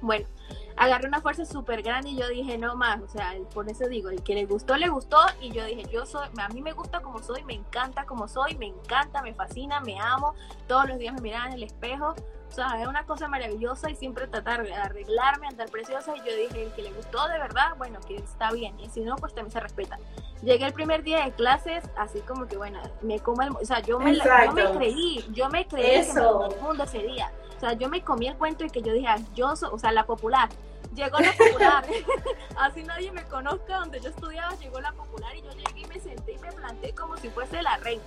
Bueno, 0.00 0.26
agarré 0.78 1.06
una 1.06 1.20
fuerza 1.20 1.44
súper 1.44 1.82
grande 1.82 2.08
y 2.08 2.16
yo 2.16 2.28
dije, 2.28 2.56
no 2.56 2.76
más, 2.76 3.02
o 3.02 3.08
sea, 3.08 3.34
por 3.52 3.68
eso 3.68 3.88
digo, 3.88 4.08
el 4.08 4.22
que 4.22 4.34
le 4.34 4.46
gustó, 4.46 4.78
le 4.78 4.88
gustó 4.88 5.18
y 5.42 5.52
yo 5.52 5.66
dije, 5.66 5.82
yo 5.92 6.06
soy, 6.06 6.28
a 6.38 6.48
mí 6.48 6.62
me 6.62 6.72
gusta 6.72 7.02
como 7.02 7.18
soy, 7.18 7.44
me 7.44 7.52
encanta 7.52 8.06
como 8.06 8.26
soy, 8.26 8.54
me 8.54 8.64
encanta, 8.68 9.20
me 9.20 9.34
fascina, 9.34 9.80
me 9.80 10.00
amo, 10.00 10.34
todos 10.66 10.88
los 10.88 10.98
días 10.98 11.12
me 11.12 11.20
miraba 11.20 11.48
en 11.48 11.52
el 11.52 11.64
espejo 11.64 12.14
O 12.50 12.52
sea, 12.52 12.82
es 12.82 12.88
una 12.88 13.04
cosa 13.04 13.28
maravillosa 13.28 13.90
y 13.90 13.94
siempre 13.94 14.26
tratar 14.26 14.64
de 14.64 14.74
arreglarme, 14.74 15.46
andar 15.46 15.70
preciosa. 15.70 16.16
Y 16.16 16.18
yo 16.18 16.36
dije, 16.36 16.64
el 16.64 16.72
que 16.72 16.82
le 16.82 16.92
gustó 16.92 17.28
de 17.28 17.38
verdad, 17.38 17.76
bueno, 17.78 18.00
que 18.00 18.16
está 18.16 18.50
bien. 18.50 18.78
Y 18.80 18.88
si 18.88 19.02
no, 19.02 19.14
pues 19.16 19.34
también 19.34 19.52
se 19.52 19.60
respeta. 19.60 19.98
Llegué 20.42 20.66
el 20.66 20.72
primer 20.72 21.04
día 21.04 21.24
de 21.24 21.32
clases, 21.32 21.84
así 21.96 22.20
como 22.20 22.46
que, 22.48 22.56
bueno, 22.56 22.80
me 23.02 23.20
como 23.20 23.42
el... 23.42 23.50
O 23.50 23.64
sea, 23.64 23.80
yo 23.80 24.00
me, 24.00 24.16
yo 24.16 24.52
me 24.52 24.72
creí, 24.72 25.24
yo 25.32 25.48
me 25.48 25.68
creí 25.68 26.04
que 26.04 26.12
todo 26.12 26.50
el 26.50 26.60
mundo 26.60 26.84
ese 26.84 26.98
día. 26.98 27.30
O 27.56 27.60
sea, 27.60 27.74
yo 27.74 27.88
me 27.88 28.02
comí 28.02 28.26
el 28.26 28.36
cuento 28.36 28.64
y 28.64 28.70
que 28.70 28.82
yo 28.82 28.92
dije, 28.92 29.06
ah, 29.06 29.18
yo 29.34 29.54
soy, 29.54 29.68
o 29.72 29.78
sea, 29.78 29.92
la 29.92 30.04
popular. 30.04 30.48
Llegó 30.94 31.18
la 31.18 31.32
popular. 31.32 31.84
así 32.56 32.82
nadie 32.82 33.12
me 33.12 33.22
conozca 33.24 33.78
donde 33.78 34.00
yo 34.00 34.08
estudiaba, 34.08 34.56
llegó 34.56 34.80
la 34.80 34.92
popular 34.92 35.36
y 35.36 35.42
yo 35.42 35.52
llegué 35.52 35.82
y 35.82 35.86
me 35.86 36.00
senté 36.00 36.32
y 36.32 36.38
me 36.38 36.50
planté 36.50 36.94
como 36.94 37.16
si 37.16 37.28
fuese 37.28 37.62
la 37.62 37.76
reina. 37.76 38.02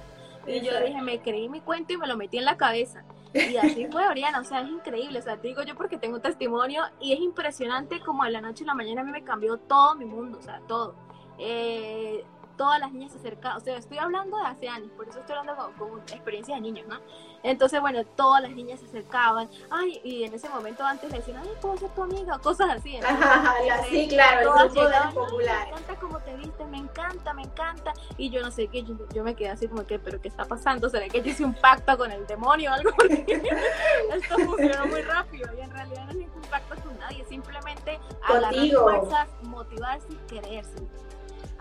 Y 0.46 0.60
yo 0.60 0.78
dije, 0.82 1.02
me 1.02 1.22
creí 1.22 1.48
mi 1.48 1.62
cuento 1.62 1.94
y 1.94 1.98
me 1.98 2.08
lo 2.08 2.18
metí 2.18 2.40
en 2.40 2.46
la 2.46 2.58
cabeza. 2.58 3.04
Y 3.34 3.58
así 3.58 3.88
fue, 3.92 4.08
Oriana, 4.08 4.40
o 4.40 4.44
sea, 4.44 4.62
es 4.62 4.70
increíble, 4.70 5.20
o 5.20 5.22
sea, 5.22 5.38
te 5.38 5.48
digo 5.48 5.64
yo 5.64 5.76
porque 5.76 5.98
tengo 5.98 6.20
testimonio 6.20 6.84
y 7.00 7.14
es 7.14 7.20
impresionante 7.20 8.00
como 8.02 8.24
de 8.24 8.32
la 8.32 8.42
noche 8.42 8.64
a 8.64 8.68
la 8.68 8.76
mañana 8.76 9.02
a 9.02 9.04
mí 9.04 9.12
me 9.12 9.24
cambió 9.24 9.58
todo 9.58 9.96
mi 9.96 10.06
mundo, 10.06 10.38
o 10.40 10.42
sea, 10.42 10.60
todo. 10.68 10.96
Eh, 11.40 12.24
todas 12.58 12.80
las 12.80 12.92
niñas 12.92 13.12
se 13.12 13.18
acercaban, 13.20 13.58
o 13.58 13.60
sea, 13.62 13.78
estoy 13.78 13.98
hablando 13.98 14.38
de 14.38 14.44
hace 14.46 14.68
años, 14.68 14.90
por 14.96 15.08
eso 15.08 15.20
estoy 15.20 15.36
hablando 15.36 15.72
con, 15.78 16.00
experiencia 16.02 16.56
de 16.56 16.62
niños, 16.62 16.88
¿no? 16.88 17.00
Entonces, 17.44 17.82
bueno, 17.82 18.04
todas 18.06 18.42
las 18.42 18.52
niñas 18.52 18.80
se 18.80 18.86
acercaban, 18.86 19.50
ay, 19.70 20.00
y 20.04 20.24
en 20.24 20.34
ese 20.34 20.50
momento 20.50 20.84
antes 20.84 21.12
le 21.12 21.18
decían, 21.18 21.42
ay, 21.42 21.50
¿puedo 21.62 21.78
ser 21.78 21.90
tu 21.90 22.04
amiga? 22.04 22.38
Cosas 22.40 22.70
así. 22.70 22.98
Ajá, 22.98 23.56
sí, 23.90 24.08
claro, 24.08 24.56
el 24.58 24.70
grupo 24.70 24.88
de 24.88 24.96
popular. 25.14 25.66
Me 25.66 25.72
encanta 25.72 25.96
cómo 26.00 26.20
te 26.20 26.36
viste, 26.36 26.66
me 26.66 26.78
encanta, 26.78 27.34
me 27.34 27.44
encanta. 27.44 27.94
Y 28.18 28.30
yo 28.30 28.42
no 28.42 28.52
sé 28.52 28.68
qué, 28.68 28.84
yo, 28.84 29.24
me 29.24 29.36
quedé 29.36 29.50
así 29.50 29.68
como 29.68 29.86
que, 29.86 30.00
¿pero 30.00 30.22
qué 30.22 30.28
está 30.28 30.46
pasando? 30.46 30.90
¿Será 30.90 31.08
que 31.08 31.22
yo 31.22 31.32
hice 31.32 31.44
un 31.44 31.54
pacto 31.54 31.98
con 31.98 32.12
el 32.12 32.26
demonio 32.28 32.72
o 32.72 32.74
algo? 32.74 32.92
Esto 34.14 34.38
funcionó 34.40 34.86
muy 34.88 35.02
rápido 35.02 35.50
y 35.58 35.62
en 35.62 35.72
realidad 35.72 36.06
no 36.06 36.12
es 36.12 36.18
ningún 36.18 36.42
pacto 36.44 36.76
con 36.82 36.98
nadie, 37.00 37.26
simplemente 37.26 38.00
agarrar 38.24 38.54
fuerzas, 38.54 39.30
motivarse 39.44 40.08
y 40.10 40.16
quererse. 40.28 41.03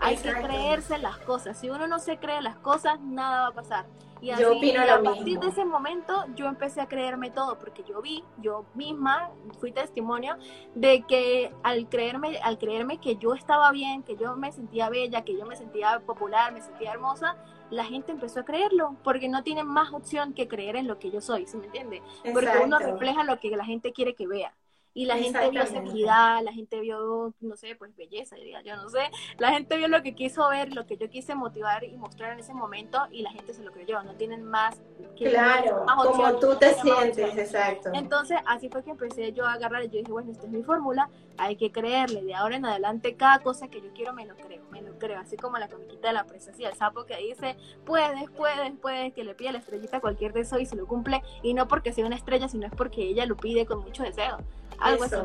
Hay 0.03 0.17
que 0.17 0.31
creerse 0.31 0.97
las 0.97 1.17
cosas. 1.19 1.57
Si 1.57 1.69
uno 1.69 1.87
no 1.87 1.99
se 1.99 2.17
cree 2.17 2.41
las 2.41 2.57
cosas, 2.57 2.99
nada 2.99 3.41
va 3.43 3.47
a 3.47 3.51
pasar. 3.53 3.85
Y 4.21 4.31
así, 4.31 4.41
yo 4.41 4.55
opino 4.55 4.81
a 4.81 5.03
partir 5.03 5.37
de 5.37 5.47
ese 5.47 5.65
momento 5.65 6.25
yo 6.35 6.47
empecé 6.47 6.79
a 6.79 6.87
creerme 6.87 7.29
todo, 7.29 7.59
porque 7.59 7.83
yo 7.83 8.01
vi, 8.01 8.23
yo 8.37 8.63
misma 8.73 9.31
fui 9.59 9.73
testimonio 9.73 10.37
de 10.75 11.01
que 11.01 11.53
al 11.61 11.89
creerme, 11.89 12.37
al 12.37 12.57
creerme 12.57 12.99
que 12.99 13.17
yo 13.17 13.33
estaba 13.33 13.69
bien, 13.71 14.01
que 14.01 14.15
yo 14.15 14.37
me 14.37 14.53
sentía 14.53 14.87
bella, 14.87 15.25
que 15.25 15.37
yo 15.37 15.45
me 15.45 15.57
sentía 15.57 15.99
popular, 15.99 16.53
me 16.53 16.61
sentía 16.61 16.93
hermosa, 16.93 17.35
la 17.69 17.83
gente 17.83 18.13
empezó 18.13 18.39
a 18.39 18.45
creerlo, 18.45 18.95
porque 19.03 19.27
no 19.27 19.43
tienen 19.43 19.67
más 19.67 19.91
opción 19.91 20.33
que 20.33 20.47
creer 20.47 20.77
en 20.77 20.87
lo 20.87 20.99
que 20.99 21.11
yo 21.11 21.19
soy, 21.19 21.45
¿sí 21.45 21.57
me 21.57 21.65
entiende? 21.65 22.01
Porque 22.31 22.59
uno 22.63 22.79
refleja 22.79 23.25
lo 23.25 23.41
que 23.41 23.49
la 23.49 23.65
gente 23.65 23.91
quiere 23.91 24.15
que 24.15 24.25
vea 24.25 24.53
y 24.93 25.05
la 25.05 25.17
gente 25.17 25.49
vio 25.49 25.65
seguridad, 25.65 26.41
la 26.43 26.53
gente 26.53 26.79
vio, 26.79 27.33
no 27.41 27.55
sé, 27.55 27.75
pues 27.75 27.95
belleza, 27.95 28.35
diría 28.35 28.61
yo, 28.61 28.75
no 28.75 28.89
sé, 28.89 29.09
la 29.39 29.51
gente 29.51 29.77
vio 29.77 29.87
lo 29.87 30.03
que 30.03 30.13
quiso 30.13 30.47
ver, 30.49 30.73
lo 30.73 30.85
que 30.85 30.97
yo 30.97 31.09
quise 31.09 31.33
motivar 31.33 31.83
y 31.83 31.97
mostrar 31.97 32.33
en 32.33 32.39
ese 32.39 32.53
momento 32.53 32.99
y 33.11 33.23
la 33.23 33.31
gente 33.31 33.53
se 33.53 33.63
lo 33.63 33.71
creyó, 33.71 34.03
no 34.03 34.15
tienen 34.15 34.43
más 34.43 34.81
que 35.17 35.29
Claro, 35.29 35.85
como 36.05 36.39
tú 36.39 36.55
te 36.59 36.73
sientes, 36.75 37.37
exacto. 37.37 37.89
Entonces, 37.93 38.37
así 38.45 38.69
fue 38.69 38.83
que 38.83 38.91
empecé 38.91 39.33
yo 39.33 39.45
a 39.45 39.53
agarrar, 39.53 39.83
yo 39.83 39.99
dije, 39.99 40.11
bueno, 40.11 40.31
esta 40.31 40.45
es 40.45 40.51
mi 40.51 40.63
fórmula, 40.63 41.09
hay 41.37 41.55
que 41.55 41.71
creerle, 41.71 42.21
de 42.23 42.35
ahora 42.35 42.55
en 42.55 42.65
adelante 42.65 43.15
cada 43.15 43.39
cosa 43.39 43.67
que 43.69 43.81
yo 43.81 43.91
quiero 43.93 44.13
me 44.13 44.25
lo 44.25 44.35
creo, 44.35 44.63
creo, 44.97 45.19
así 45.19 45.37
como 45.37 45.57
la 45.57 45.67
comiquita 45.67 46.07
de 46.07 46.13
la 46.13 46.25
princesa 46.25 46.69
el 46.69 46.75
sapo 46.75 47.05
que 47.05 47.17
dice, 47.17 47.55
puedes, 47.85 48.29
puedes, 48.31 48.71
puedes, 48.81 49.13
que 49.13 49.23
le 49.23 49.35
pide 49.35 49.51
la 49.51 49.59
estrellita 49.59 49.99
cualquier 49.99 50.33
deseo 50.33 50.59
y 50.59 50.65
se 50.65 50.75
lo 50.75 50.85
cumple, 50.87 51.21
y 51.41 51.53
no 51.53 51.67
porque 51.67 51.93
sea 51.93 52.05
una 52.05 52.15
estrella, 52.15 52.47
sino 52.47 52.67
es 52.67 52.73
porque 52.73 53.01
ella 53.03 53.25
lo 53.25 53.35
pide 53.35 53.65
con 53.65 53.79
mucho 53.79 54.03
deseo 54.03 54.37
algo 54.79 55.03
así. 55.03 55.15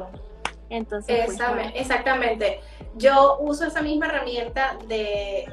Entonces, 0.70 1.24
pues, 1.24 1.38
exactamente. 1.74 2.61
Yo 2.96 3.38
uso 3.40 3.66
esa 3.66 3.80
misma 3.80 4.06
herramienta 4.06 4.76
de, 4.86 5.50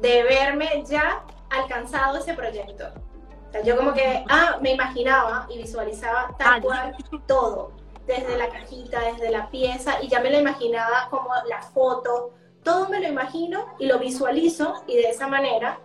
de 0.00 0.22
verme 0.24 0.82
ya 0.88 1.24
alcanzado 1.50 2.18
ese 2.18 2.34
proyecto. 2.34 2.84
yo 3.64 3.76
como 3.76 3.92
que, 3.92 4.24
ah, 4.28 4.58
me 4.60 4.72
imaginaba 4.72 5.46
y 5.50 5.58
visualizaba 5.58 6.34
tal 6.38 6.58
ah, 6.58 6.60
cual 6.62 6.96
todo, 7.26 7.72
desde 8.06 8.36
la 8.36 8.48
cajita, 8.48 9.00
desde 9.00 9.30
la 9.30 9.50
pieza, 9.50 10.02
y 10.02 10.08
ya 10.08 10.20
me 10.20 10.30
lo 10.30 10.38
imaginaba 10.38 11.08
como 11.10 11.30
la 11.48 11.62
foto, 11.62 12.32
todo 12.62 12.88
me 12.88 13.00
lo 13.00 13.08
imagino 13.08 13.66
y 13.78 13.86
lo 13.86 13.98
visualizo 13.98 14.84
y 14.86 14.96
de 14.96 15.10
esa 15.10 15.26
manera 15.26 15.80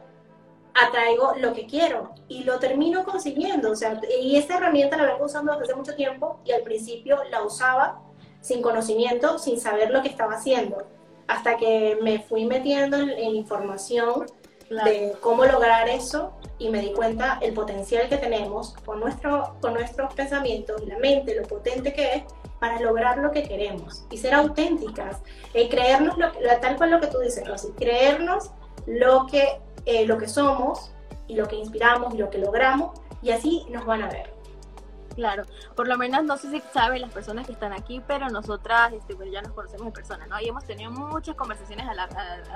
atraigo 0.74 1.34
lo 1.38 1.54
que 1.54 1.66
quiero 1.66 2.12
y 2.28 2.44
lo 2.44 2.60
termino 2.60 3.06
consiguiendo. 3.06 3.72
O 3.72 3.76
sea, 3.76 4.00
y 4.22 4.36
esta 4.36 4.58
herramienta 4.58 4.98
la 4.98 5.06
vengo 5.06 5.26
usando 5.26 5.54
desde 5.54 5.66
hace 5.66 5.76
mucho 5.76 5.96
tiempo 5.96 6.40
y 6.44 6.52
al 6.52 6.64
principio 6.64 7.18
la 7.32 7.44
usaba 7.44 8.02
sin 8.42 8.62
conocimiento, 8.62 9.40
sin 9.40 9.60
saber 9.60 9.90
lo 9.90 10.02
que 10.02 10.10
estaba 10.10 10.36
haciendo, 10.36 10.86
hasta 11.28 11.58
que 11.58 11.98
me 12.02 12.20
fui 12.20 12.46
metiendo 12.46 12.98
en, 12.98 13.36
información 13.36 14.28
de 14.70 15.14
cómo 15.22 15.46
lograr 15.46 15.88
eso 15.90 16.34
y 16.60 16.70
me 16.70 16.80
di 16.82 16.92
cuenta 16.92 17.40
el 17.42 17.54
potencial 17.54 18.10
que 18.10 18.18
tenemos 18.18 18.74
con, 18.86 19.00
nuestro, 19.00 19.56
con 19.62 19.74
nuestros 19.74 20.14
pensamientos 20.14 20.82
y 20.82 20.88
la 20.88 20.98
mente, 20.98 21.36
lo 21.36 21.48
potente 21.48 21.94
que 21.94 22.16
es 22.16 22.24
para 22.66 22.80
lograr 22.80 23.20
lo 23.20 23.32
que 23.32 23.44
queremos 23.44 24.06
y 24.10 24.18
ser 24.18 24.34
auténticas, 24.34 25.22
y 25.54 25.70
creernos 25.70 26.18
lo, 26.18 26.32
tal 26.62 26.78
cual 26.78 26.90
lo 26.90 27.00
que 27.00 27.08
tú 27.08 27.20
dices, 27.20 27.48
Rosy, 27.48 27.68
creernos 27.78 28.50
lo 28.88 29.28
que 29.28 29.60
eh, 29.86 30.08
lo 30.08 30.18
que 30.18 30.28
somos 30.28 30.92
y 31.28 31.36
lo 31.36 31.48
que 31.48 31.58
inspiramos 31.58 32.16
y 32.16 32.18
lo 32.18 32.32
que 32.32 32.40
logramos 32.40 33.00
y 33.22 33.30
así 33.30 33.68
nos 33.70 33.86
van 33.86 34.02
a 34.02 34.10
ver. 34.10 34.35
Claro, 35.16 35.44
por 35.76 35.88
lo 35.88 35.98
menos 35.98 36.24
no 36.24 36.38
sé 36.38 36.52
si 36.52 36.62
saben 36.74 37.02
las 37.02 37.12
personas 37.12 37.46
que 37.46 37.54
están 37.54 37.72
aquí, 37.72 38.02
pero 38.06 38.30
nosotras 38.30 38.92
este, 38.94 39.16
ya 39.32 39.42
nos 39.42 39.54
conocemos 39.54 39.88
en 39.88 39.94
persona, 39.94 40.28
¿no? 40.28 40.40
Y 40.42 40.50
hemos 40.50 40.66
tenido 40.66 40.92
muchas 40.92 41.36
conversaciones 41.36 41.88
a 41.88 41.94
la, 41.94 42.10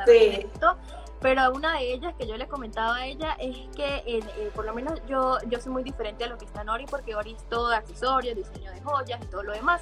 esto, 0.07 0.78
pero 1.22 1.51
una 1.53 1.76
de 1.76 1.93
ellas 1.93 2.14
que 2.18 2.28
yo 2.28 2.36
le 2.36 2.47
comentaba 2.47 2.97
a 2.97 3.05
ella 3.05 3.38
es 3.39 3.55
que 3.76 4.03
eh, 4.05 4.51
por 4.53 4.66
lo 4.66 4.74
menos 4.74 5.01
yo, 5.07 5.38
yo 5.47 5.60
soy 5.62 5.72
muy 5.72 5.84
diferente 5.84 6.26
a 6.26 6.28
lo 6.28 6.38
que 6.38 6.45
está 6.45 6.64
Nori, 6.64 6.86
porque 6.86 7.16
Ori 7.16 7.34
es 7.34 7.43
todo 7.47 7.74
accesorios, 7.74 8.36
diseño 8.36 8.72
de 8.72 8.82
joyas 8.82 9.20
y 9.24 9.28
todo 9.28 9.43
lo 9.43 9.53
demás 9.53 9.82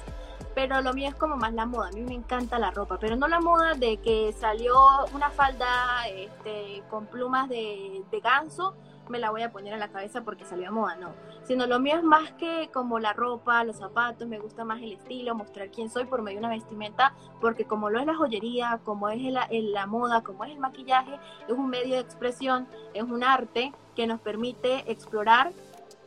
pero 0.54 0.80
lo 0.80 0.92
mío 0.92 1.08
es 1.08 1.14
como 1.14 1.36
más 1.36 1.52
la 1.54 1.66
moda. 1.66 1.86
A 1.86 1.92
mí 1.92 2.00
me 2.02 2.14
encanta 2.14 2.58
la 2.58 2.72
ropa, 2.72 2.98
pero 2.98 3.14
no 3.14 3.28
la 3.28 3.38
moda 3.38 3.74
de 3.74 3.98
que 3.98 4.32
salió 4.32 4.74
una 5.14 5.30
falda 5.30 6.08
este, 6.08 6.82
con 6.90 7.06
plumas 7.06 7.48
de, 7.48 8.02
de 8.10 8.20
ganso, 8.20 8.74
me 9.08 9.18
la 9.18 9.30
voy 9.30 9.42
a 9.42 9.50
poner 9.50 9.72
en 9.72 9.80
la 9.80 9.88
cabeza 9.88 10.22
porque 10.22 10.44
salió 10.44 10.68
a 10.68 10.70
moda, 10.70 10.96
no. 10.96 11.14
Sino 11.44 11.66
lo 11.66 11.78
mío 11.80 11.96
es 11.96 12.02
más 12.02 12.32
que 12.32 12.70
como 12.72 12.98
la 12.98 13.12
ropa, 13.12 13.64
los 13.64 13.76
zapatos, 13.76 14.28
me 14.28 14.38
gusta 14.38 14.64
más 14.64 14.80
el 14.82 14.92
estilo, 14.92 15.34
mostrar 15.34 15.70
quién 15.70 15.90
soy 15.90 16.04
por 16.04 16.22
medio 16.22 16.40
de 16.40 16.46
una 16.46 16.54
vestimenta, 16.54 17.14
porque 17.40 17.64
como 17.64 17.90
lo 17.90 18.00
es 18.00 18.06
la 18.06 18.14
joyería, 18.14 18.80
como 18.84 19.08
es 19.08 19.20
la, 19.22 19.48
la 19.50 19.86
moda, 19.86 20.22
como 20.22 20.44
es 20.44 20.52
el 20.52 20.58
maquillaje, 20.58 21.18
es 21.46 21.54
un 21.54 21.68
medio 21.68 21.94
de 21.94 22.00
expresión, 22.00 22.66
es 22.94 23.02
un 23.02 23.24
arte 23.24 23.72
que 23.94 24.06
nos 24.06 24.20
permite 24.20 24.90
explorar 24.90 25.52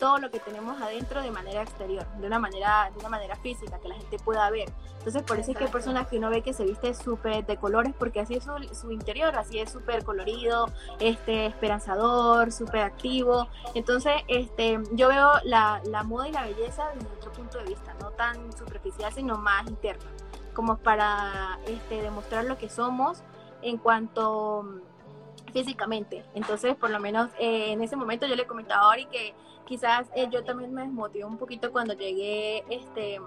todo 0.02 0.18
lo 0.18 0.32
que 0.32 0.39
tenemos 0.39 0.82
adentro 0.82 1.22
de 1.22 1.30
manera 1.30 1.62
exterior, 1.62 2.08
de 2.18 2.26
una 2.26 2.39
manera, 2.39 2.89
de 2.91 2.99
una 3.02 3.10
manera 3.10 3.36
física, 3.36 3.78
que 3.78 3.88
la 3.88 3.93
gente 3.93 4.18
pueda 4.18 4.49
ver. 4.49 4.68
Entonces, 4.97 5.22
por 5.22 5.38
eso 5.38 5.52
es 5.52 5.58
que 5.58 5.66
hay 5.66 5.70
personas 5.70 6.08
que 6.08 6.18
uno 6.18 6.32
ve 6.32 6.41
que 6.41 6.54
se 6.54 6.64
viste 6.64 6.95
súper 6.95 7.45
de 7.45 7.58
colores, 7.58 7.93
porque 7.99 8.20
así 8.20 8.34
es 8.34 8.43
su, 8.43 8.91
interior, 8.91 9.36
así 9.36 9.60
es 9.60 9.70
súper 9.70 10.04
colorido, 10.04 10.70
este, 10.99 11.45
esperanzador, 11.45 12.52
súper 12.52 12.82
activo. 12.82 13.47
Entonces, 13.76 14.14
este, 14.28 14.80
yo 14.93 15.08
veo 15.10 15.34
la, 15.43 15.84
la 15.86 16.02
moda 16.02 16.28
y 16.28 16.32
la 16.32 16.45
belleza 16.45 16.89
desde 16.95 17.08
otro 17.18 17.32
punto 17.34 17.60
de 17.60 17.66
vista, 17.66 17.93
no 18.02 18.10
tan 18.10 18.52
superficial, 18.54 19.14
sino 19.14 19.38
más 19.38 19.68
interno, 19.68 20.10
como 20.56 20.78
para 20.78 21.60
este, 21.68 22.02
demostrar 22.02 22.45
lo 22.45 22.58
que 22.58 22.70
somos 22.70 23.22
en 23.62 23.78
cuanto 23.78 24.64
mm, 24.64 25.52
físicamente. 25.54 26.26
Entonces, 26.34 26.76
por 26.76 26.89
lo 26.89 26.99
menos 26.99 27.30
eh, 27.38 27.72
en 27.72 27.84
ese 27.84 27.95
momento 27.95 28.26
yo 28.26 28.36
le 28.36 28.47
comentaba 28.47 28.82
a 28.82 28.88
Ori 28.89 29.06
que 29.06 29.36
quizás 29.72 30.10
eh, 30.16 30.28
yo 30.30 30.44
también 30.44 30.74
me 30.74 30.82
desmotivé 30.82 31.24
un 31.24 31.38
poquito 31.38 31.72
cuando 31.72 31.94
llegué 31.94 32.66
este 32.70 33.22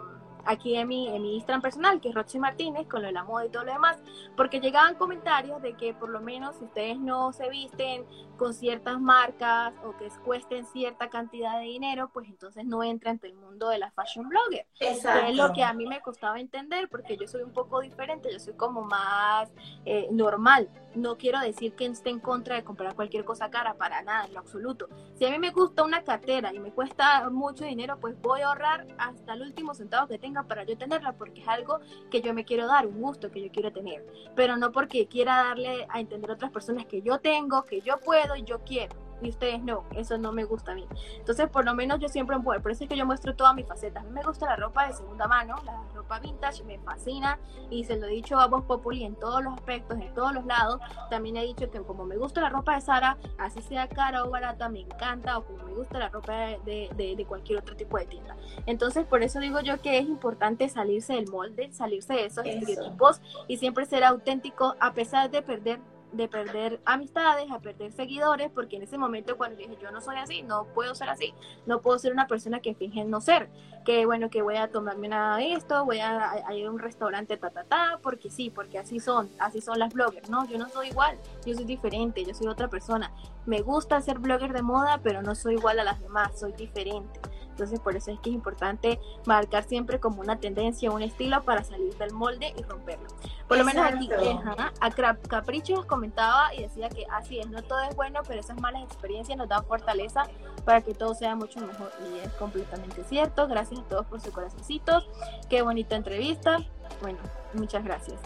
aquí 0.47 0.77
en 0.77 0.89
mi, 0.89 1.09
en 1.09 1.23
mi 1.23 1.37
Instagram 1.37 1.63
personal, 1.63 2.01
que 2.01 2.09
es 2.09 2.15
Roxy 2.15 2.39
Martínez, 2.39 2.87
con 2.89 3.03
lo 3.03 3.09
de 3.09 3.13
la 3.13 3.25
moda 3.25 3.47
y 3.47 3.49
todo 3.49 3.65
lo 3.65 3.73
demás, 3.73 3.99
porque 4.37 4.61
llegaban 4.61 4.95
comentarios 4.97 5.63
de 5.63 5.75
que 5.75 5.95
por 5.95 6.09
lo 6.09 6.21
menos 6.21 6.57
si 6.57 6.65
ustedes 6.65 6.99
no 6.99 7.33
se 7.33 7.49
visten 7.49 8.07
con 8.37 8.55
ciertas 8.55 9.01
marcas 9.01 9.75
o 9.85 9.97
que 9.97 10.09
cuesten 10.25 10.67
cierta 10.67 11.09
cantidad 11.09 11.59
de 11.59 11.65
dinero, 11.65 12.11
pues 12.13 12.29
entonces 12.29 12.65
no 12.65 12.83
entran 12.83 13.21
en 13.23 13.31
el 13.31 13.37
mundo 13.37 13.69
de 13.69 13.79
la 13.79 13.91
fashion 13.93 14.29
blogger. 14.29 14.67
Exacto. 14.81 15.27
es 15.27 15.37
lo 15.37 15.53
que 15.53 15.63
a 15.63 15.73
mí 15.73 15.87
me 15.87 16.01
costaba 16.01 16.39
entender, 16.41 16.89
porque 16.89 17.17
yo 17.17 17.27
soy 17.27 17.43
un 17.43 17.53
poco 17.53 17.81
diferente, 17.81 18.33
yo 18.33 18.41
soy 18.41 18.55
como 18.55 18.83
más 18.83 19.51
eh, 19.85 20.09
normal. 20.11 20.69
No 20.95 21.17
quiero 21.17 21.41
decir 21.41 21.75
que 21.75 21.87
esté 21.87 22.11
en 22.11 22.21
contra 22.21 22.57
de 22.57 22.65
comprar 22.65 22.95
cualquier 22.95 23.25
cosa 23.25 23.51
cara, 23.51 23.75
para 23.75 24.03
nada, 24.03 24.27
en 24.27 24.35
lo 24.35 24.41
absoluto. 24.41 24.89
Si 25.15 25.25
a 25.25 25.31
mí 25.31 25.39
me 25.39 25.51
gusta 25.51 25.85
una 25.85 26.05
cartera 26.05 26.53
y 26.53 26.59
me 26.59 26.73
cuesta 26.73 27.29
mucho 27.31 27.65
dinero, 27.65 27.99
pues 28.01 28.21
voy 28.21 28.41
a 28.43 28.49
ahorrar 28.49 28.87
hasta 28.99 29.35
el 29.35 29.43
último 29.43 29.75
centavo 29.75 30.07
que 30.09 30.19
tenga 30.35 30.49
para 30.49 30.65
yo 30.65 30.77
tenerla, 30.77 31.13
porque 31.13 31.43
es 31.43 31.49
algo 31.49 31.81
que 32.11 32.21
yo 32.21 32.35
me 32.35 32.45
quiero 32.45 32.67
dar, 32.67 32.87
un 32.87 33.01
gusto 33.01 33.31
que 33.31 33.41
yo 33.41 33.51
quiero 33.53 33.73
tener. 33.73 34.05
Pero 34.35 34.57
no 34.57 34.73
porque 34.73 35.07
quiera 35.07 35.37
darle 35.37 35.87
a 35.89 36.01
entender 36.01 36.31
a 36.31 36.35
otras 36.35 36.51
personas 36.51 36.87
que 36.87 37.03
yo 37.03 37.19
tengo, 37.19 37.65
que 37.65 37.81
yo 37.81 37.99
puedo 38.01 38.37
y 38.37 38.43
yo 38.43 38.61
quiero 38.65 39.04
y 39.23 39.31
ustedes 39.31 39.63
no, 39.63 39.85
eso 39.93 40.19
no 40.19 40.33
me 40.33 40.45
gusta 40.45 40.73
a 40.73 40.75
mí. 40.75 40.87
Entonces, 41.17 41.49
por 41.49 41.65
lo 41.65 41.75
menos 41.75 41.99
yo 42.01 42.09
siempre, 42.09 42.39
por 42.39 42.71
eso 42.71 42.85
es 42.85 42.89
que 42.91 42.97
yo 42.97 43.07
muestro 43.07 43.35
todas 43.35 43.55
mis 43.55 43.67
facetas. 43.67 44.03
A 44.03 44.07
mí 44.07 44.13
me 44.13 44.23
gusta 44.23 44.47
la 44.47 44.57
ropa 44.57 44.87
de 44.87 44.95
segunda 44.95 45.27
mano, 45.27 45.57
la 45.65 45.83
ropa 45.95 46.19
vintage, 46.19 46.65
me 46.65 46.79
fascina 46.79 47.39
y 47.71 47.85
se 47.85 47.97
lo 47.97 48.07
he 48.07 48.11
dicho 48.11 48.39
a 48.39 48.47
vos 48.47 48.65
Populi 48.65 49.05
en 49.05 49.17
todos 49.17 49.43
los 49.43 49.55
aspectos, 49.55 49.99
en 49.99 50.13
todos 50.15 50.33
los 50.33 50.45
lados. 50.47 50.81
También 51.11 51.37
he 51.37 51.43
dicho 51.43 51.71
que 51.71 51.81
como 51.81 52.05
me 52.05 52.17
gusta 52.17 52.41
la 52.41 52.51
ropa 52.51 52.75
de 52.75 52.81
Sara, 52.81 53.17
así 53.39 53.63
sea 53.63 53.89
cara 53.89 54.25
o 54.25 54.31
barata, 54.31 54.69
me 54.69 54.81
encanta, 54.81 55.39
o 55.39 55.45
como 55.45 55.65
me 55.65 55.75
gusta 55.75 55.99
la 55.99 56.09
ropa 56.09 56.33
de, 56.33 56.91
de, 56.95 57.15
de 57.17 57.27
cualquier 57.27 57.59
otro 57.59 57.77
tipo 57.77 57.99
de 57.99 58.07
tienda. 58.07 58.37
Entonces, 58.67 59.07
por 59.07 59.23
eso 59.23 59.41
digo 59.41 59.61
yo 59.61 59.81
que 59.81 59.99
es 59.99 60.07
importante 60.07 60.69
salirse 60.69 61.15
del 61.15 61.29
molde, 61.29 61.73
salirse 61.73 62.15
de 62.15 62.27
esos 62.27 62.45
estereotipos 62.45 63.21
y 63.49 63.57
siempre 63.59 63.87
ser 63.87 64.05
auténtico 64.05 64.75
a 64.81 64.93
pesar 64.93 65.31
de 65.31 65.43
perder 65.43 65.81
de 66.17 66.29
perder 66.29 66.81
amistades, 66.85 67.51
a 67.51 67.59
perder 67.59 67.93
seguidores, 67.93 68.51
porque 68.51 68.77
en 68.77 68.83
ese 68.83 68.99
momento 68.99 69.37
cuando 69.37 69.57
dije 69.57 69.77
yo 69.81 69.91
no 69.91 70.01
soy 70.01 70.17
así, 70.17 70.43
no 70.43 70.67
puedo 70.75 70.95
ser 70.95 71.09
así, 71.09 71.35
no 71.67 71.81
puedo 71.81 71.99
ser 71.99 72.13
una 72.13 72.27
persona 72.27 72.61
que 72.61 72.75
finge 72.75 73.05
no 73.05 73.21
ser, 73.21 73.51
que 73.85 74.07
bueno, 74.07 74.31
que 74.31 74.43
voy 74.43 74.57
a 74.57 74.71
tomarme 74.71 75.09
nada 75.09 75.37
de 75.37 75.53
esto, 75.53 75.85
voy 75.85 75.99
a, 75.99 76.33
ir 76.55 76.67
a 76.67 76.71
un 76.71 76.79
restaurante, 76.79 77.37
ta, 77.37 77.51
ta, 77.51 77.65
ta, 77.65 77.99
porque 78.03 78.31
sí, 78.31 78.51
porque 78.51 78.79
así 78.79 79.01
son, 79.01 79.31
así 79.39 79.61
son 79.61 79.79
las 79.79 79.93
bloggers, 79.93 80.31
no, 80.31 80.47
yo 80.47 80.59
no 80.59 80.69
soy 80.69 80.89
igual, 80.89 81.19
yo 81.45 81.55
soy 81.55 81.65
diferente, 81.65 82.25
yo 82.25 82.35
soy 82.35 82.47
otra 82.47 82.69
persona, 82.69 83.13
me 83.47 83.61
gusta 83.61 84.01
ser 84.01 84.19
blogger 84.19 84.53
de 84.53 84.63
moda, 84.63 85.01
pero 85.03 85.23
no 85.23 85.35
soy 85.35 85.55
igual 85.55 85.79
a 85.81 85.85
las 85.85 86.01
demás, 86.01 86.39
soy 86.39 86.53
diferente. 86.53 87.21
Entonces 87.55 87.79
por 87.79 87.95
eso 87.95 88.11
es 88.11 88.19
que 88.19 88.31
es 88.31 88.35
importante 88.35 88.99
marcar 89.27 89.63
siempre 89.63 90.01
como 90.01 90.21
una 90.21 90.41
tendencia, 90.41 90.91
un 90.91 91.03
estilo 91.03 91.45
para 91.45 91.63
salir 91.63 91.95
del 91.95 92.13
molde 92.13 92.53
y 92.59 92.63
romperlo. 92.65 93.07
Por 93.47 93.59
lo 93.59 93.65
menos 93.65 93.87
aquí 93.87 94.11
eh, 94.11 94.37
a 94.81 94.91
Capricho 95.29 95.87
comentaba 95.87 96.53
y 96.53 96.63
decía 96.63 96.89
que 96.89 97.07
así 97.13 97.39
es, 97.39 97.49
no 97.49 97.63
todo 97.63 97.81
es 97.83 97.95
bueno, 97.95 98.23
pero 98.27 98.41
esas 98.41 98.61
malas 98.61 98.83
experiencias 98.83 99.39
nos 99.39 99.49
dan 99.49 99.65
fortaleza 99.67 100.25
para 100.65 100.81
que 100.81 100.95
todo 100.95 101.15
sea 101.15 101.37
mucho 101.37 101.61
mejor. 101.61 101.93
Y 102.11 102.19
es 102.27 102.33
completamente 102.33 103.05
cierto. 103.05 103.47
Gracias 103.47 103.81
a 103.81 103.85
todos 103.85 104.07
por 104.07 104.21
sus 104.21 104.33
corazoncitos. 104.33 105.09
Qué 105.49 105.63
bonita 105.63 105.95
entrevista. 105.95 106.59
Bueno, 107.01 107.21
muchas 107.55 107.85
gracias 107.85 108.19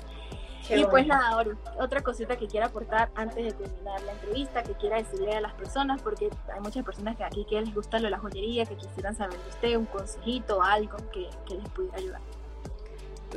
y 0.70 0.84
pues 0.84 1.06
nada, 1.06 1.44
otra 1.78 2.02
cosita 2.02 2.36
que 2.36 2.46
quiera 2.46 2.66
aportar 2.66 3.10
antes 3.14 3.36
de 3.36 3.52
terminar 3.52 4.00
la 4.02 4.12
entrevista, 4.12 4.62
que 4.62 4.72
quiera 4.74 4.96
decirle 4.96 5.32
a 5.32 5.40
las 5.40 5.54
personas, 5.54 6.02
porque 6.02 6.30
hay 6.52 6.60
muchas 6.60 6.84
personas 6.84 7.16
que 7.16 7.24
aquí 7.24 7.44
que 7.44 7.60
les 7.60 7.74
gusta 7.74 7.98
lo 7.98 8.04
de 8.04 8.10
la 8.10 8.18
joyería, 8.18 8.66
que 8.66 8.76
quisieran 8.76 9.16
saber 9.16 9.38
de 9.38 9.48
usted 9.48 9.76
un 9.76 9.86
consejito, 9.86 10.62
algo 10.62 10.96
que, 11.12 11.28
les 11.54 11.68
pudiera 11.70 11.96
ayudar. 11.96 12.20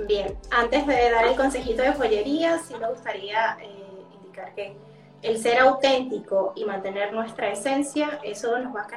Bien, 0.08 0.38
antes 0.52 0.88
de 0.88 1.12
dar 1.12 1.26
el 1.26 1.36
consejito 1.36 1.84
de 1.84 1.94
joyería, 1.94 2.58
sí 2.60 2.76
me 2.80 2.90
gustaría 2.90 3.58
eh, 3.62 4.04
indicar 4.16 4.54
que 4.56 4.76
el 5.22 5.38
ser 5.38 5.60
auténtico 5.60 6.54
y 6.56 6.66
mantener 6.66 7.14
nuestra 7.14 7.50
esencia, 7.50 8.20
eso 8.24 8.58
nos 8.58 8.76
va 8.76 8.84
a 8.84 8.88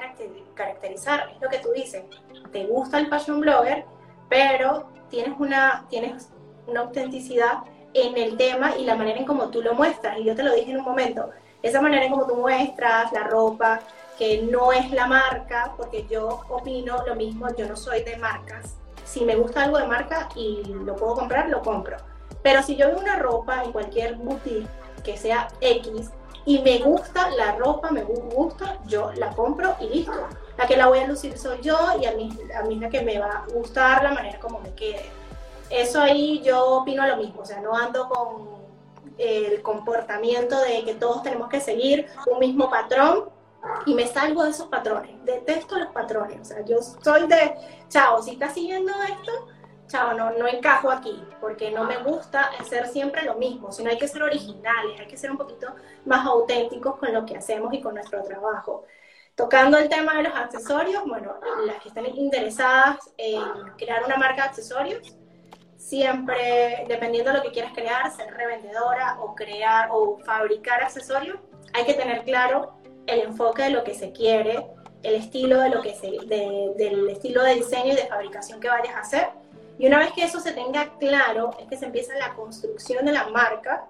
caracterizar, 0.54 1.30
es 1.30 1.40
lo 1.40 1.48
que 1.48 1.58
tú 1.58 1.70
dices, 1.72 2.04
te 2.50 2.66
gusta 2.66 2.98
el 2.98 3.08
fashion 3.08 3.40
blogger, 3.40 3.84
pero 4.28 4.88
tienes 5.10 5.38
una, 5.38 5.84
tienes 5.90 6.30
una 6.66 6.80
autenticidad 6.80 7.58
en 7.94 8.18
el 8.18 8.36
tema 8.36 8.76
y 8.76 8.84
la 8.84 8.96
manera 8.96 9.18
en 9.18 9.24
cómo 9.24 9.48
tú 9.48 9.62
lo 9.62 9.74
muestras. 9.74 10.18
Y 10.18 10.24
yo 10.24 10.34
te 10.34 10.42
lo 10.42 10.52
dije 10.52 10.72
en 10.72 10.78
un 10.78 10.84
momento, 10.84 11.30
esa 11.62 11.80
manera 11.80 12.04
en 12.04 12.10
cómo 12.10 12.26
tú 12.26 12.36
muestras 12.36 13.12
la 13.12 13.24
ropa, 13.24 13.80
que 14.18 14.42
no 14.42 14.72
es 14.72 14.90
la 14.90 15.06
marca, 15.06 15.72
porque 15.76 16.06
yo 16.08 16.42
opino 16.48 17.04
lo 17.06 17.14
mismo, 17.14 17.48
yo 17.56 17.66
no 17.66 17.76
soy 17.76 18.02
de 18.02 18.16
marcas. 18.16 18.76
Si 19.04 19.24
me 19.24 19.36
gusta 19.36 19.64
algo 19.64 19.78
de 19.78 19.86
marca 19.86 20.28
y 20.34 20.62
lo 20.64 20.96
puedo 20.96 21.14
comprar, 21.14 21.48
lo 21.48 21.62
compro. 21.62 21.96
Pero 22.42 22.62
si 22.62 22.76
yo 22.76 22.88
veo 22.88 22.98
una 22.98 23.16
ropa 23.16 23.64
en 23.64 23.72
cualquier 23.72 24.16
boutique 24.16 24.68
que 25.02 25.16
sea 25.16 25.48
X 25.60 26.10
y 26.46 26.58
me 26.60 26.78
gusta 26.78 27.30
la 27.30 27.52
ropa, 27.56 27.90
me 27.90 28.02
gusta, 28.02 28.78
yo 28.86 29.12
la 29.14 29.30
compro 29.30 29.76
y 29.80 29.88
listo. 29.88 30.28
La 30.56 30.66
que 30.66 30.76
la 30.76 30.86
voy 30.86 30.98
a 30.98 31.06
lucir 31.06 31.36
soy 31.38 31.60
yo 31.62 31.76
y 32.00 32.06
a 32.06 32.12
mí, 32.12 32.30
a 32.56 32.62
mí 32.62 32.78
la 32.78 32.88
que 32.88 33.02
me 33.02 33.18
va 33.18 33.26
a 33.26 33.46
gustar 33.52 34.02
la 34.02 34.12
manera 34.12 34.38
como 34.38 34.60
me 34.60 34.72
quede 34.74 35.10
eso 35.80 36.00
ahí 36.00 36.40
yo 36.42 36.64
opino 36.78 37.06
lo 37.06 37.16
mismo, 37.16 37.42
o 37.42 37.44
sea, 37.44 37.60
no 37.60 37.76
ando 37.76 38.08
con 38.08 38.54
el 39.18 39.62
comportamiento 39.62 40.60
de 40.60 40.84
que 40.84 40.94
todos 40.94 41.22
tenemos 41.22 41.48
que 41.48 41.60
seguir 41.60 42.06
un 42.26 42.38
mismo 42.38 42.68
patrón 42.68 43.30
y 43.86 43.94
me 43.94 44.06
salgo 44.06 44.44
de 44.44 44.50
esos 44.50 44.68
patrones. 44.68 45.12
Detesto 45.24 45.78
los 45.78 45.88
patrones, 45.88 46.40
o 46.40 46.44
sea, 46.44 46.64
yo 46.64 46.78
soy 46.80 47.26
de, 47.26 47.54
chao, 47.88 48.22
si 48.22 48.32
estás 48.32 48.54
siguiendo 48.54 48.92
esto, 49.02 49.48
chao, 49.86 50.14
no, 50.14 50.30
no 50.32 50.46
encajo 50.46 50.90
aquí, 50.90 51.22
porque 51.40 51.70
no 51.70 51.84
me 51.84 51.98
gusta 51.98 52.50
hacer 52.58 52.86
siempre 52.88 53.22
lo 53.22 53.34
mismo, 53.34 53.72
sino 53.72 53.90
hay 53.90 53.98
que 53.98 54.08
ser 54.08 54.22
originales, 54.22 55.00
hay 55.00 55.06
que 55.06 55.16
ser 55.16 55.30
un 55.30 55.38
poquito 55.38 55.68
más 56.04 56.26
auténticos 56.26 56.96
con 56.96 57.12
lo 57.12 57.24
que 57.24 57.36
hacemos 57.36 57.72
y 57.72 57.80
con 57.80 57.94
nuestro 57.94 58.22
trabajo. 58.22 58.84
Tocando 59.34 59.78
el 59.78 59.88
tema 59.88 60.14
de 60.14 60.24
los 60.24 60.34
accesorios, 60.34 61.04
bueno, 61.06 61.34
las 61.66 61.82
que 61.82 61.88
están 61.88 62.06
interesadas 62.06 63.12
en 63.16 63.42
crear 63.76 64.04
una 64.04 64.16
marca 64.16 64.42
de 64.42 64.48
accesorios, 64.48 65.16
siempre, 65.84 66.84
dependiendo 66.88 67.30
de 67.30 67.38
lo 67.38 67.42
que 67.42 67.50
quieras 67.50 67.72
crear, 67.74 68.10
ser 68.10 68.32
revendedora 68.34 69.18
o 69.20 69.34
crear 69.34 69.90
o 69.92 70.18
fabricar 70.24 70.82
accesorios, 70.82 71.38
hay 71.74 71.84
que 71.84 71.94
tener 71.94 72.22
claro 72.24 72.72
el 73.06 73.20
enfoque 73.20 73.64
de 73.64 73.70
lo 73.70 73.84
que 73.84 73.94
se 73.94 74.10
quiere, 74.12 74.66
el 75.02 75.14
estilo 75.14 75.60
de 75.60 75.68
lo 75.68 75.82
que 75.82 75.94
se, 75.94 76.10
del 76.26 77.10
estilo 77.10 77.42
de 77.42 77.56
diseño 77.56 77.92
y 77.92 77.96
de 77.96 78.06
fabricación 78.06 78.60
que 78.60 78.68
vayas 78.68 78.94
a 78.94 79.00
hacer. 79.00 79.28
Y 79.78 79.86
una 79.86 79.98
vez 79.98 80.12
que 80.12 80.24
eso 80.24 80.40
se 80.40 80.52
tenga 80.52 80.96
claro, 80.98 81.50
es 81.60 81.68
que 81.68 81.76
se 81.76 81.84
empieza 81.84 82.16
la 82.16 82.32
construcción 82.34 83.04
de 83.04 83.12
la 83.12 83.28
marca. 83.28 83.84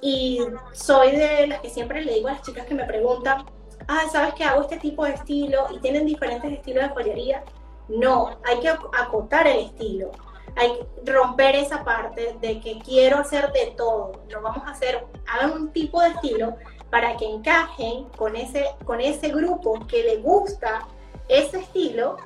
Y 0.00 0.40
soy 0.72 1.12
de 1.12 1.46
las 1.46 1.60
que 1.60 1.68
siempre 1.68 2.02
le 2.02 2.14
digo 2.14 2.28
a 2.28 2.32
las 2.32 2.42
chicas 2.42 2.64
que 2.64 2.74
me 2.74 2.84
preguntan, 2.84 3.44
ah, 3.86 4.04
¿sabes 4.10 4.32
que 4.34 4.44
hago 4.44 4.62
este 4.62 4.78
tipo 4.78 5.04
de 5.04 5.12
estilo 5.12 5.66
y 5.70 5.78
tienen 5.80 6.06
diferentes 6.06 6.50
estilos 6.50 6.84
de 6.84 6.90
joyería? 6.90 7.44
No, 7.88 8.38
hay 8.44 8.60
que 8.60 8.68
acotar 8.68 9.46
el 9.46 9.66
estilo 9.66 10.10
hay 10.56 10.72
que 11.04 11.12
romper 11.12 11.56
esa 11.56 11.84
parte 11.84 12.36
de 12.40 12.60
que 12.60 12.78
quiero 12.80 13.18
hacer 13.18 13.52
de 13.52 13.74
todo. 13.76 14.12
Lo 14.28 14.42
vamos 14.42 14.66
a 14.66 14.70
hacer, 14.70 15.04
hagan 15.26 15.52
un 15.52 15.72
tipo 15.72 16.00
de 16.00 16.08
estilo 16.08 16.56
para 16.90 17.16
que 17.16 17.26
encajen 17.26 18.04
con 18.16 18.36
ese, 18.36 18.66
con 18.84 19.00
ese 19.00 19.28
grupo 19.28 19.78
que 19.86 20.02
le 20.02 20.16
gusta 20.16 20.86
ese 21.28 21.60
estilo 21.60 22.16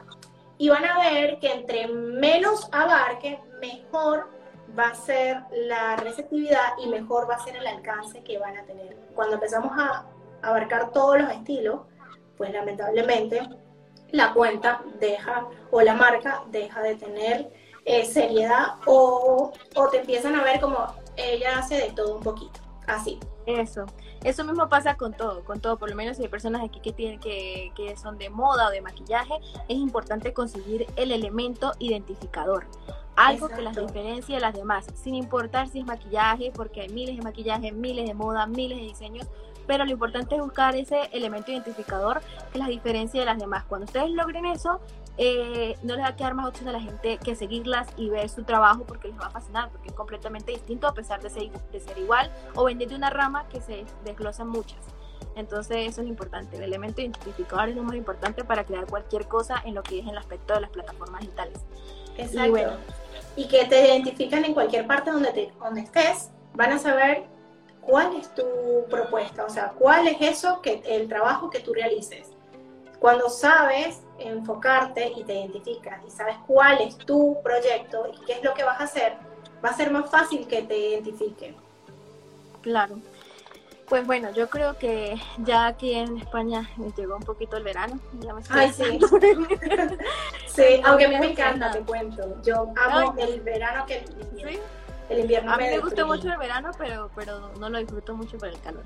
y 0.59 0.69
van 0.69 0.85
a 0.85 0.99
ver 0.99 1.39
que 1.39 1.53
entre 1.53 1.87
menos 1.87 2.69
abarque, 2.73 3.39
mejor 3.61 4.29
va 4.77 4.89
a 4.89 4.95
ser 4.95 5.43
la 5.53 5.97
receptividad 5.97 6.73
y 6.83 6.89
mejor 6.89 7.29
va 7.29 7.35
a 7.35 7.45
ser 7.45 7.57
el 7.57 7.67
alcance 7.67 8.23
que 8.23 8.39
van 8.39 8.57
a 8.57 8.65
tener. 8.65 8.97
Cuando 9.15 9.35
empezamos 9.35 9.73
a 9.79 10.07
abarcar 10.43 10.91
todos 10.93 11.21
los 11.21 11.31
estilos, 11.31 11.83
pues 12.37 12.53
lamentablemente 12.53 13.49
la 14.11 14.33
cuenta 14.33 14.83
deja 15.01 15.49
o 15.71 15.81
la 15.81 15.95
marca 15.95 16.43
deja 16.51 16.83
de 16.83 16.95
tener 16.97 17.51
eh, 17.87 18.05
seriedad 18.05 18.75
o, 18.85 19.53
o 19.77 19.89
te 19.89 20.01
empiezan 20.01 20.35
a 20.35 20.43
ver 20.43 20.61
como 20.61 20.77
ella 21.17 21.59
hace 21.59 21.77
de 21.77 21.93
todo 21.93 22.17
un 22.17 22.23
poquito, 22.23 22.61
así. 22.87 23.19
Eso, 23.47 23.87
eso 24.25 24.43
mismo 24.43 24.69
pasa 24.69 24.97
con 24.97 25.13
todo, 25.13 25.45
con 25.45 25.61
todo, 25.61 25.79
por 25.79 25.89
lo 25.89 25.95
menos 25.95 26.17
si 26.17 26.25
hay 26.25 26.29
personas 26.29 26.65
aquí 26.65 26.81
que 26.81 26.93
tienen 26.93 27.21
que, 27.21 27.71
que 27.77 27.97
son 27.97 28.19
de 28.19 28.29
moda 28.29 28.67
o 28.67 28.71
de 28.71 28.81
maquillaje, 28.81 29.35
es 29.69 29.77
importante 29.77 30.33
conseguir 30.33 30.85
el 30.97 31.13
elemento 31.13 31.71
identificador, 31.79 32.67
algo 33.15 33.49
que 33.49 33.63
las 33.63 33.77
diferencie 33.77 34.35
de 34.35 34.41
las 34.41 34.53
demás, 34.53 34.87
sin 34.97 35.15
importar 35.15 35.69
si 35.69 35.79
es 35.79 35.87
maquillaje, 35.87 36.51
porque 36.53 36.81
hay 36.81 36.89
miles 36.89 37.17
de 37.17 37.23
maquillaje, 37.23 37.71
miles 37.71 38.05
de 38.07 38.15
moda, 38.15 38.47
miles 38.47 38.79
de 38.79 38.85
diseños, 38.85 39.29
pero 39.69 39.85
lo 39.85 39.93
importante 39.93 40.35
es 40.35 40.41
buscar 40.41 40.75
ese 40.75 41.09
elemento 41.13 41.53
identificador 41.53 42.21
que 42.53 42.59
las 42.59 42.69
diferencie 42.69 43.21
de 43.21 43.27
las 43.27 43.39
demás. 43.39 43.65
Cuando 43.65 43.85
ustedes 43.85 44.11
logren 44.11 44.47
eso, 44.47 44.81
eh, 45.19 45.79
no 45.83 45.95
les 45.95 46.05
va 46.05 46.09
a 46.09 46.17
quedar 46.17 46.35
más 46.35 46.47
opción 46.47 46.69
a 46.69 46.73
la 46.73 46.81
gente 46.81 47.19
que 47.19 47.35
seguirlas 47.35 47.89
y 47.97 48.11
ver 48.11 48.29
su 48.29 48.45
trabajo 48.45 48.85
porque 48.85 49.09
les 49.09 49.19
va 49.19 49.27
a 49.27 49.31
fascinar, 49.31 49.71
porque 49.71 49.89
es 49.89 49.95
completamente 49.95 50.53
distinto 50.53 50.87
a 50.87 50.93
pesar 50.93 51.23
de 51.23 51.31
ser, 51.31 51.51
de 51.73 51.81
ser 51.81 51.97
igual 51.99 52.31
o 52.55 52.65
vender 52.65 52.89
de 52.89 52.97
una 52.97 53.11
rama 53.11 53.47
que 53.49 53.61
se 53.61 53.85
desglosan 54.05 54.49
muchas. 54.49 54.79
Entonces 55.35 55.89
eso 55.89 56.03
es 56.03 56.09
importante, 56.09 56.57
el 56.57 56.63
elemento 56.63 57.01
identificador 57.01 57.69
es 57.69 57.77
lo 57.77 57.83
más 57.83 57.97
importante 57.97 58.45
para 58.45 58.65
crear 58.65 58.87
cualquier 58.87 59.27
cosa 59.27 59.63
en 59.65 59.75
lo 59.75 59.83
que 59.83 60.01
es 60.01 60.07
el 60.07 60.17
aspecto 60.17 60.55
de 60.55 60.61
las 60.63 60.71
plataformas 60.71 61.21
digitales. 61.23 61.61
Exacto. 62.17 62.47
Y, 62.47 62.51
bueno, 62.51 62.73
y 63.37 63.49
que 63.49 63.65
te 63.67 63.87
identifican 63.87 64.45
en 64.45 64.55
cualquier 64.55 64.87
parte 64.87 65.11
donde, 65.11 65.33
te, 65.33 65.53
donde 65.59 65.83
estés, 65.83 66.31
van 66.55 66.73
a 66.73 66.79
saber 66.79 67.25
cuál 67.81 68.17
es 68.17 68.35
tu 68.35 68.45
propuesta, 68.91 69.45
o 69.45 69.51
sea, 69.51 69.73
cuál 69.79 70.09
es 70.09 70.17
eso 70.21 70.61
que 70.61 70.83
el 70.87 71.09
trabajo 71.09 71.51
que 71.51 71.61
tú 71.61 71.73
realices. 71.73 72.31
Cuando 72.99 73.29
sabes 73.29 74.03
enfocarte 74.19 75.13
y 75.17 75.25
te 75.25 75.35
identificas 75.35 76.01
y 76.07 76.11
sabes 76.11 76.37
cuál 76.47 76.81
es 76.81 76.97
tu 76.97 77.41
proyecto 77.43 78.07
y 78.13 78.25
qué 78.25 78.35
es 78.35 78.45
lo 78.45 78.55
que 78.55 78.65
vas 78.65 78.81
a 78.81 78.85
hacer, 78.85 79.15
va 79.65 79.71
a 79.71 79.75
ser 79.75 79.91
más 79.91 80.11
fácil 80.11 80.47
que 80.47 80.63
te 80.63 80.77
identifiquen. 80.77 81.57
Claro. 82.63 82.99
Pues 83.89 84.05
bueno, 84.05 84.33
yo 84.33 84.51
creo 84.51 84.77
que 84.77 85.17
ya 85.39 85.67
aquí 85.67 85.95
en 85.95 86.19
España 86.19 86.69
me 86.77 86.91
llegó 86.91 87.17
un 87.17 87.23
poquito 87.23 87.57
el 87.57 87.63
verano. 87.63 88.01
Ya 88.19 88.35
me 88.35 88.43
Ay, 88.51 88.73
sí. 88.73 88.99
sí, 90.47 90.81
aunque 90.85 91.05
a 91.05 91.09
mí 91.09 91.19
me 91.21 91.31
encanta, 91.31 91.71
te 91.71 91.81
cuento. 91.83 92.43
Yo 92.43 92.73
amo 92.77 93.15
el 93.19 93.41
verano 93.43 93.87
que 93.87 94.05
¿Sí? 94.35 94.59
El 95.09 95.21
invierno 95.21 95.53
a 95.53 95.57
mí 95.57 95.65
me, 95.65 95.79
gusta 95.79 96.05
mucho 96.05 96.29
el 96.29 96.39
verano, 96.39 96.71
pero, 96.79 97.11
pero 97.15 97.53
no 97.61 97.69
lo 97.69 97.79
disfruto 97.79 98.15
mucho 98.17 98.39
por 98.39 98.49
el 98.49 98.61
calor. 98.61 98.83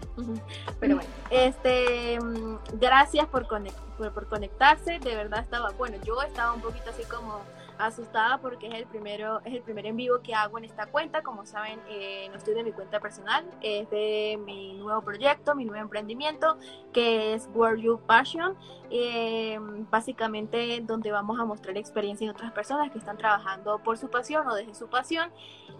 Pero 0.78 0.96
bueno, 0.96 1.10
este, 1.30 2.18
mm, 2.20 2.58
gracias 2.78 3.26
por, 3.26 3.46
por 3.48 4.26
conectarse. 4.28 4.98
De 4.98 5.16
verdad 5.16 5.40
estaba, 5.40 5.70
bueno, 5.70 5.96
yo 6.04 6.20
estaba 6.22 6.52
un 6.52 6.60
poquito 6.60 6.90
así 6.90 7.04
como 7.04 7.40
asustada 7.86 8.38
porque 8.38 8.68
es 8.68 8.74
el 8.74 8.86
primero 8.86 9.40
es 9.44 9.54
el 9.54 9.62
primer 9.62 9.86
en 9.86 9.96
vivo 9.96 10.20
que 10.22 10.34
hago 10.34 10.58
en 10.58 10.64
esta 10.64 10.86
cuenta. 10.86 11.22
Como 11.22 11.46
saben 11.46 11.80
eh, 11.88 12.28
no 12.30 12.36
estoy 12.36 12.54
de 12.54 12.64
mi 12.64 12.72
cuenta 12.72 13.00
personal 13.00 13.44
es 13.62 13.88
de 13.90 14.38
mi 14.44 14.74
nuevo 14.74 15.02
proyecto 15.02 15.54
mi 15.54 15.64
nuevo 15.64 15.82
emprendimiento 15.82 16.58
que 16.92 17.34
es 17.34 17.48
World 17.54 17.82
You 17.82 18.00
Passion 18.06 18.56
eh, 18.90 19.58
básicamente 19.90 20.80
donde 20.82 21.10
vamos 21.10 21.38
a 21.38 21.44
mostrar 21.44 21.76
experiencias 21.76 22.28
de 22.28 22.32
otras 22.32 22.52
personas 22.52 22.90
que 22.90 22.98
están 22.98 23.16
trabajando 23.16 23.78
por 23.82 23.98
su 23.98 24.08
pasión 24.08 24.46
o 24.48 24.54
desde 24.54 24.74
su 24.74 24.88
pasión 24.88 25.30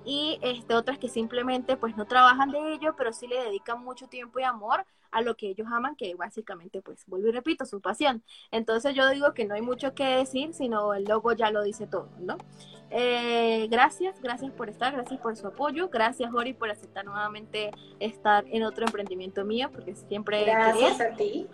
y 0.05 0.39
este 0.43 0.75
otras 0.75 0.99
que 0.99 1.09
simplemente 1.09 1.77
pues 1.77 1.97
no 1.97 2.07
trabajan 2.07 2.51
de 2.51 2.75
ello 2.75 2.95
pero 2.97 3.13
sí 3.13 3.27
le 3.27 3.43
dedican 3.43 3.83
mucho 3.83 4.07
tiempo 4.07 4.39
y 4.41 4.45
amor 4.45 4.85
a 5.11 5.23
lo 5.23 5.37
que 5.37 5.49
ellos 5.49 5.67
aman, 5.71 5.97
que 5.97 6.15
básicamente, 6.15 6.83
pues, 6.83 7.05
vuelvo 7.07 7.29
y 7.29 7.33
repito, 7.33 7.65
su 7.67 7.81
pasión. 7.81 8.23
Entonces 8.51 8.95
yo 8.95 9.09
digo 9.11 9.35
que 9.35 9.45
no 9.45 9.55
hay 9.55 9.63
mucho 9.63 9.95
que 9.95 10.05
decir, 10.05 10.55
sino 10.55 10.95
el 10.95 11.05
logo 11.05 11.33
ya 11.33 11.51
lo 11.51 11.63
dice 11.63 11.87
todo, 11.87 12.09
¿no? 12.19 12.37
Eh, 12.91 13.69
gracias, 13.71 14.21
gracias 14.21 14.53
por 14.53 14.69
estar, 14.69 14.93
gracias 14.93 15.21
por 15.21 15.37
su 15.37 15.47
apoyo, 15.47 15.89
gracias 15.89 16.33
Ori 16.35 16.53
por 16.53 16.71
aceptar 16.71 17.05
nuevamente 17.05 17.71
estar 18.01 18.45
en 18.49 18.65
otro 18.65 18.85
emprendimiento 18.85 19.45
mío, 19.45 19.71
porque 19.73 19.95
siempre... 19.95 20.45
Gracias 20.45 21.01
a 21.01 21.15
ti. 21.15 21.47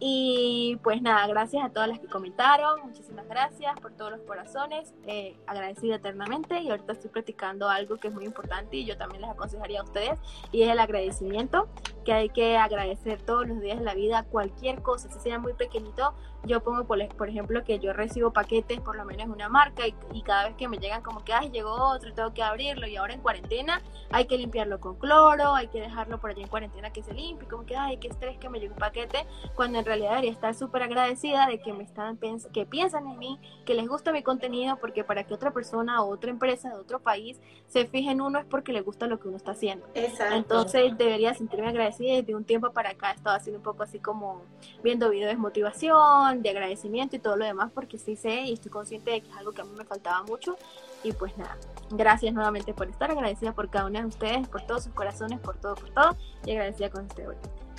Y 0.00 0.78
pues 0.82 1.00
nada, 1.00 1.26
gracias 1.28 1.64
a 1.64 1.68
todas 1.70 1.88
las 1.88 2.00
que 2.00 2.08
comentaron, 2.08 2.80
muchísimas 2.84 3.28
gracias 3.28 3.78
por 3.80 3.92
todos 3.92 4.10
los 4.10 4.20
corazones, 4.22 4.92
eh, 5.06 5.36
agradecida 5.46 5.96
eternamente 5.96 6.60
y 6.60 6.70
ahorita 6.70 6.92
estoy 6.92 7.10
practicando 7.10 7.68
algo 7.68 7.96
que 7.96 8.08
es 8.08 8.14
muy 8.14 8.24
importante 8.24 8.76
y 8.76 8.84
yo 8.84 8.98
también 8.98 9.22
les 9.22 9.30
aconsejaría 9.30 9.80
a 9.80 9.84
ustedes 9.84 10.18
y 10.50 10.62
es 10.62 10.70
el 10.70 10.80
agradecimiento, 10.80 11.68
que 12.04 12.12
hay 12.12 12.28
que 12.28 12.56
agradecer 12.56 13.22
todos 13.22 13.46
los 13.46 13.60
días 13.60 13.78
de 13.78 13.84
la 13.84 13.94
vida 13.94 14.24
cualquier 14.24 14.82
cosa, 14.82 15.08
si 15.10 15.20
sea 15.20 15.38
muy 15.38 15.54
pequeñito, 15.54 16.14
yo 16.46 16.62
pongo 16.62 16.84
por, 16.84 17.00
ejemplo 17.00 17.64
que 17.64 17.78
yo 17.78 17.92
recibo 17.92 18.32
paquetes 18.32 18.80
por 18.80 18.96
lo 18.96 19.04
menos 19.04 19.28
una 19.28 19.48
marca 19.48 19.86
y, 19.86 19.94
y, 20.12 20.22
cada 20.22 20.46
vez 20.46 20.56
que 20.56 20.68
me 20.68 20.78
llegan 20.78 21.02
como 21.02 21.24
que, 21.24 21.32
ay, 21.32 21.50
llegó 21.50 21.72
otro, 21.72 22.12
tengo 22.14 22.32
que 22.32 22.42
abrirlo 22.42 22.86
y 22.86 22.96
ahora 22.96 23.14
en 23.14 23.20
cuarentena 23.20 23.82
hay 24.10 24.26
que 24.26 24.38
limpiarlo 24.38 24.80
con 24.80 24.96
cloro, 24.96 25.54
hay 25.54 25.68
que 25.68 25.80
dejarlo 25.80 26.18
por 26.18 26.30
allí 26.30 26.42
en 26.42 26.48
cuarentena 26.48 26.90
que 26.90 27.02
se 27.02 27.12
limpie, 27.12 27.48
como 27.48 27.64
que, 27.66 27.76
ay, 27.76 27.98
qué 27.98 28.08
estrés 28.08 28.38
que 28.38 28.48
me 28.48 28.60
llegó 28.60 28.74
un 28.74 28.78
paquete, 28.78 29.26
cuando 29.54 29.78
en 29.78 29.84
realidad 29.84 30.10
debería 30.10 30.32
estar 30.32 30.54
súper 30.54 30.82
agradecida 30.82 31.46
de 31.46 31.60
que 31.60 31.72
me 31.72 31.84
están 31.84 32.18
que 32.52 32.66
piensan 32.66 33.06
en 33.06 33.18
mí, 33.18 33.38
que 33.64 33.74
les 33.74 33.86
gusta 33.88 34.12
mi 34.12 34.22
contenido, 34.22 34.76
porque 34.76 35.04
para 35.04 35.24
que 35.24 35.34
otra 35.34 35.52
persona 35.52 36.02
o 36.02 36.10
otra 36.10 36.30
empresa 36.30 36.68
de 36.68 36.76
otro 36.76 37.00
país 37.00 37.40
se 37.66 37.86
fije 37.86 38.10
en 38.10 38.20
uno 38.20 38.38
es 38.38 38.44
porque 38.44 38.72
le 38.72 38.80
gusta 38.80 39.06
lo 39.06 39.18
que 39.18 39.28
uno 39.28 39.36
está 39.36 39.52
haciendo. 39.52 39.86
Exacto. 39.94 40.34
Entonces 40.34 40.96
debería 40.96 41.34
sentirme 41.34 41.68
agradecida 41.68 42.14
desde 42.14 42.34
un 42.34 42.44
tiempo 42.44 42.72
para 42.72 42.90
acá 42.90 43.10
he 43.10 43.14
estado 43.14 43.36
haciendo 43.36 43.58
un 43.58 43.64
poco 43.64 43.82
así 43.82 43.98
como 43.98 44.42
viendo 44.82 45.10
videos 45.10 45.32
de 45.32 45.36
de 46.42 46.50
agradecimiento 46.50 47.16
y 47.16 47.18
todo 47.18 47.36
lo 47.36 47.44
demás, 47.44 47.70
porque 47.74 47.98
sí 47.98 48.16
sé 48.16 48.42
y 48.42 48.54
estoy 48.54 48.70
consciente 48.70 49.10
de 49.10 49.20
que 49.20 49.30
es 49.30 49.36
algo 49.36 49.52
que 49.52 49.62
a 49.62 49.64
mí 49.64 49.72
me 49.76 49.84
faltaba 49.84 50.22
mucho. 50.22 50.56
Y 51.02 51.12
pues 51.12 51.36
nada, 51.36 51.56
gracias 51.90 52.32
nuevamente 52.32 52.72
por 52.72 52.88
estar 52.88 53.10
agradecida 53.10 53.52
por 53.52 53.68
cada 53.70 53.86
uno 53.86 54.00
de 54.00 54.06
ustedes, 54.06 54.48
por 54.48 54.62
todos 54.66 54.84
sus 54.84 54.94
corazones, 54.94 55.40
por 55.40 55.56
todo, 55.56 55.74
por 55.74 55.90
todo, 55.90 56.16
y 56.46 56.52
agradecida 56.52 56.90
con 56.90 57.06
este 57.06 57.26
hoy. 57.26 57.36